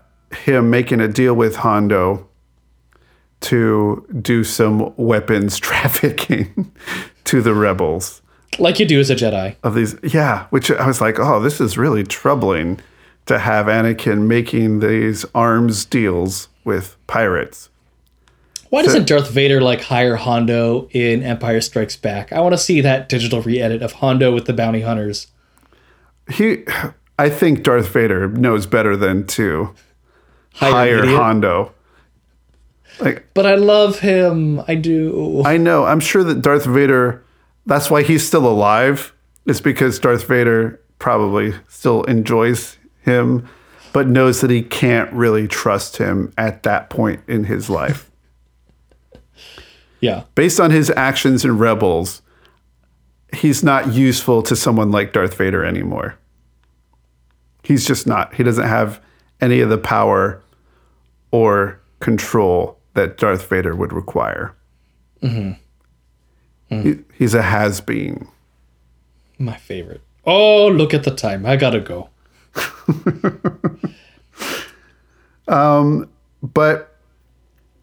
him 0.44 0.70
making 0.70 1.00
a 1.00 1.08
deal 1.08 1.34
with 1.34 1.56
Hondo 1.56 2.26
to 3.40 4.06
do 4.20 4.44
some 4.44 4.92
weapons 4.96 5.58
trafficking 5.68 6.72
to 7.24 7.40
the 7.42 7.54
rebels. 7.54 8.22
Like 8.58 8.78
you 8.80 8.86
do 8.86 8.98
as 9.00 9.08
a 9.10 9.14
Jedi. 9.14 9.56
of 9.62 9.74
these 9.74 9.94
yeah 10.02 10.46
which 10.50 10.72
i 10.72 10.84
was 10.86 11.00
like 11.00 11.20
oh 11.20 11.38
this 11.40 11.60
is 11.60 11.78
really 11.78 12.02
troubling 12.02 12.80
to 13.30 13.38
have 13.38 13.66
anakin 13.66 14.26
making 14.26 14.80
these 14.80 15.24
arms 15.34 15.84
deals 15.84 16.48
with 16.64 16.96
pirates 17.06 17.68
Why 18.70 18.82
doesn't 18.82 19.06
Darth 19.08 19.30
Vader 19.30 19.60
like 19.60 19.80
hire 19.82 20.16
Hondo 20.16 20.88
in 20.92 21.22
Empire 21.22 21.60
Strikes 21.60 21.96
Back? 21.96 22.32
I 22.32 22.40
want 22.40 22.52
to 22.52 22.58
see 22.58 22.80
that 22.82 23.08
digital 23.08 23.40
re-edit 23.42 23.82
of 23.82 23.92
Hondo 23.94 24.32
with 24.34 24.44
the 24.46 24.52
bounty 24.52 24.82
hunters. 24.82 25.26
he 26.30 26.64
i 27.18 27.28
think 27.28 27.62
darth 27.62 27.88
vader 27.92 28.28
knows 28.28 28.66
better 28.66 28.96
than 28.96 29.26
to 29.26 29.74
Hire, 30.54 30.72
hire 31.04 31.06
hondo 31.06 31.72
like 33.00 33.28
But 33.34 33.46
I 33.46 33.54
love 33.54 34.00
him. 34.00 34.60
I 34.68 34.74
do. 34.74 35.42
i 35.46 35.56
know 35.56 35.84
i'm 35.84 36.00
sure 36.00 36.24
that 36.24 36.42
darth 36.42 36.64
vader 36.66 37.22
that's 37.66 37.90
why 37.90 38.02
he's 38.02 38.26
still 38.26 38.46
alive 38.46 39.12
It's 39.46 39.60
because 39.60 39.98
darth 39.98 40.26
vader 40.26 40.80
probably 40.98 41.54
still 41.68 42.02
enjoys 42.04 42.76
him 43.10 43.48
but 43.92 44.06
knows 44.06 44.40
that 44.40 44.50
he 44.50 44.62
can't 44.62 45.12
really 45.12 45.48
trust 45.48 45.96
him 45.96 46.32
at 46.38 46.62
that 46.62 46.88
point 46.90 47.20
in 47.26 47.44
his 47.44 47.68
life 47.68 48.10
Yeah. 50.00 50.22
based 50.34 50.60
on 50.60 50.70
his 50.70 50.90
actions 50.96 51.44
in 51.44 51.58
Rebels, 51.58 52.22
he's 53.34 53.62
not 53.62 53.92
useful 53.92 54.42
to 54.44 54.56
someone 54.56 54.90
like 54.90 55.12
Darth 55.12 55.34
Vader 55.36 55.64
anymore. 55.64 56.16
He's 57.62 57.86
just 57.86 58.06
not. 58.06 58.34
He 58.34 58.42
doesn't 58.42 58.66
have 58.66 59.00
any 59.40 59.60
of 59.60 59.68
the 59.68 59.78
power 59.78 60.42
or 61.30 61.80
control 62.00 62.78
that 62.94 63.18
Darth 63.18 63.48
Vader 63.48 63.74
would 63.76 63.92
require. 63.92 64.54
Mm-hmm. 65.22 66.74
Mm-hmm. 66.74 66.82
He, 66.88 66.98
he's 67.18 67.34
a 67.34 67.42
has 67.42 67.80
been. 67.80 68.26
My 69.38 69.56
favorite. 69.56 70.00
Oh, 70.24 70.68
look 70.68 70.94
at 70.94 71.04
the 71.04 71.10
time. 71.14 71.44
I 71.46 71.56
gotta 71.56 71.80
go. 71.80 72.09
But 76.42 76.96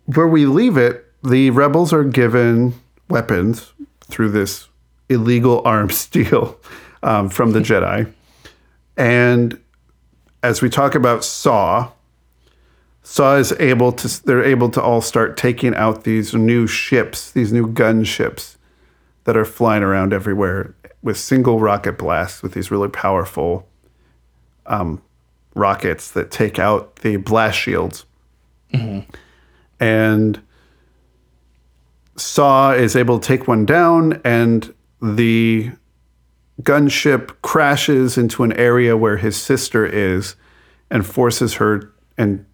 where 0.05 0.27
we 0.27 0.45
leave 0.45 0.77
it, 0.77 1.05
the 1.23 1.49
rebels 1.51 1.93
are 1.93 2.03
given 2.03 2.73
weapons 3.09 3.73
through 4.01 4.31
this 4.31 4.67
illegal 5.09 5.61
arms 5.65 6.05
deal 6.09 6.59
um, 7.03 7.29
from 7.29 7.51
the 7.51 7.59
Jedi. 7.59 8.11
And 8.95 9.59
as 10.43 10.61
we 10.61 10.69
talk 10.69 10.95
about 10.95 11.23
Saw, 11.23 11.91
Saw 13.03 13.35
is 13.35 13.53
able 13.53 13.91
to, 13.93 14.25
they're 14.25 14.43
able 14.43 14.69
to 14.69 14.81
all 14.81 15.01
start 15.01 15.37
taking 15.37 15.75
out 15.75 16.03
these 16.03 16.33
new 16.33 16.67
ships, 16.67 17.31
these 17.31 17.53
new 17.53 17.67
gun 17.67 18.03
ships 18.03 18.57
that 19.23 19.37
are 19.37 19.45
flying 19.45 19.83
around 19.83 20.13
everywhere 20.13 20.75
with 21.01 21.17
single 21.17 21.59
rocket 21.59 21.97
blasts 21.97 22.41
with 22.41 22.53
these 22.53 22.71
really 22.71 22.89
powerful 22.89 23.67
um, 24.67 25.01
rockets 25.55 26.11
that 26.11 26.31
take 26.31 26.59
out 26.59 26.97
the 26.97 27.17
blast 27.17 27.57
shields 27.57 28.05
and 29.79 30.41
Saw 32.15 32.71
is 32.73 32.95
able 32.95 33.19
to 33.19 33.27
take 33.27 33.47
one 33.47 33.65
down, 33.65 34.21
and 34.23 34.73
the 35.01 35.71
gunship 36.63 37.31
crashes 37.43 38.17
into 38.17 38.43
an 38.43 38.53
area 38.53 38.97
where 38.97 39.17
his 39.17 39.37
sister 39.37 39.85
is 39.85 40.35
and 40.89 41.05
forces 41.05 41.55
her, 41.55 41.93
and 42.17 42.45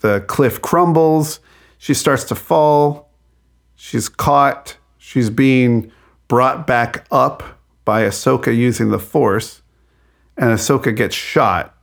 the 0.00 0.20
cliff 0.26 0.60
crumbles. 0.60 1.40
She 1.78 1.94
starts 1.94 2.24
to 2.24 2.34
fall. 2.34 3.10
She's 3.74 4.08
caught. 4.08 4.76
She's 4.98 5.30
being 5.30 5.90
brought 6.28 6.66
back 6.66 7.06
up 7.10 7.60
by 7.84 8.02
Ahsoka 8.02 8.54
using 8.54 8.90
the 8.90 8.98
Force, 8.98 9.62
and 10.36 10.50
Ahsoka 10.50 10.94
gets 10.94 11.14
shot 11.14 11.74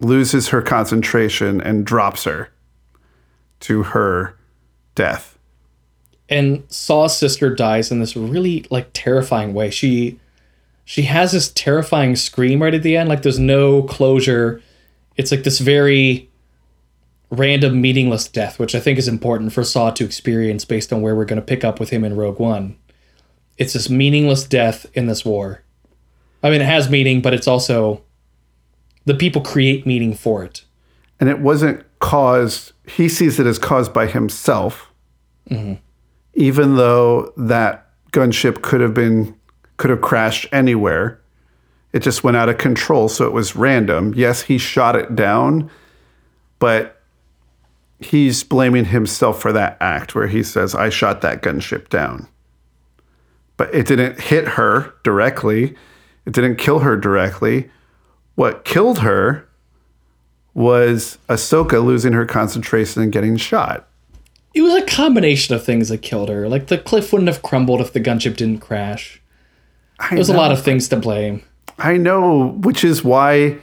loses 0.00 0.48
her 0.48 0.60
concentration 0.62 1.60
and 1.60 1.86
drops 1.86 2.24
her 2.24 2.50
to 3.60 3.82
her 3.84 4.36
death. 4.94 5.38
and 6.28 6.64
Saw's 6.68 7.16
sister 7.16 7.54
dies 7.54 7.90
in 7.92 8.00
this 8.00 8.16
really 8.16 8.66
like 8.70 8.90
terrifying 8.92 9.54
way. 9.54 9.70
She 9.70 10.18
she 10.84 11.02
has 11.02 11.32
this 11.32 11.50
terrifying 11.52 12.16
scream 12.16 12.62
right 12.62 12.74
at 12.74 12.82
the 12.82 12.96
end, 12.96 13.08
like 13.08 13.22
there's 13.22 13.38
no 13.38 13.82
closure. 13.84 14.60
It's 15.16 15.30
like 15.30 15.44
this 15.44 15.58
very 15.60 16.28
random 17.30 17.80
meaningless 17.80 18.28
death, 18.28 18.58
which 18.58 18.74
I 18.74 18.80
think 18.80 18.98
is 18.98 19.08
important 19.08 19.52
for 19.52 19.64
Saw 19.64 19.90
to 19.92 20.04
experience 20.04 20.64
based 20.64 20.92
on 20.92 21.02
where 21.02 21.14
we're 21.16 21.24
going 21.24 21.40
to 21.40 21.46
pick 21.46 21.64
up 21.64 21.80
with 21.80 21.90
him 21.90 22.04
in 22.04 22.16
Rogue 22.16 22.38
One. 22.38 22.76
It's 23.56 23.72
this 23.72 23.88
meaningless 23.90 24.44
death 24.44 24.86
in 24.94 25.06
this 25.06 25.24
war. 25.24 25.62
I 26.42 26.50
mean, 26.50 26.60
it 26.60 26.66
has 26.66 26.88
meaning, 26.88 27.22
but 27.22 27.34
it's 27.34 27.48
also 27.48 28.02
the 29.04 29.14
people 29.14 29.40
create 29.40 29.86
meaning 29.86 30.14
for 30.14 30.44
it. 30.44 30.64
And 31.18 31.28
it 31.28 31.40
wasn't 31.40 31.84
caused, 31.98 32.72
he 32.86 33.08
sees 33.08 33.40
it 33.40 33.46
as 33.46 33.58
caused 33.58 33.92
by 33.92 34.06
himself, 34.06 34.90
mm-hmm. 35.48 35.74
even 36.34 36.76
though 36.76 37.32
that 37.36 37.88
gunship 38.12 38.62
could 38.62 38.80
have 38.80 38.94
been, 38.94 39.34
could 39.76 39.90
have 39.90 40.00
crashed 40.00 40.46
anywhere. 40.52 41.20
It 41.92 42.00
just 42.00 42.22
went 42.22 42.36
out 42.36 42.48
of 42.48 42.58
control. 42.58 43.08
So 43.08 43.24
it 43.26 43.32
was 43.32 43.56
random. 43.56 44.12
Yes, 44.14 44.42
he 44.42 44.58
shot 44.58 44.96
it 44.96 45.16
down, 45.16 45.70
but 46.58 47.00
he's 48.00 48.44
blaming 48.44 48.86
himself 48.86 49.40
for 49.40 49.52
that 49.52 49.78
act 49.80 50.14
where 50.14 50.26
he 50.26 50.42
says, 50.42 50.74
I 50.74 50.90
shot 50.90 51.22
that 51.22 51.42
gunship 51.42 51.88
down. 51.88 52.28
But 53.56 53.74
it 53.74 53.86
didn't 53.86 54.20
hit 54.20 54.46
her 54.48 54.92
directly, 55.02 55.76
it 56.26 56.32
didn't 56.32 56.56
kill 56.56 56.80
her 56.80 56.96
directly. 56.96 57.70
What 58.34 58.64
killed 58.64 58.98
her 58.98 59.48
was 60.52 61.18
Ahsoka 61.28 61.84
losing 61.84 62.12
her 62.12 62.26
concentration 62.26 63.02
and 63.02 63.12
getting 63.12 63.36
shot. 63.36 63.88
It 64.54 64.62
was 64.62 64.74
a 64.74 64.84
combination 64.86 65.54
of 65.54 65.64
things 65.64 65.90
that 65.90 65.98
killed 65.98 66.28
her. 66.28 66.48
Like 66.48 66.66
the 66.66 66.78
cliff 66.78 67.12
wouldn't 67.12 67.28
have 67.28 67.42
crumbled 67.42 67.80
if 67.80 67.92
the 67.92 68.00
gunship 68.00 68.36
didn't 68.36 68.60
crash. 68.60 69.20
I 70.00 70.14
There's 70.14 70.28
a 70.28 70.36
lot 70.36 70.52
of 70.52 70.62
things 70.62 70.88
to 70.88 70.96
blame. 70.96 71.42
I 71.78 71.96
know, 71.96 72.48
which 72.60 72.84
is 72.84 73.04
why 73.04 73.58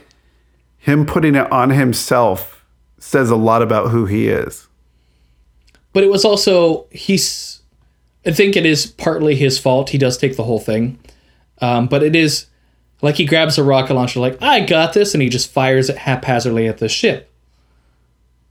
him 0.78 1.04
putting 1.04 1.34
it 1.34 1.50
on 1.50 1.70
himself 1.70 2.64
says 2.98 3.30
a 3.30 3.36
lot 3.36 3.62
about 3.62 3.90
who 3.90 4.06
he 4.06 4.28
is. 4.28 4.68
But 5.92 6.04
it 6.04 6.10
was 6.10 6.24
also 6.24 6.86
he's. 6.90 7.62
I 8.26 8.32
think 8.32 8.56
it 8.56 8.64
is 8.64 8.86
partly 8.86 9.34
his 9.34 9.58
fault. 9.58 9.90
He 9.90 9.98
does 9.98 10.16
take 10.16 10.36
the 10.36 10.44
whole 10.44 10.60
thing, 10.60 10.98
um, 11.60 11.88
but 11.88 12.02
it 12.02 12.16
is 12.16 12.46
like 13.04 13.16
he 13.16 13.26
grabs 13.26 13.58
a 13.58 13.62
rocket 13.62 13.94
launcher, 13.94 14.18
like 14.18 14.42
I 14.42 14.60
got 14.60 14.94
this, 14.94 15.14
and 15.14 15.22
he 15.22 15.28
just 15.28 15.50
fires 15.50 15.90
it 15.90 15.98
haphazardly 15.98 16.66
at 16.66 16.78
the 16.78 16.88
ship, 16.88 17.30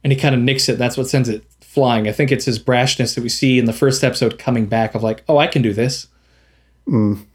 and 0.03 0.13
he 0.13 0.19
kind 0.19 0.35
of 0.35 0.41
nicks 0.41 0.69
it. 0.69 0.77
That's 0.77 0.95
what 0.95 1.09
sends 1.09 1.27
it 1.27 1.43
flying. 1.59 2.07
I 2.07 2.11
think 2.11 2.31
it's 2.31 2.45
his 2.45 2.59
brashness 2.59 3.15
that 3.15 3.21
we 3.21 3.29
see 3.29 3.57
in 3.57 3.65
the 3.65 3.73
first 3.73 4.03
episode 4.03 4.37
coming 4.37 4.67
back 4.67 4.93
of 4.93 5.01
like, 5.01 5.23
oh, 5.27 5.37
I 5.37 5.47
can 5.47 5.63
do 5.63 5.73
this. 5.73 6.07
Mm. 6.87 7.25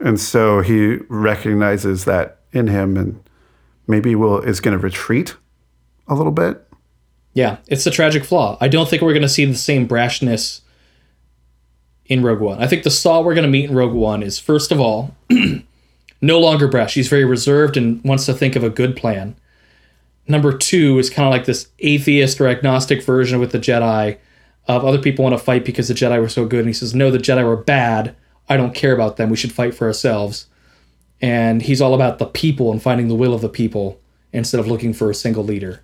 And 0.00 0.18
so 0.18 0.60
he 0.60 0.96
recognizes 1.08 2.04
that 2.04 2.40
in 2.52 2.66
him 2.66 2.96
and 2.96 3.22
maybe 3.86 4.16
will 4.16 4.40
is 4.40 4.60
going 4.60 4.76
to 4.76 4.82
retreat 4.82 5.36
a 6.08 6.14
little 6.14 6.32
bit. 6.32 6.64
Yeah, 7.32 7.58
it's 7.68 7.86
a 7.86 7.92
tragic 7.92 8.24
flaw. 8.24 8.58
I 8.60 8.66
don't 8.66 8.88
think 8.88 9.02
we're 9.02 9.12
going 9.12 9.22
to 9.22 9.28
see 9.28 9.44
the 9.44 9.54
same 9.54 9.86
brashness 9.86 10.62
in 12.08 12.22
Rogue 12.22 12.40
One. 12.40 12.60
I 12.60 12.66
think 12.66 12.82
the 12.82 12.90
Saw 12.90 13.20
we're 13.20 13.34
going 13.34 13.46
to 13.46 13.50
meet 13.50 13.68
in 13.68 13.76
Rogue 13.76 13.92
One 13.92 14.22
is, 14.22 14.38
first 14.38 14.72
of 14.72 14.80
all, 14.80 15.14
no 16.20 16.40
longer 16.40 16.66
brash. 16.66 16.94
He's 16.94 17.08
very 17.08 17.24
reserved 17.24 17.76
and 17.76 18.02
wants 18.02 18.26
to 18.26 18.34
think 18.34 18.56
of 18.56 18.64
a 18.64 18.70
good 18.70 18.96
plan. 18.96 19.36
Number 20.26 20.56
two 20.56 20.98
is 20.98 21.10
kind 21.10 21.26
of 21.26 21.32
like 21.32 21.46
this 21.46 21.68
atheist 21.78 22.40
or 22.40 22.48
agnostic 22.48 23.02
version 23.02 23.38
with 23.40 23.52
the 23.52 23.58
Jedi 23.58 24.18
of 24.66 24.84
other 24.84 25.00
people 25.00 25.22
want 25.22 25.34
to 25.34 25.42
fight 25.42 25.64
because 25.64 25.88
the 25.88 25.94
Jedi 25.94 26.20
were 26.20 26.28
so 26.28 26.44
good. 26.44 26.60
And 26.60 26.68
he 26.68 26.74
says, 26.74 26.94
no, 26.94 27.10
the 27.10 27.18
Jedi 27.18 27.44
were 27.44 27.56
bad. 27.56 28.14
I 28.48 28.56
don't 28.56 28.74
care 28.74 28.92
about 28.92 29.16
them. 29.16 29.30
We 29.30 29.36
should 29.36 29.52
fight 29.52 29.74
for 29.74 29.86
ourselves. 29.86 30.46
And 31.20 31.62
he's 31.62 31.80
all 31.80 31.94
about 31.94 32.18
the 32.18 32.26
people 32.26 32.70
and 32.70 32.82
finding 32.82 33.08
the 33.08 33.14
will 33.14 33.34
of 33.34 33.40
the 33.40 33.48
people 33.48 33.98
instead 34.32 34.60
of 34.60 34.66
looking 34.66 34.92
for 34.92 35.10
a 35.10 35.14
single 35.14 35.42
leader. 35.42 35.82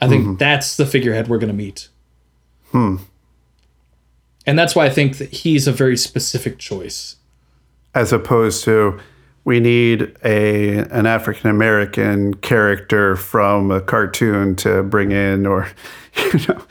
I 0.00 0.08
think 0.08 0.38
that's 0.38 0.76
the 0.76 0.86
figurehead 0.86 1.28
we're 1.28 1.38
going 1.38 1.48
to 1.48 1.54
meet. 1.54 1.88
Hmm. 2.70 2.96
And 4.46 4.58
that's 4.58 4.74
why 4.74 4.86
I 4.86 4.90
think 4.90 5.18
that 5.18 5.30
he's 5.30 5.66
a 5.66 5.72
very 5.72 5.96
specific 5.96 6.58
choice. 6.58 7.16
as 7.94 8.12
opposed 8.12 8.64
to 8.64 8.98
we 9.44 9.60
need 9.60 10.16
a 10.24 10.78
an 10.90 11.06
African 11.06 11.50
American 11.50 12.34
character 12.34 13.14
from 13.14 13.70
a 13.70 13.80
cartoon 13.80 14.56
to 14.56 14.82
bring 14.82 15.12
in 15.12 15.46
or 15.46 15.68
you 16.16 16.40
know 16.48 16.62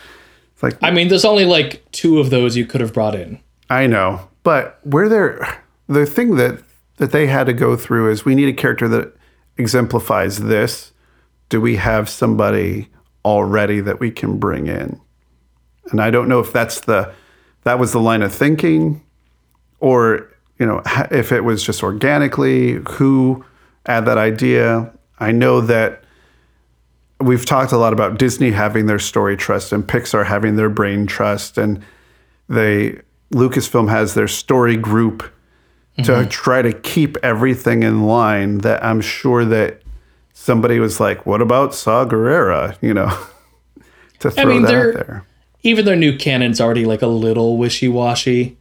it's 0.53 0.63
like 0.63 0.77
I 0.81 0.91
mean, 0.91 1.07
there's 1.07 1.25
only 1.25 1.45
like 1.45 1.83
two 1.91 2.19
of 2.19 2.29
those 2.29 2.57
you 2.57 2.65
could 2.65 2.81
have 2.81 2.93
brought 2.93 3.15
in. 3.15 3.39
I 3.69 3.87
know 3.87 4.27
but 4.43 4.79
where 4.83 5.09
there 5.09 5.63
the 5.87 6.05
thing 6.05 6.35
that 6.35 6.61
that 6.97 7.11
they 7.11 7.27
had 7.27 7.45
to 7.45 7.53
go 7.53 7.75
through 7.75 8.11
is 8.11 8.25
we 8.25 8.35
need 8.35 8.49
a 8.49 8.53
character 8.53 8.87
that 8.89 9.15
exemplifies 9.57 10.39
this 10.39 10.91
do 11.49 11.59
we 11.61 11.77
have 11.77 12.09
somebody 12.09 12.89
already 13.25 13.79
that 13.79 13.99
we 13.99 14.11
can 14.11 14.37
bring 14.37 14.67
in 14.67 14.99
and 15.91 16.01
I 16.01 16.11
don't 16.11 16.27
know 16.27 16.39
if 16.39 16.51
that's 16.51 16.81
the 16.81 17.13
that 17.63 17.79
was 17.79 17.91
the 17.91 17.99
line 17.99 18.21
of 18.21 18.33
thinking? 18.33 19.01
Or 19.79 20.29
you 20.59 20.65
know 20.65 20.81
if 21.11 21.31
it 21.31 21.43
was 21.43 21.63
just 21.63 21.83
organically 21.83 22.81
who 22.91 23.43
had 23.85 24.05
that 24.05 24.17
idea? 24.17 24.91
I 25.19 25.31
know 25.31 25.61
that 25.61 26.03
we've 27.19 27.45
talked 27.45 27.71
a 27.71 27.77
lot 27.77 27.93
about 27.93 28.17
disney 28.17 28.51
having 28.51 28.85
their 28.85 28.99
story 28.99 29.37
trust 29.37 29.71
and 29.71 29.87
pixar 29.87 30.25
having 30.25 30.57
their 30.57 30.69
brain 30.69 31.05
trust 31.05 31.57
and 31.57 31.81
they 32.49 32.99
lucasfilm 33.31 33.89
has 33.89 34.13
their 34.13 34.27
story 34.27 34.75
group 34.75 35.31
to 35.97 36.01
mm-hmm. 36.01 36.29
try 36.29 36.61
to 36.61 36.73
keep 36.73 37.15
everything 37.23 37.81
in 37.81 38.03
line 38.03 38.57
that 38.57 38.83
i'm 38.83 38.99
sure 38.99 39.45
that 39.45 39.83
somebody 40.33 40.79
was 40.79 40.99
like 40.99 41.25
what 41.25 41.41
about 41.41 41.73
saw 41.73 42.03
gerrera? 42.05 42.77
You 42.81 42.93
know 42.93 43.07
to 44.19 44.31
throw 44.31 44.45
mean, 44.45 44.63
that 44.63 44.73
out 44.73 44.93
there 44.93 45.25
Even 45.63 45.85
their 45.85 45.95
new 45.95 46.15
canon's 46.17 46.61
already 46.61 46.85
like 46.85 47.01
a 47.01 47.07
little 47.07 47.57
wishy 47.57 47.87
washy. 47.87 48.57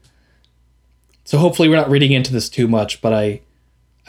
So 1.24 1.38
hopefully 1.38 1.68
we're 1.68 1.76
not 1.76 1.90
reading 1.90 2.12
into 2.12 2.32
this 2.32 2.48
too 2.48 2.68
much, 2.68 3.00
but 3.00 3.12
I 3.12 3.40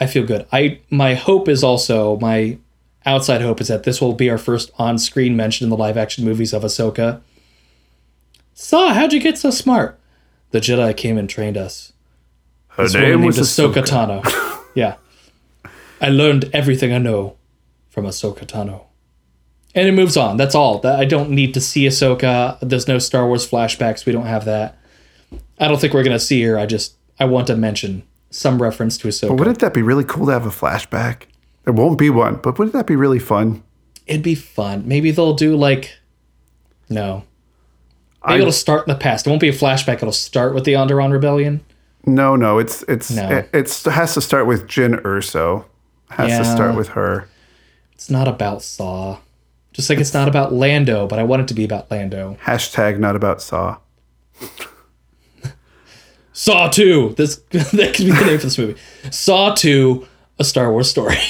I 0.00 0.06
feel 0.06 0.24
good. 0.24 0.46
I 0.52 0.80
my 0.90 1.14
hope 1.14 1.48
is 1.48 1.62
also 1.62 2.18
my 2.18 2.58
outside 3.06 3.42
hope 3.42 3.60
is 3.60 3.68
that 3.68 3.82
this 3.84 4.00
will 4.00 4.14
be 4.14 4.30
our 4.30 4.38
first 4.38 4.70
on-screen 4.78 5.36
mention 5.36 5.64
in 5.64 5.70
the 5.70 5.76
live 5.76 5.96
action 5.96 6.24
movies 6.24 6.52
of 6.52 6.62
Ahsoka. 6.62 7.20
Saw, 8.54 8.94
how'd 8.94 9.12
you 9.12 9.20
get 9.20 9.36
so 9.36 9.50
smart? 9.50 9.98
The 10.52 10.60
Jedi 10.60 10.96
came 10.96 11.18
and 11.18 11.28
trained 11.28 11.56
us. 11.56 11.92
her 12.68 12.84
This 12.84 12.94
woman 12.94 13.20
named 13.20 13.34
Ahsoka 13.34 13.82
Tano. 13.84 14.24
yeah. 14.74 14.96
I 16.00 16.08
learned 16.08 16.50
everything 16.52 16.92
I 16.92 16.98
know 16.98 17.36
from 17.88 18.04
Ahsoka 18.04 18.46
Tano. 18.46 18.84
And 19.74 19.88
it 19.88 19.92
moves 19.92 20.16
on. 20.16 20.36
That's 20.36 20.54
all. 20.54 20.78
That 20.80 20.98
I 21.00 21.04
don't 21.04 21.30
need 21.30 21.52
to 21.54 21.60
see 21.60 21.86
Ahsoka. 21.86 22.58
There's 22.60 22.86
no 22.86 22.98
Star 22.98 23.26
Wars 23.26 23.48
flashbacks. 23.48 24.06
We 24.06 24.12
don't 24.12 24.26
have 24.26 24.44
that. 24.44 24.78
I 25.58 25.66
don't 25.68 25.80
think 25.80 25.92
we're 25.94 26.04
gonna 26.04 26.18
see 26.18 26.42
her. 26.42 26.58
I 26.58 26.66
just 26.66 26.94
I 27.18 27.24
want 27.24 27.46
to 27.48 27.56
mention 27.56 28.02
some 28.30 28.60
reference 28.62 28.96
to 28.98 29.08
Ahsoka. 29.08 29.36
Wouldn't 29.36 29.58
that 29.60 29.74
be 29.74 29.82
really 29.82 30.04
cool 30.04 30.26
to 30.26 30.32
have 30.32 30.46
a 30.46 30.50
flashback? 30.50 31.22
There 31.64 31.72
won't 31.72 31.98
be 31.98 32.10
one, 32.10 32.36
but 32.36 32.58
wouldn't 32.58 32.72
that 32.74 32.86
be 32.86 32.96
really 32.96 33.18
fun? 33.18 33.62
It'd 34.06 34.22
be 34.22 34.34
fun. 34.34 34.86
Maybe 34.86 35.10
they'll 35.10 35.34
do 35.34 35.56
like 35.56 35.96
no. 36.88 37.24
Maybe 38.26 38.38
I- 38.38 38.40
it'll 38.40 38.52
start 38.52 38.86
in 38.86 38.92
the 38.92 38.98
past. 38.98 39.26
It 39.26 39.30
won't 39.30 39.40
be 39.40 39.48
a 39.48 39.52
flashback. 39.52 39.96
It'll 39.96 40.12
start 40.12 40.54
with 40.54 40.64
the 40.64 40.74
Onderon 40.74 41.12
Rebellion. 41.12 41.60
No, 42.06 42.36
no, 42.36 42.58
it's 42.58 42.82
it's 42.86 43.10
No. 43.10 43.28
it, 43.28 43.48
it's 43.52 43.86
it 43.86 43.90
has 43.92 44.14
to 44.14 44.20
start 44.20 44.46
with 44.46 44.66
Jyn 44.68 45.00
Erso. 45.02 45.64
Has 46.10 46.38
to 46.38 46.44
start 46.44 46.76
with 46.76 46.88
her. 46.90 47.28
It's 47.92 48.10
not 48.10 48.28
about 48.28 48.62
Saw. 48.62 49.18
Just 49.74 49.90
like 49.90 49.98
it's 49.98 50.14
not 50.14 50.28
about 50.28 50.52
Lando, 50.54 51.06
but 51.06 51.18
I 51.18 51.24
want 51.24 51.42
it 51.42 51.48
to 51.48 51.54
be 51.54 51.64
about 51.64 51.90
Lando. 51.90 52.38
Hashtag 52.42 52.98
not 52.98 53.16
about 53.16 53.42
Saw. 53.42 53.76
Saw 56.32 56.68
2. 56.68 57.14
This 57.16 57.36
that 57.50 57.92
could 57.94 58.06
be 58.06 58.12
the 58.12 58.24
name 58.24 58.38
for 58.38 58.46
this 58.46 58.56
movie. 58.58 58.80
Saw 59.10 59.54
2, 59.54 60.06
a 60.38 60.44
Star 60.44 60.70
Wars 60.72 60.88
story. 60.90 61.16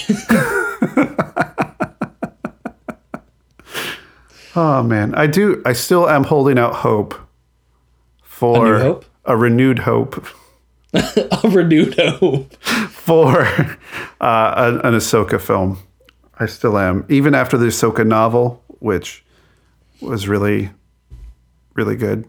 Oh 4.56 4.84
man, 4.84 5.14
I 5.16 5.26
do. 5.26 5.60
I 5.66 5.72
still 5.72 6.08
am 6.08 6.22
holding 6.24 6.58
out 6.58 6.76
hope 6.76 7.14
for 8.22 8.74
A 8.76 8.80
hope? 8.80 9.04
a 9.24 9.36
renewed 9.36 9.80
hope 9.80 10.24
a 10.94 11.40
renewed 11.48 11.98
hope. 11.98 12.54
for 12.62 13.40
uh, 14.20 14.54
an, 14.56 14.74
an 14.82 14.94
Ahsoka 14.94 15.40
film. 15.40 15.78
I 16.38 16.46
still 16.46 16.78
am, 16.78 17.04
even 17.08 17.34
after 17.34 17.56
the 17.56 17.66
Ahsoka 17.66 18.06
novel, 18.06 18.62
which 18.80 19.24
was 20.00 20.28
really, 20.28 20.70
really 21.74 21.96
good. 21.96 22.28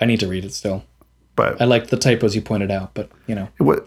I 0.00 0.06
need 0.06 0.20
to 0.20 0.28
read 0.28 0.44
it 0.44 0.54
still. 0.54 0.84
But 1.36 1.60
I 1.60 1.64
like 1.64 1.88
the 1.88 1.96
typos 1.96 2.34
you 2.34 2.42
pointed 2.42 2.70
out, 2.70 2.94
but 2.94 3.10
you 3.26 3.34
know. 3.34 3.48
what 3.58 3.86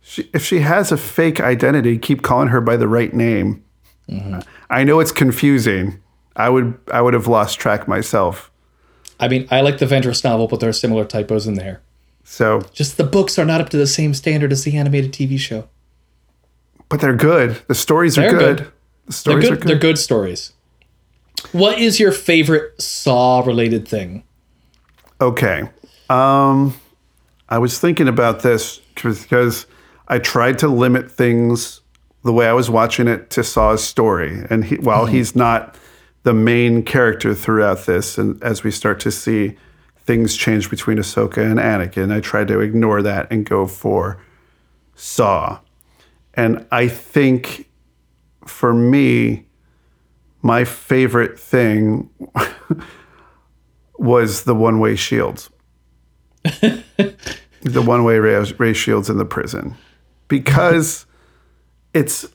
she, 0.00 0.28
if 0.32 0.44
she 0.44 0.60
has 0.60 0.92
a 0.92 0.96
fake 0.96 1.40
identity 1.40 1.98
keep 1.98 2.22
calling 2.22 2.48
her 2.48 2.60
by 2.60 2.76
the 2.76 2.86
right 2.86 3.14
name 3.14 3.64
mm-hmm. 4.06 4.40
i 4.68 4.84
know 4.84 5.00
it's 5.00 5.10
confusing 5.10 5.98
i 6.36 6.50
would 6.50 6.78
i 6.92 7.00
would 7.00 7.14
have 7.14 7.26
lost 7.26 7.58
track 7.58 7.88
myself 7.88 8.50
I 9.20 9.28
mean, 9.28 9.46
I 9.50 9.60
like 9.60 9.78
the 9.78 9.86
Ventress 9.86 10.24
novel, 10.24 10.48
but 10.48 10.60
there 10.60 10.68
are 10.68 10.74
similar 10.74 11.04
typos 11.04 11.46
in 11.46 11.54
there. 11.54 11.80
so 12.24 12.62
Just 12.72 12.96
the 12.96 13.04
books 13.04 13.38
are 13.38 13.44
not 13.44 13.60
up 13.60 13.68
to 13.70 13.76
the 13.76 13.86
same 13.86 14.14
standard 14.14 14.52
as 14.52 14.64
the 14.64 14.76
animated 14.76 15.12
TV 15.12 15.38
show. 15.38 15.68
But 16.88 17.00
they're 17.00 17.16
good 17.16 17.62
the 17.66 17.74
stories 17.74 18.18
are 18.18 18.30
good. 18.30 18.58
good. 18.58 18.72
The 19.06 19.12
They're 19.12 19.12
stories 19.12 19.44
good, 19.44 19.52
are 19.52 19.56
good. 19.56 19.68
They're 19.68 19.78
good 19.78 19.98
stories. 19.98 20.52
What 21.52 21.78
is 21.78 22.00
your 22.00 22.12
favorite 22.12 22.80
Saw 22.80 23.40
related 23.40 23.86
thing? 23.86 24.24
Okay. 25.20 25.68
Um, 26.08 26.74
I 27.48 27.58
was 27.58 27.78
thinking 27.78 28.08
about 28.08 28.42
this 28.42 28.78
because 28.94 29.66
I 30.08 30.18
tried 30.18 30.58
to 30.60 30.68
limit 30.68 31.10
things 31.10 31.80
the 32.24 32.32
way 32.32 32.46
I 32.46 32.52
was 32.52 32.70
watching 32.70 33.06
it 33.06 33.30
to 33.30 33.44
Saw's 33.44 33.84
story. 33.84 34.44
And 34.48 34.64
he, 34.64 34.76
while 34.76 35.06
he's 35.06 35.36
not 35.36 35.76
the 36.22 36.32
main 36.32 36.82
character 36.82 37.34
throughout 37.34 37.84
this, 37.84 38.16
and 38.16 38.42
as 38.42 38.64
we 38.64 38.70
start 38.70 38.98
to 39.00 39.10
see 39.10 39.56
things 39.98 40.36
change 40.36 40.70
between 40.70 40.98
Ahsoka 40.98 41.38
and 41.38 41.58
Anakin, 41.58 42.12
I 42.12 42.20
tried 42.20 42.48
to 42.48 42.60
ignore 42.60 43.02
that 43.02 43.30
and 43.30 43.44
go 43.44 43.66
for 43.66 44.18
Saw. 44.94 45.60
And 46.36 46.66
I 46.70 46.88
think 46.88 47.68
for 48.46 48.74
me, 48.74 49.46
my 50.42 50.64
favorite 50.64 51.38
thing 51.38 52.10
was 53.98 54.44
the 54.44 54.54
one 54.54 54.78
way 54.78 54.96
shields. 54.96 55.50
the 56.42 57.82
one 57.82 58.04
way 58.04 58.18
ray, 58.18 58.38
ray 58.58 58.72
shields 58.72 59.08
in 59.08 59.16
the 59.16 59.24
prison. 59.24 59.74
Because 60.28 61.06
it's, 61.94 62.26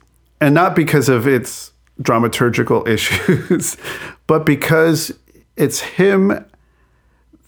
and 0.41 0.55
not 0.55 0.75
because 0.75 1.09
of 1.09 1.27
its 1.27 1.71
dramaturgical 2.01 2.87
issues, 2.87 3.77
but 4.27 4.45
because 4.45 5.13
it's 5.55 5.81
him, 5.81 6.45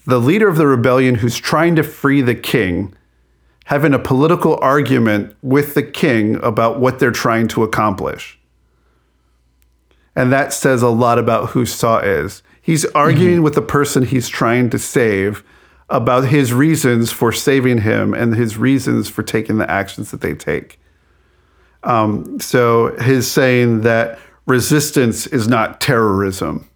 the 0.05 0.19
leader 0.19 0.47
of 0.47 0.57
the 0.57 0.67
rebellion 0.67 1.15
who's 1.15 1.37
trying 1.37 1.75
to 1.75 1.83
free 1.83 2.21
the 2.21 2.35
king, 2.35 2.93
having 3.65 3.93
a 3.93 3.99
political 3.99 4.57
argument 4.61 5.35
with 5.41 5.73
the 5.73 5.83
king 5.83 6.35
about 6.43 6.79
what 6.79 6.99
they're 6.99 7.11
trying 7.11 7.47
to 7.49 7.63
accomplish. 7.63 8.39
And 10.15 10.31
that 10.31 10.51
says 10.51 10.81
a 10.81 10.89
lot 10.89 11.17
about 11.17 11.51
who 11.51 11.65
Saw 11.65 11.99
is. 11.99 12.43
He's 12.61 12.85
arguing 12.85 13.41
with 13.41 13.55
the 13.55 13.61
person 13.61 14.03
he's 14.03 14.29
trying 14.29 14.69
to 14.71 14.79
save 14.79 15.43
about 15.89 16.25
his 16.25 16.53
reasons 16.53 17.11
for 17.11 17.31
saving 17.31 17.79
him 17.79 18.13
and 18.13 18.35
his 18.35 18.57
reasons 18.57 19.09
for 19.09 19.23
taking 19.23 19.57
the 19.57 19.69
actions 19.69 20.11
that 20.11 20.21
they 20.21 20.33
take. 20.33 20.79
Um, 21.83 22.39
so 22.39 22.95
his 22.97 23.29
saying 23.29 23.81
that 23.81 24.19
resistance 24.45 25.27
is 25.27 25.47
not 25.47 25.81
terrorism. 25.81 26.69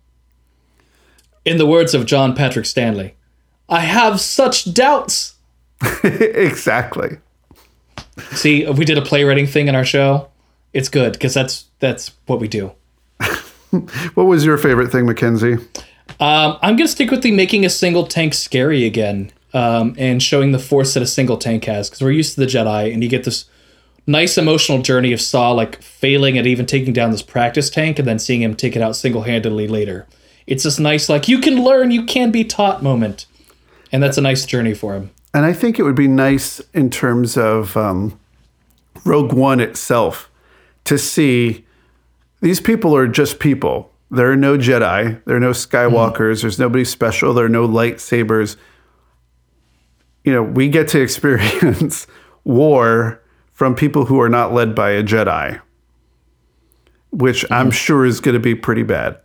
In 1.46 1.58
the 1.58 1.68
words 1.68 1.94
of 1.94 2.06
John 2.06 2.36
Patrick 2.36 2.66
Shanley, 2.66 3.16
I 3.70 3.82
have 3.82 4.20
such 4.20 4.74
doubts. 4.74 5.35
exactly. 6.04 7.18
See, 8.32 8.64
if 8.64 8.78
we 8.78 8.86
did 8.86 8.98
a 8.98 9.02
playwriting 9.02 9.48
thing 9.48 9.68
in 9.68 9.76
our 9.76 9.86
show, 9.86 10.30
it's 10.74 10.90
good 10.90 11.14
because 11.14 11.34
that's 11.34 11.66
that's 11.80 12.12
what 12.26 12.40
we 12.40 12.48
do. 12.48 12.72
What 14.14 14.24
was 14.24 14.46
your 14.46 14.58
favorite 14.58 14.90
thing, 14.90 15.06
Mackenzie? 15.06 15.58
Um, 16.20 16.58
I'm 16.62 16.78
gonna 16.78 16.88
stick 16.88 17.12
with 17.12 17.24
the 17.24 17.32
making 17.32 17.66
a 17.66 17.70
single 17.70 18.08
tank 18.08 18.34
scary 18.34 18.86
again, 18.86 19.32
um, 19.54 19.96
and 19.98 20.24
showing 20.24 20.52
the 20.52 20.60
force 20.60 20.94
that 20.94 21.04
a 21.04 21.08
single 21.08 21.38
tank 21.38 21.66
has 21.66 21.90
because 21.90 22.02
we're 22.02 22.12
used 22.12 22.36
to 22.36 22.42
the 22.42 22.46
Jedi, 22.46 22.94
and 22.94 23.04
you 23.04 23.10
get 23.10 23.26
this 23.26 23.46
nice 24.08 24.38
emotional 24.38 24.82
journey 24.82 25.12
of 25.12 25.20
Saw 25.20 25.52
like 25.52 25.82
failing 25.82 26.38
at 26.38 26.48
even 26.48 26.66
taking 26.66 26.94
down 26.94 27.12
this 27.12 27.22
practice 27.22 27.70
tank, 27.70 28.00
and 28.00 28.08
then 28.08 28.20
seeing 28.20 28.42
him 28.42 28.56
take 28.56 28.76
it 28.76 28.82
out 28.82 28.96
single 28.96 29.24
handedly 29.24 29.68
later. 29.68 30.08
It's 30.48 30.64
this 30.64 30.80
nice 30.80 31.10
like 31.10 31.28
you 31.28 31.40
can 31.40 31.64
learn, 31.64 31.92
you 31.92 32.06
can 32.06 32.32
be 32.32 32.46
taught 32.46 32.84
moment, 32.84 33.26
and 33.92 34.02
that's 34.02 34.18
a 34.18 34.22
nice 34.22 34.46
journey 34.46 34.74
for 34.74 34.94
him. 34.94 35.12
And 35.36 35.46
I 35.46 35.52
think 35.52 35.78
it 35.78 35.84
would 35.84 35.96
be 35.96 36.08
nice 36.08 36.62
in 36.74 36.90
terms 36.90 37.36
of 37.36 37.76
um, 37.76 38.18
Rogue 39.04 39.34
One 39.34 39.60
itself 39.60 40.32
to 40.86 40.98
see 40.98 41.66
these 42.40 42.62
people 42.62 42.96
are 42.96 43.06
just 43.06 43.38
people. 43.38 43.92
There 44.10 44.32
are 44.32 44.38
no 44.38 44.58
Jedi, 44.58 45.22
there 45.26 45.36
are 45.36 45.42
no 45.42 45.52
Skywalkers, 45.52 46.42
there's 46.42 46.58
nobody 46.58 46.86
special, 46.86 47.34
there 47.34 47.48
are 47.48 47.50
no 47.50 47.68
lightsabers. 47.68 48.56
You 50.24 50.32
know, 50.32 50.42
we 50.42 50.70
get 50.70 50.88
to 50.90 51.02
experience 51.04 52.08
war 52.46 53.22
from 53.52 53.76
people 53.76 54.06
who 54.06 54.22
are 54.22 54.30
not 54.30 54.54
led 54.54 54.74
by 54.74 54.92
a 54.92 55.04
Jedi, 55.04 55.60
which 57.12 57.44
I'm 57.52 57.72
sure 57.72 58.06
is 58.06 58.22
going 58.22 58.36
to 58.36 58.40
be 58.40 58.56
pretty 58.56 58.84
bad. 58.84 59.20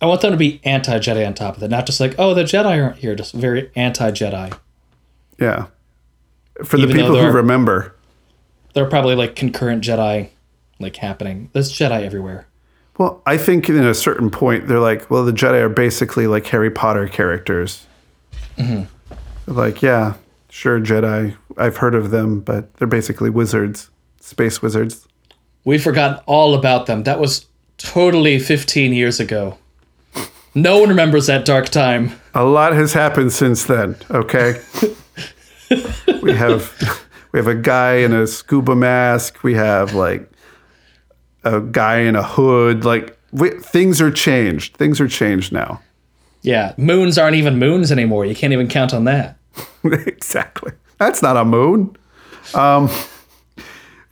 I 0.00 0.06
want 0.06 0.22
them 0.22 0.30
to 0.30 0.38
be 0.38 0.62
anti 0.64 0.98
Jedi 0.98 1.26
on 1.26 1.34
top 1.34 1.56
of 1.56 1.60
that, 1.60 1.68
not 1.68 1.84
just 1.84 2.00
like 2.00 2.14
oh 2.18 2.32
the 2.32 2.44
Jedi 2.44 2.82
aren't 2.82 2.96
here, 2.96 3.14
just 3.14 3.34
very 3.34 3.70
anti 3.76 4.10
Jedi. 4.12 4.58
Yeah. 5.42 5.66
For 6.64 6.76
the 6.76 6.84
Even 6.84 6.96
people 6.96 7.16
who 7.18 7.26
are- 7.26 7.32
remember. 7.32 7.94
There 8.74 8.84
are 8.84 8.88
probably 8.88 9.14
like 9.16 9.34
concurrent 9.36 9.82
Jedi 9.84 10.28
like 10.78 10.96
happening. 10.96 11.50
There's 11.52 11.70
Jedi 11.72 12.02
everywhere. 12.04 12.46
Well, 12.98 13.22
I 13.26 13.36
think 13.38 13.68
in 13.68 13.84
a 13.84 13.94
certain 13.94 14.30
point 14.30 14.68
they're 14.68 14.78
like, 14.80 15.10
well, 15.10 15.24
the 15.24 15.32
Jedi 15.32 15.60
are 15.60 15.68
basically 15.68 16.26
like 16.26 16.46
Harry 16.46 16.70
Potter 16.70 17.08
characters. 17.08 17.86
They're 18.56 18.86
like, 19.46 19.82
yeah, 19.82 20.14
sure, 20.50 20.80
Jedi. 20.80 21.36
I've 21.56 21.78
heard 21.78 21.94
of 21.94 22.10
them, 22.10 22.40
but 22.40 22.72
they're 22.76 22.86
basically 22.88 23.28
wizards, 23.30 23.90
space 24.20 24.62
wizards. 24.62 25.06
We 25.64 25.78
forgot 25.78 26.22
all 26.26 26.54
about 26.54 26.86
them. 26.86 27.02
That 27.04 27.18
was 27.20 27.46
totally 27.78 28.38
15 28.38 28.92
years 28.92 29.20
ago. 29.20 29.58
No 30.54 30.78
one 30.80 30.88
remembers 30.90 31.26
that 31.26 31.44
dark 31.44 31.68
time. 31.70 32.12
A 32.34 32.44
lot 32.44 32.72
has 32.74 32.92
happened 32.92 33.32
since 33.32 33.64
then. 33.64 33.96
Okay, 34.10 34.60
we 36.22 36.32
have 36.32 37.06
we 37.32 37.38
have 37.38 37.48
a 37.48 37.54
guy 37.54 37.96
in 37.96 38.12
a 38.12 38.26
scuba 38.26 38.74
mask. 38.74 39.42
We 39.42 39.54
have 39.54 39.94
like 39.94 40.30
a 41.44 41.60
guy 41.60 41.98
in 42.00 42.16
a 42.16 42.22
hood. 42.22 42.84
Like 42.84 43.18
we, 43.32 43.50
things 43.50 44.00
are 44.00 44.10
changed. 44.10 44.76
Things 44.76 45.00
are 45.00 45.08
changed 45.08 45.52
now. 45.52 45.80
Yeah, 46.42 46.74
moons 46.76 47.18
aren't 47.18 47.36
even 47.36 47.58
moons 47.58 47.92
anymore. 47.92 48.26
You 48.26 48.34
can't 48.34 48.52
even 48.52 48.68
count 48.68 48.92
on 48.92 49.04
that. 49.04 49.36
exactly. 49.84 50.72
That's 50.98 51.22
not 51.22 51.36
a 51.36 51.44
moon. 51.44 51.96
Um, 52.54 52.90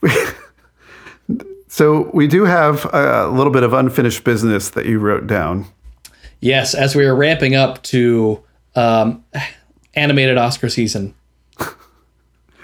we, 0.01 0.11
so 1.69 2.11
we 2.15 2.27
do 2.27 2.45
have 2.45 2.85
a 2.93 3.29
little 3.29 3.53
bit 3.53 3.65
of 3.65 3.73
unfinished 3.73 4.25
business 4.25 4.71
that 4.71 4.87
you 4.87 4.99
wrote 5.01 5.27
down. 5.27 5.67
Yes, 6.41 6.75
as 6.75 6.95
we 6.95 7.05
were 7.05 7.15
ramping 7.15 7.55
up 7.55 7.83
to 7.85 8.43
um, 8.75 9.25
animated 9.95 10.39
Oscar 10.39 10.69
season, 10.69 11.15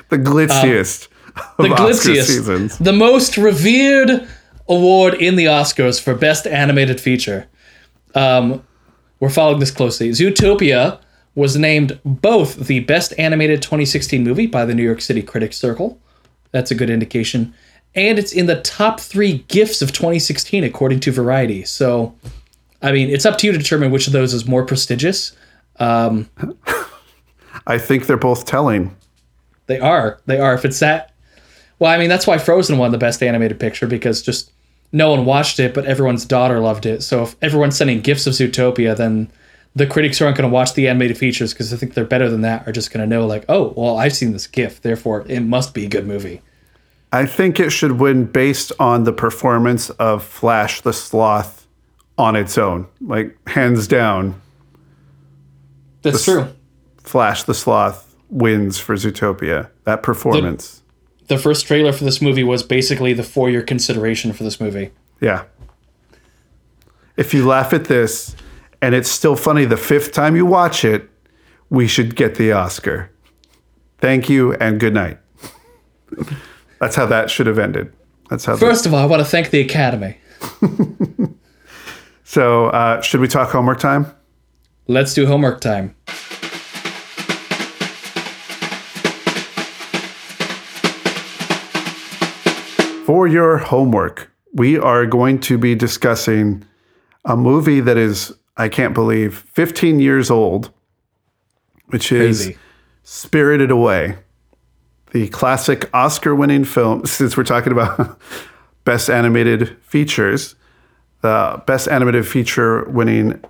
The 0.08 0.18
glitziest 0.18 1.08
the 1.58 1.64
of 1.64 1.72
Oscar 1.72 2.10
glitziest, 2.10 2.26
seasons. 2.26 2.78
the 2.78 2.92
most 2.92 3.36
revered 3.36 4.28
award 4.68 5.14
in 5.14 5.36
the 5.36 5.46
Oscars 5.46 6.00
for 6.02 6.14
Best 6.14 6.46
Animated 6.46 7.00
Feature. 7.00 7.46
Um, 8.14 8.64
we're 9.20 9.30
following 9.30 9.60
this 9.60 9.70
closely. 9.70 10.10
Zootopia 10.10 10.98
was 11.34 11.56
named 11.56 11.98
both 12.04 12.66
the 12.66 12.80
Best 12.80 13.12
Animated 13.18 13.62
2016 13.62 14.22
movie 14.24 14.46
by 14.46 14.64
the 14.64 14.74
New 14.74 14.82
York 14.82 15.00
City 15.00 15.22
Critics 15.22 15.56
Circle. 15.56 16.00
That's 16.50 16.70
a 16.70 16.74
good 16.74 16.90
indication. 16.90 17.54
And 17.94 18.18
it's 18.18 18.32
in 18.32 18.46
the 18.46 18.60
top 18.62 19.00
three 19.00 19.44
gifts 19.48 19.82
of 19.82 19.92
2016, 19.92 20.64
according 20.64 21.00
to 21.00 21.12
Variety. 21.12 21.64
So, 21.64 22.14
I 22.82 22.92
mean, 22.92 23.08
it's 23.08 23.24
up 23.24 23.38
to 23.38 23.46
you 23.46 23.52
to 23.52 23.58
determine 23.58 23.90
which 23.90 24.06
of 24.06 24.12
those 24.12 24.34
is 24.34 24.46
more 24.46 24.64
prestigious. 24.64 25.32
I 27.66 27.78
think 27.78 28.06
they're 28.06 28.16
both 28.16 28.44
telling. 28.44 28.96
They 29.66 29.78
are. 29.78 30.20
They 30.26 30.38
are. 30.38 30.54
If 30.54 30.64
it's 30.64 30.80
that. 30.80 31.12
Well, 31.78 31.90
I 31.92 31.98
mean, 31.98 32.08
that's 32.08 32.26
why 32.26 32.38
Frozen 32.38 32.78
won 32.78 32.92
the 32.92 32.98
best 32.98 33.22
animated 33.22 33.60
picture 33.60 33.86
because 33.86 34.22
just 34.22 34.50
no 34.92 35.10
one 35.10 35.24
watched 35.24 35.60
it, 35.60 35.74
but 35.74 35.84
everyone's 35.84 36.24
daughter 36.24 36.58
loved 36.58 36.86
it. 36.86 37.02
So 37.02 37.24
if 37.24 37.36
everyone's 37.42 37.76
sending 37.76 38.00
gifts 38.00 38.26
of 38.26 38.32
Zootopia, 38.32 38.96
then 38.96 39.30
the 39.74 39.86
critics 39.86 40.18
who 40.18 40.24
aren't 40.24 40.38
going 40.38 40.48
to 40.48 40.54
watch 40.54 40.72
the 40.72 40.88
animated 40.88 41.18
features 41.18 41.52
because 41.52 41.70
they 41.70 41.76
think 41.76 41.92
they're 41.92 42.04
better 42.04 42.30
than 42.30 42.40
that 42.40 42.66
are 42.66 42.72
just 42.72 42.90
going 42.90 43.06
to 43.08 43.14
know, 43.14 43.26
like, 43.26 43.44
oh, 43.48 43.74
well, 43.76 43.98
I've 43.98 44.14
seen 44.14 44.32
this 44.32 44.46
gift, 44.46 44.82
therefore 44.82 45.26
it 45.28 45.40
must 45.40 45.74
be 45.74 45.84
a 45.84 45.88
good 45.88 46.06
movie. 46.06 46.40
I 47.12 47.26
think 47.26 47.60
it 47.60 47.70
should 47.70 47.92
win 47.92 48.24
based 48.24 48.72
on 48.80 49.04
the 49.04 49.12
performance 49.12 49.90
of 49.90 50.24
Flash 50.24 50.80
the 50.80 50.92
Sloth 50.92 51.66
on 52.16 52.36
its 52.36 52.56
own. 52.56 52.86
Like, 53.00 53.36
hands 53.48 53.86
down, 53.86 54.40
That's 56.02 56.24
true. 56.24 56.48
Flash 57.02 57.42
the 57.44 57.54
Sloth 57.54 58.05
wins 58.28 58.78
for 58.78 58.94
Zootopia. 58.94 59.70
That 59.84 60.02
performance. 60.02 60.82
The 61.28 61.38
first 61.38 61.66
trailer 61.66 61.92
for 61.92 62.04
this 62.04 62.22
movie 62.22 62.44
was 62.44 62.62
basically 62.62 63.12
the 63.12 63.22
four 63.22 63.50
year 63.50 63.62
consideration 63.62 64.32
for 64.32 64.44
this 64.44 64.60
movie. 64.60 64.90
Yeah. 65.20 65.44
If 67.16 67.32
you 67.34 67.46
laugh 67.46 67.72
at 67.72 67.86
this 67.86 68.36
and 68.82 68.94
it's 68.94 69.10
still 69.10 69.36
funny 69.36 69.64
the 69.64 69.76
fifth 69.76 70.12
time 70.12 70.36
you 70.36 70.46
watch 70.46 70.84
it, 70.84 71.08
we 71.70 71.88
should 71.88 72.14
get 72.14 72.36
the 72.36 72.52
Oscar. 72.52 73.10
Thank 73.98 74.28
you 74.28 74.52
and 74.54 74.78
good 74.78 74.94
night. 74.94 75.18
That's 76.80 76.94
how 76.94 77.06
that 77.06 77.30
should 77.30 77.46
have 77.46 77.58
ended. 77.58 77.92
That's 78.30 78.44
how. 78.44 78.54
the- 78.54 78.60
First 78.60 78.86
of 78.86 78.92
all, 78.94 79.00
I 79.00 79.06
want 79.06 79.20
to 79.20 79.24
thank 79.24 79.50
the 79.50 79.60
Academy. 79.60 80.18
so, 82.24 82.66
uh, 82.66 83.00
should 83.00 83.20
we 83.20 83.28
talk 83.28 83.50
homework 83.50 83.80
time? 83.80 84.06
Let's 84.86 85.14
do 85.14 85.26
homework 85.26 85.60
time. 85.60 85.94
For 93.06 93.28
your 93.28 93.58
homework, 93.58 94.32
we 94.52 94.76
are 94.76 95.06
going 95.06 95.38
to 95.42 95.56
be 95.56 95.76
discussing 95.76 96.64
a 97.24 97.36
movie 97.36 97.78
that 97.78 97.96
is, 97.96 98.34
I 98.56 98.68
can't 98.68 98.94
believe, 98.94 99.44
15 99.52 100.00
years 100.00 100.28
old, 100.28 100.72
which 101.86 102.10
is 102.10 102.46
Crazy. 102.46 102.58
Spirited 103.04 103.70
Away, 103.70 104.18
the 105.12 105.28
classic 105.28 105.88
Oscar 105.94 106.34
winning 106.34 106.64
film. 106.64 107.06
Since 107.06 107.36
we're 107.36 107.44
talking 107.44 107.70
about 107.70 108.20
best 108.82 109.08
animated 109.08 109.80
features, 109.84 110.56
the 111.20 111.62
best 111.64 111.86
animated 111.86 112.26
feature 112.26 112.88
winning 112.88 113.40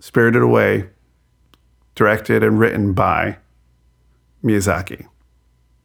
Spirited 0.00 0.42
Away, 0.42 0.88
directed 1.94 2.42
and 2.42 2.58
written 2.58 2.92
by 2.92 3.36
Miyazaki. 4.42 5.06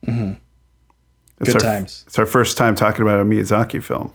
Mm-hmm. 0.08 0.34
It's 1.42 1.54
Good 1.54 1.64
our, 1.64 1.72
times. 1.74 2.04
It's 2.08 2.18
our 2.20 2.26
first 2.26 2.58
time 2.58 2.76
talking 2.76 3.02
about 3.02 3.20
a 3.20 3.24
Miyazaki 3.26 3.82
film. 3.84 4.14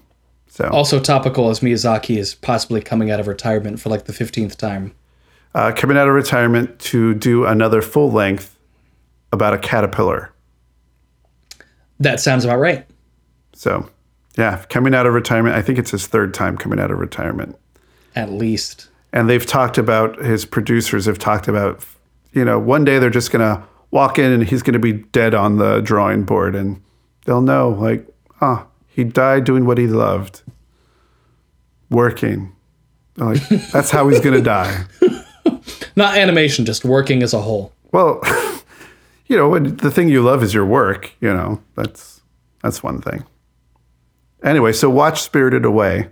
So, 0.48 0.68
Also 0.68 0.98
topical 1.00 1.50
as 1.50 1.60
Miyazaki 1.60 2.16
is 2.16 2.34
possibly 2.34 2.80
coming 2.80 3.10
out 3.10 3.20
of 3.20 3.26
retirement 3.26 3.78
for 3.80 3.90
like 3.90 4.04
the 4.04 4.12
15th 4.12 4.56
time. 4.56 4.94
uh, 5.54 5.72
coming 5.72 5.96
out 5.96 6.08
of 6.08 6.14
retirement 6.14 6.78
to 6.78 7.14
do 7.14 7.44
another 7.44 7.82
full 7.82 8.10
length 8.10 8.56
about 9.32 9.52
a 9.54 9.58
caterpillar. 9.58 10.32
That 11.98 12.20
sounds 12.20 12.44
about 12.44 12.58
right. 12.58 12.86
So, 13.54 13.88
yeah, 14.38 14.64
coming 14.68 14.94
out 14.94 15.06
of 15.06 15.14
retirement. 15.14 15.56
I 15.56 15.62
think 15.62 15.78
it's 15.78 15.90
his 15.90 16.06
third 16.06 16.34
time 16.34 16.56
coming 16.56 16.78
out 16.78 16.90
of 16.90 16.98
retirement. 16.98 17.56
At 18.14 18.30
least. 18.30 18.88
And 19.12 19.28
they've 19.30 19.44
talked 19.46 19.78
about, 19.78 20.18
his 20.22 20.44
producers 20.44 21.06
have 21.06 21.18
talked 21.18 21.48
about, 21.48 21.84
you 22.32 22.44
know, 22.44 22.58
one 22.58 22.84
day 22.84 22.98
they're 22.98 23.10
just 23.10 23.30
going 23.30 23.40
to 23.40 23.66
walk 23.90 24.18
in 24.18 24.30
and 24.30 24.42
he's 24.44 24.62
going 24.62 24.74
to 24.74 24.78
be 24.78 24.92
dead 24.92 25.34
on 25.34 25.56
the 25.56 25.80
drawing 25.80 26.24
board 26.24 26.54
and 26.54 26.82
they'll 27.26 27.42
know, 27.42 27.68
like, 27.68 28.06
ah, 28.40 28.66
he 28.88 29.04
died 29.04 29.44
doing 29.44 29.66
what 29.66 29.76
he 29.76 29.86
loved, 29.86 30.42
working. 31.90 32.52
Like, 33.16 33.46
that's 33.72 33.90
how 33.90 34.08
he's 34.08 34.20
going 34.20 34.36
to 34.36 34.42
die. 34.42 34.84
Not 35.96 36.16
animation, 36.16 36.64
just 36.64 36.84
working 36.84 37.22
as 37.22 37.34
a 37.34 37.40
whole. 37.40 37.72
Well, 37.92 38.20
you 39.26 39.36
know, 39.36 39.48
when 39.48 39.76
the 39.76 39.90
thing 39.90 40.08
you 40.08 40.22
love 40.22 40.42
is 40.42 40.54
your 40.54 40.64
work, 40.64 41.12
you 41.20 41.32
know, 41.32 41.62
that's 41.74 42.22
that's 42.62 42.82
one 42.82 43.00
thing. 43.00 43.24
Anyway, 44.42 44.72
so 44.72 44.88
watch 44.88 45.22
Spirited 45.22 45.64
Away. 45.64 46.08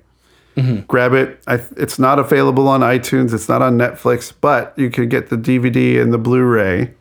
Grab 0.86 1.14
it. 1.14 1.42
I, 1.48 1.54
it's 1.76 1.98
not 1.98 2.20
available 2.20 2.68
on 2.68 2.80
iTunes. 2.80 3.34
It's 3.34 3.48
not 3.48 3.60
on 3.60 3.76
Netflix, 3.76 4.32
but 4.40 4.72
you 4.76 4.88
can 4.88 5.08
get 5.08 5.28
the 5.28 5.36
DVD 5.36 6.00
and 6.00 6.12
the 6.12 6.18
Blu-ray 6.18 6.94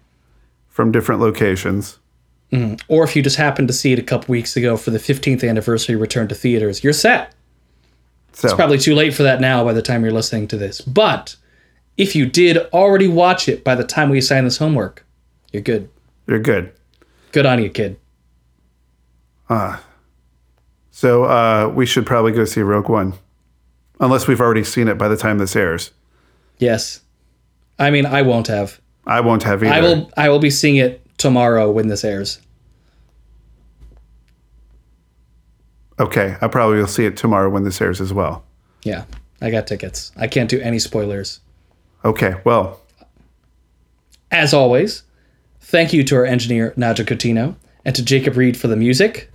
from 0.69 0.91
different 0.91 1.21
locations. 1.21 1.99
Or 2.87 3.03
if 3.03 3.15
you 3.15 3.23
just 3.23 3.37
happened 3.37 3.67
to 3.69 3.73
see 3.73 3.93
it 3.93 3.99
a 3.99 4.03
couple 4.03 4.31
weeks 4.31 4.55
ago 4.55 4.77
for 4.77 4.91
the 4.91 4.99
15th 4.99 5.47
anniversary 5.47 5.95
return 5.95 6.27
to 6.27 6.35
theaters, 6.35 6.83
you're 6.83 6.93
set. 6.93 7.33
So 8.33 8.47
It's 8.47 8.55
probably 8.55 8.77
too 8.77 8.93
late 8.95 9.13
for 9.13 9.23
that 9.23 9.41
now 9.41 9.63
by 9.63 9.73
the 9.73 9.81
time 9.81 10.03
you're 10.03 10.13
listening 10.13 10.47
to 10.49 10.57
this. 10.57 10.81
But 10.81 11.35
if 11.97 12.15
you 12.15 12.25
did 12.25 12.57
already 12.71 13.07
watch 13.07 13.49
it 13.49 13.63
by 13.63 13.75
the 13.75 13.83
time 13.83 14.09
we 14.09 14.17
assign 14.19 14.43
this 14.43 14.57
homework, 14.57 15.05
you're 15.51 15.61
good. 15.61 15.89
you're 16.27 16.39
good. 16.39 16.71
Good 17.31 17.45
on 17.45 17.61
you, 17.61 17.69
kid. 17.69 17.97
So 20.91 21.23
uh, 21.25 21.71
we 21.73 21.85
should 21.85 22.05
probably 22.05 22.31
go 22.31 22.45
see 22.45 22.61
Rogue 22.61 22.89
One, 22.89 23.13
unless 23.99 24.27
we've 24.27 24.39
already 24.41 24.63
seen 24.63 24.87
it 24.87 24.97
by 24.97 25.07
the 25.07 25.17
time 25.17 25.37
this 25.37 25.55
airs. 25.55 25.91
Yes. 26.59 27.01
I 27.79 27.89
mean, 27.89 28.05
I 28.05 28.21
won't 28.21 28.47
have. 28.47 28.79
I 29.05 29.19
won't 29.19 29.43
have 29.43 29.63
either. 29.63 29.73
I 29.73 29.81
will 29.81 30.11
I 30.15 30.29
will 30.29 30.39
be 30.39 30.49
seeing 30.49 30.75
it 30.77 31.01
tomorrow 31.17 31.69
when 31.71 31.87
this 31.87 32.03
airs. 32.03 32.39
Okay, 35.99 36.37
I 36.41 36.47
probably 36.47 36.77
will 36.77 36.87
see 36.87 37.05
it 37.05 37.17
tomorrow 37.17 37.49
when 37.49 37.63
this 37.63 37.81
airs 37.81 38.01
as 38.01 38.13
well. 38.13 38.43
Yeah. 38.83 39.05
I 39.43 39.51
got 39.51 39.67
tickets. 39.67 40.13
I 40.15 40.27
can't 40.27 40.49
do 40.49 40.59
any 40.61 40.79
spoilers. 40.79 41.41
Okay, 42.05 42.35
well, 42.45 42.79
As 44.31 44.53
always, 44.53 45.03
thank 45.59 45.91
you 45.93 46.03
to 46.05 46.15
our 46.15 46.25
engineer 46.25 46.73
Naja 46.77 47.05
Coutinho 47.05 47.55
and 47.85 47.93
to 47.93 48.03
Jacob 48.03 48.37
Reed 48.37 48.55
for 48.55 48.67
the 48.67 48.77
music. 48.77 49.29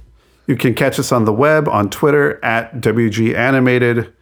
You 0.46 0.56
can 0.56 0.74
catch 0.74 0.98
us 0.98 1.12
on 1.12 1.26
the 1.26 1.32
web, 1.32 1.68
on 1.68 1.90
Twitter 1.90 2.42
at 2.42 2.80
WG 2.80 3.34
Animated 3.34 4.12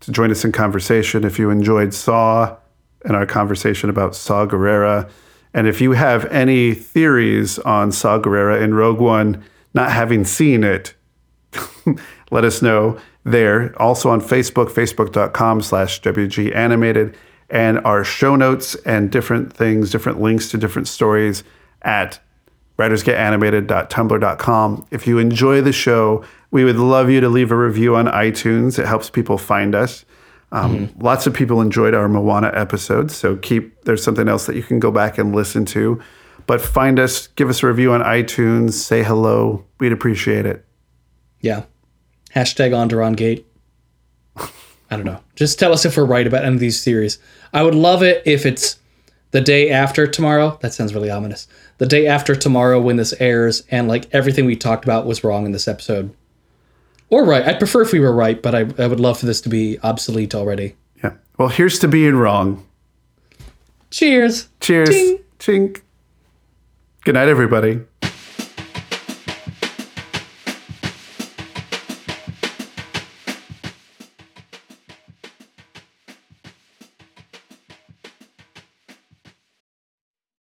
to 0.00 0.10
join 0.10 0.30
us 0.30 0.42
in 0.42 0.52
conversation 0.52 1.22
if 1.22 1.38
you 1.38 1.50
enjoyed 1.50 1.92
Saw 1.92 2.56
and 3.04 3.14
our 3.14 3.26
conversation 3.26 3.90
about 3.90 4.16
Saw 4.16 4.46
Gerrera. 4.46 5.08
And 5.52 5.66
if 5.66 5.82
you 5.82 5.92
have 5.92 6.24
any 6.26 6.72
theories 6.72 7.58
on 7.60 7.92
Saw 7.92 8.18
Gerrera 8.18 8.60
in 8.60 8.74
Rogue 8.74 9.00
One, 9.00 9.44
not 9.74 9.92
having 9.92 10.24
seen 10.24 10.64
it, 10.64 10.94
let 12.30 12.44
us 12.44 12.62
know 12.62 12.98
there. 13.24 13.74
Also 13.80 14.10
on 14.10 14.20
Facebook, 14.20 14.70
facebook.com 14.70 15.62
slash 15.62 16.00
WG 16.00 16.54
Animated, 16.54 17.16
and 17.50 17.80
our 17.80 18.04
show 18.04 18.36
notes 18.36 18.76
and 18.86 19.10
different 19.10 19.52
things, 19.52 19.90
different 19.90 20.20
links 20.20 20.48
to 20.50 20.58
different 20.58 20.88
stories 20.88 21.44
at 21.82 22.18
writersgetanimated.tumblr.com. 22.78 24.86
If 24.90 25.06
you 25.06 25.18
enjoy 25.18 25.60
the 25.60 25.72
show, 25.72 26.24
we 26.50 26.64
would 26.64 26.76
love 26.76 27.10
you 27.10 27.20
to 27.20 27.28
leave 27.28 27.52
a 27.52 27.56
review 27.56 27.96
on 27.96 28.06
iTunes. 28.06 28.78
It 28.78 28.86
helps 28.86 29.10
people 29.10 29.38
find 29.38 29.74
us. 29.74 30.04
Um, 30.52 30.90
Lots 30.98 31.26
of 31.26 31.34
people 31.34 31.60
enjoyed 31.60 31.94
our 31.94 32.08
Moana 32.08 32.52
episode, 32.54 33.10
so 33.10 33.36
keep 33.36 33.82
there's 33.82 34.02
something 34.02 34.28
else 34.28 34.46
that 34.46 34.56
you 34.56 34.62
can 34.62 34.78
go 34.78 34.90
back 34.90 35.18
and 35.18 35.34
listen 35.34 35.64
to. 35.66 36.00
But 36.46 36.60
find 36.60 37.00
us, 37.00 37.26
give 37.28 37.50
us 37.50 37.62
a 37.62 37.66
review 37.66 37.92
on 37.92 38.02
iTunes, 38.02 38.72
say 38.72 39.02
hello. 39.02 39.64
We'd 39.80 39.92
appreciate 39.92 40.46
it. 40.46 40.65
Yeah. 41.46 41.62
Hashtag 42.34 42.76
on 42.76 43.12
Gate. 43.12 43.46
I 44.36 44.96
don't 44.96 45.04
know. 45.04 45.20
Just 45.36 45.60
tell 45.60 45.72
us 45.72 45.84
if 45.84 45.96
we're 45.96 46.04
right 46.04 46.26
about 46.26 46.44
any 46.44 46.54
of 46.54 46.60
these 46.60 46.82
theories. 46.82 47.20
I 47.52 47.62
would 47.62 47.74
love 47.76 48.02
it 48.02 48.20
if 48.26 48.44
it's 48.44 48.80
the 49.30 49.40
day 49.40 49.70
after 49.70 50.08
tomorrow. 50.08 50.58
That 50.60 50.74
sounds 50.74 50.92
really 50.92 51.08
ominous. 51.08 51.46
The 51.78 51.86
day 51.86 52.08
after 52.08 52.34
tomorrow 52.34 52.80
when 52.80 52.96
this 52.96 53.14
airs 53.20 53.62
and 53.70 53.86
like 53.86 54.12
everything 54.12 54.44
we 54.44 54.56
talked 54.56 54.84
about 54.84 55.06
was 55.06 55.22
wrong 55.22 55.46
in 55.46 55.52
this 55.52 55.68
episode. 55.68 56.12
Or 57.10 57.24
right. 57.24 57.46
I'd 57.46 57.60
prefer 57.60 57.82
if 57.82 57.92
we 57.92 58.00
were 58.00 58.12
right, 58.12 58.42
but 58.42 58.56
I, 58.56 58.66
I 58.82 58.88
would 58.88 58.98
love 58.98 59.20
for 59.20 59.26
this 59.26 59.40
to 59.42 59.48
be 59.48 59.78
obsolete 59.84 60.34
already. 60.34 60.74
Yeah. 61.04 61.12
Well, 61.38 61.48
here's 61.48 61.78
to 61.78 61.88
being 61.88 62.16
wrong. 62.16 62.66
Cheers. 63.90 64.48
Cheers. 64.58 64.88
Ting. 64.88 65.18
Chink. 65.38 65.82
Good 67.04 67.14
night, 67.14 67.28
everybody. 67.28 67.82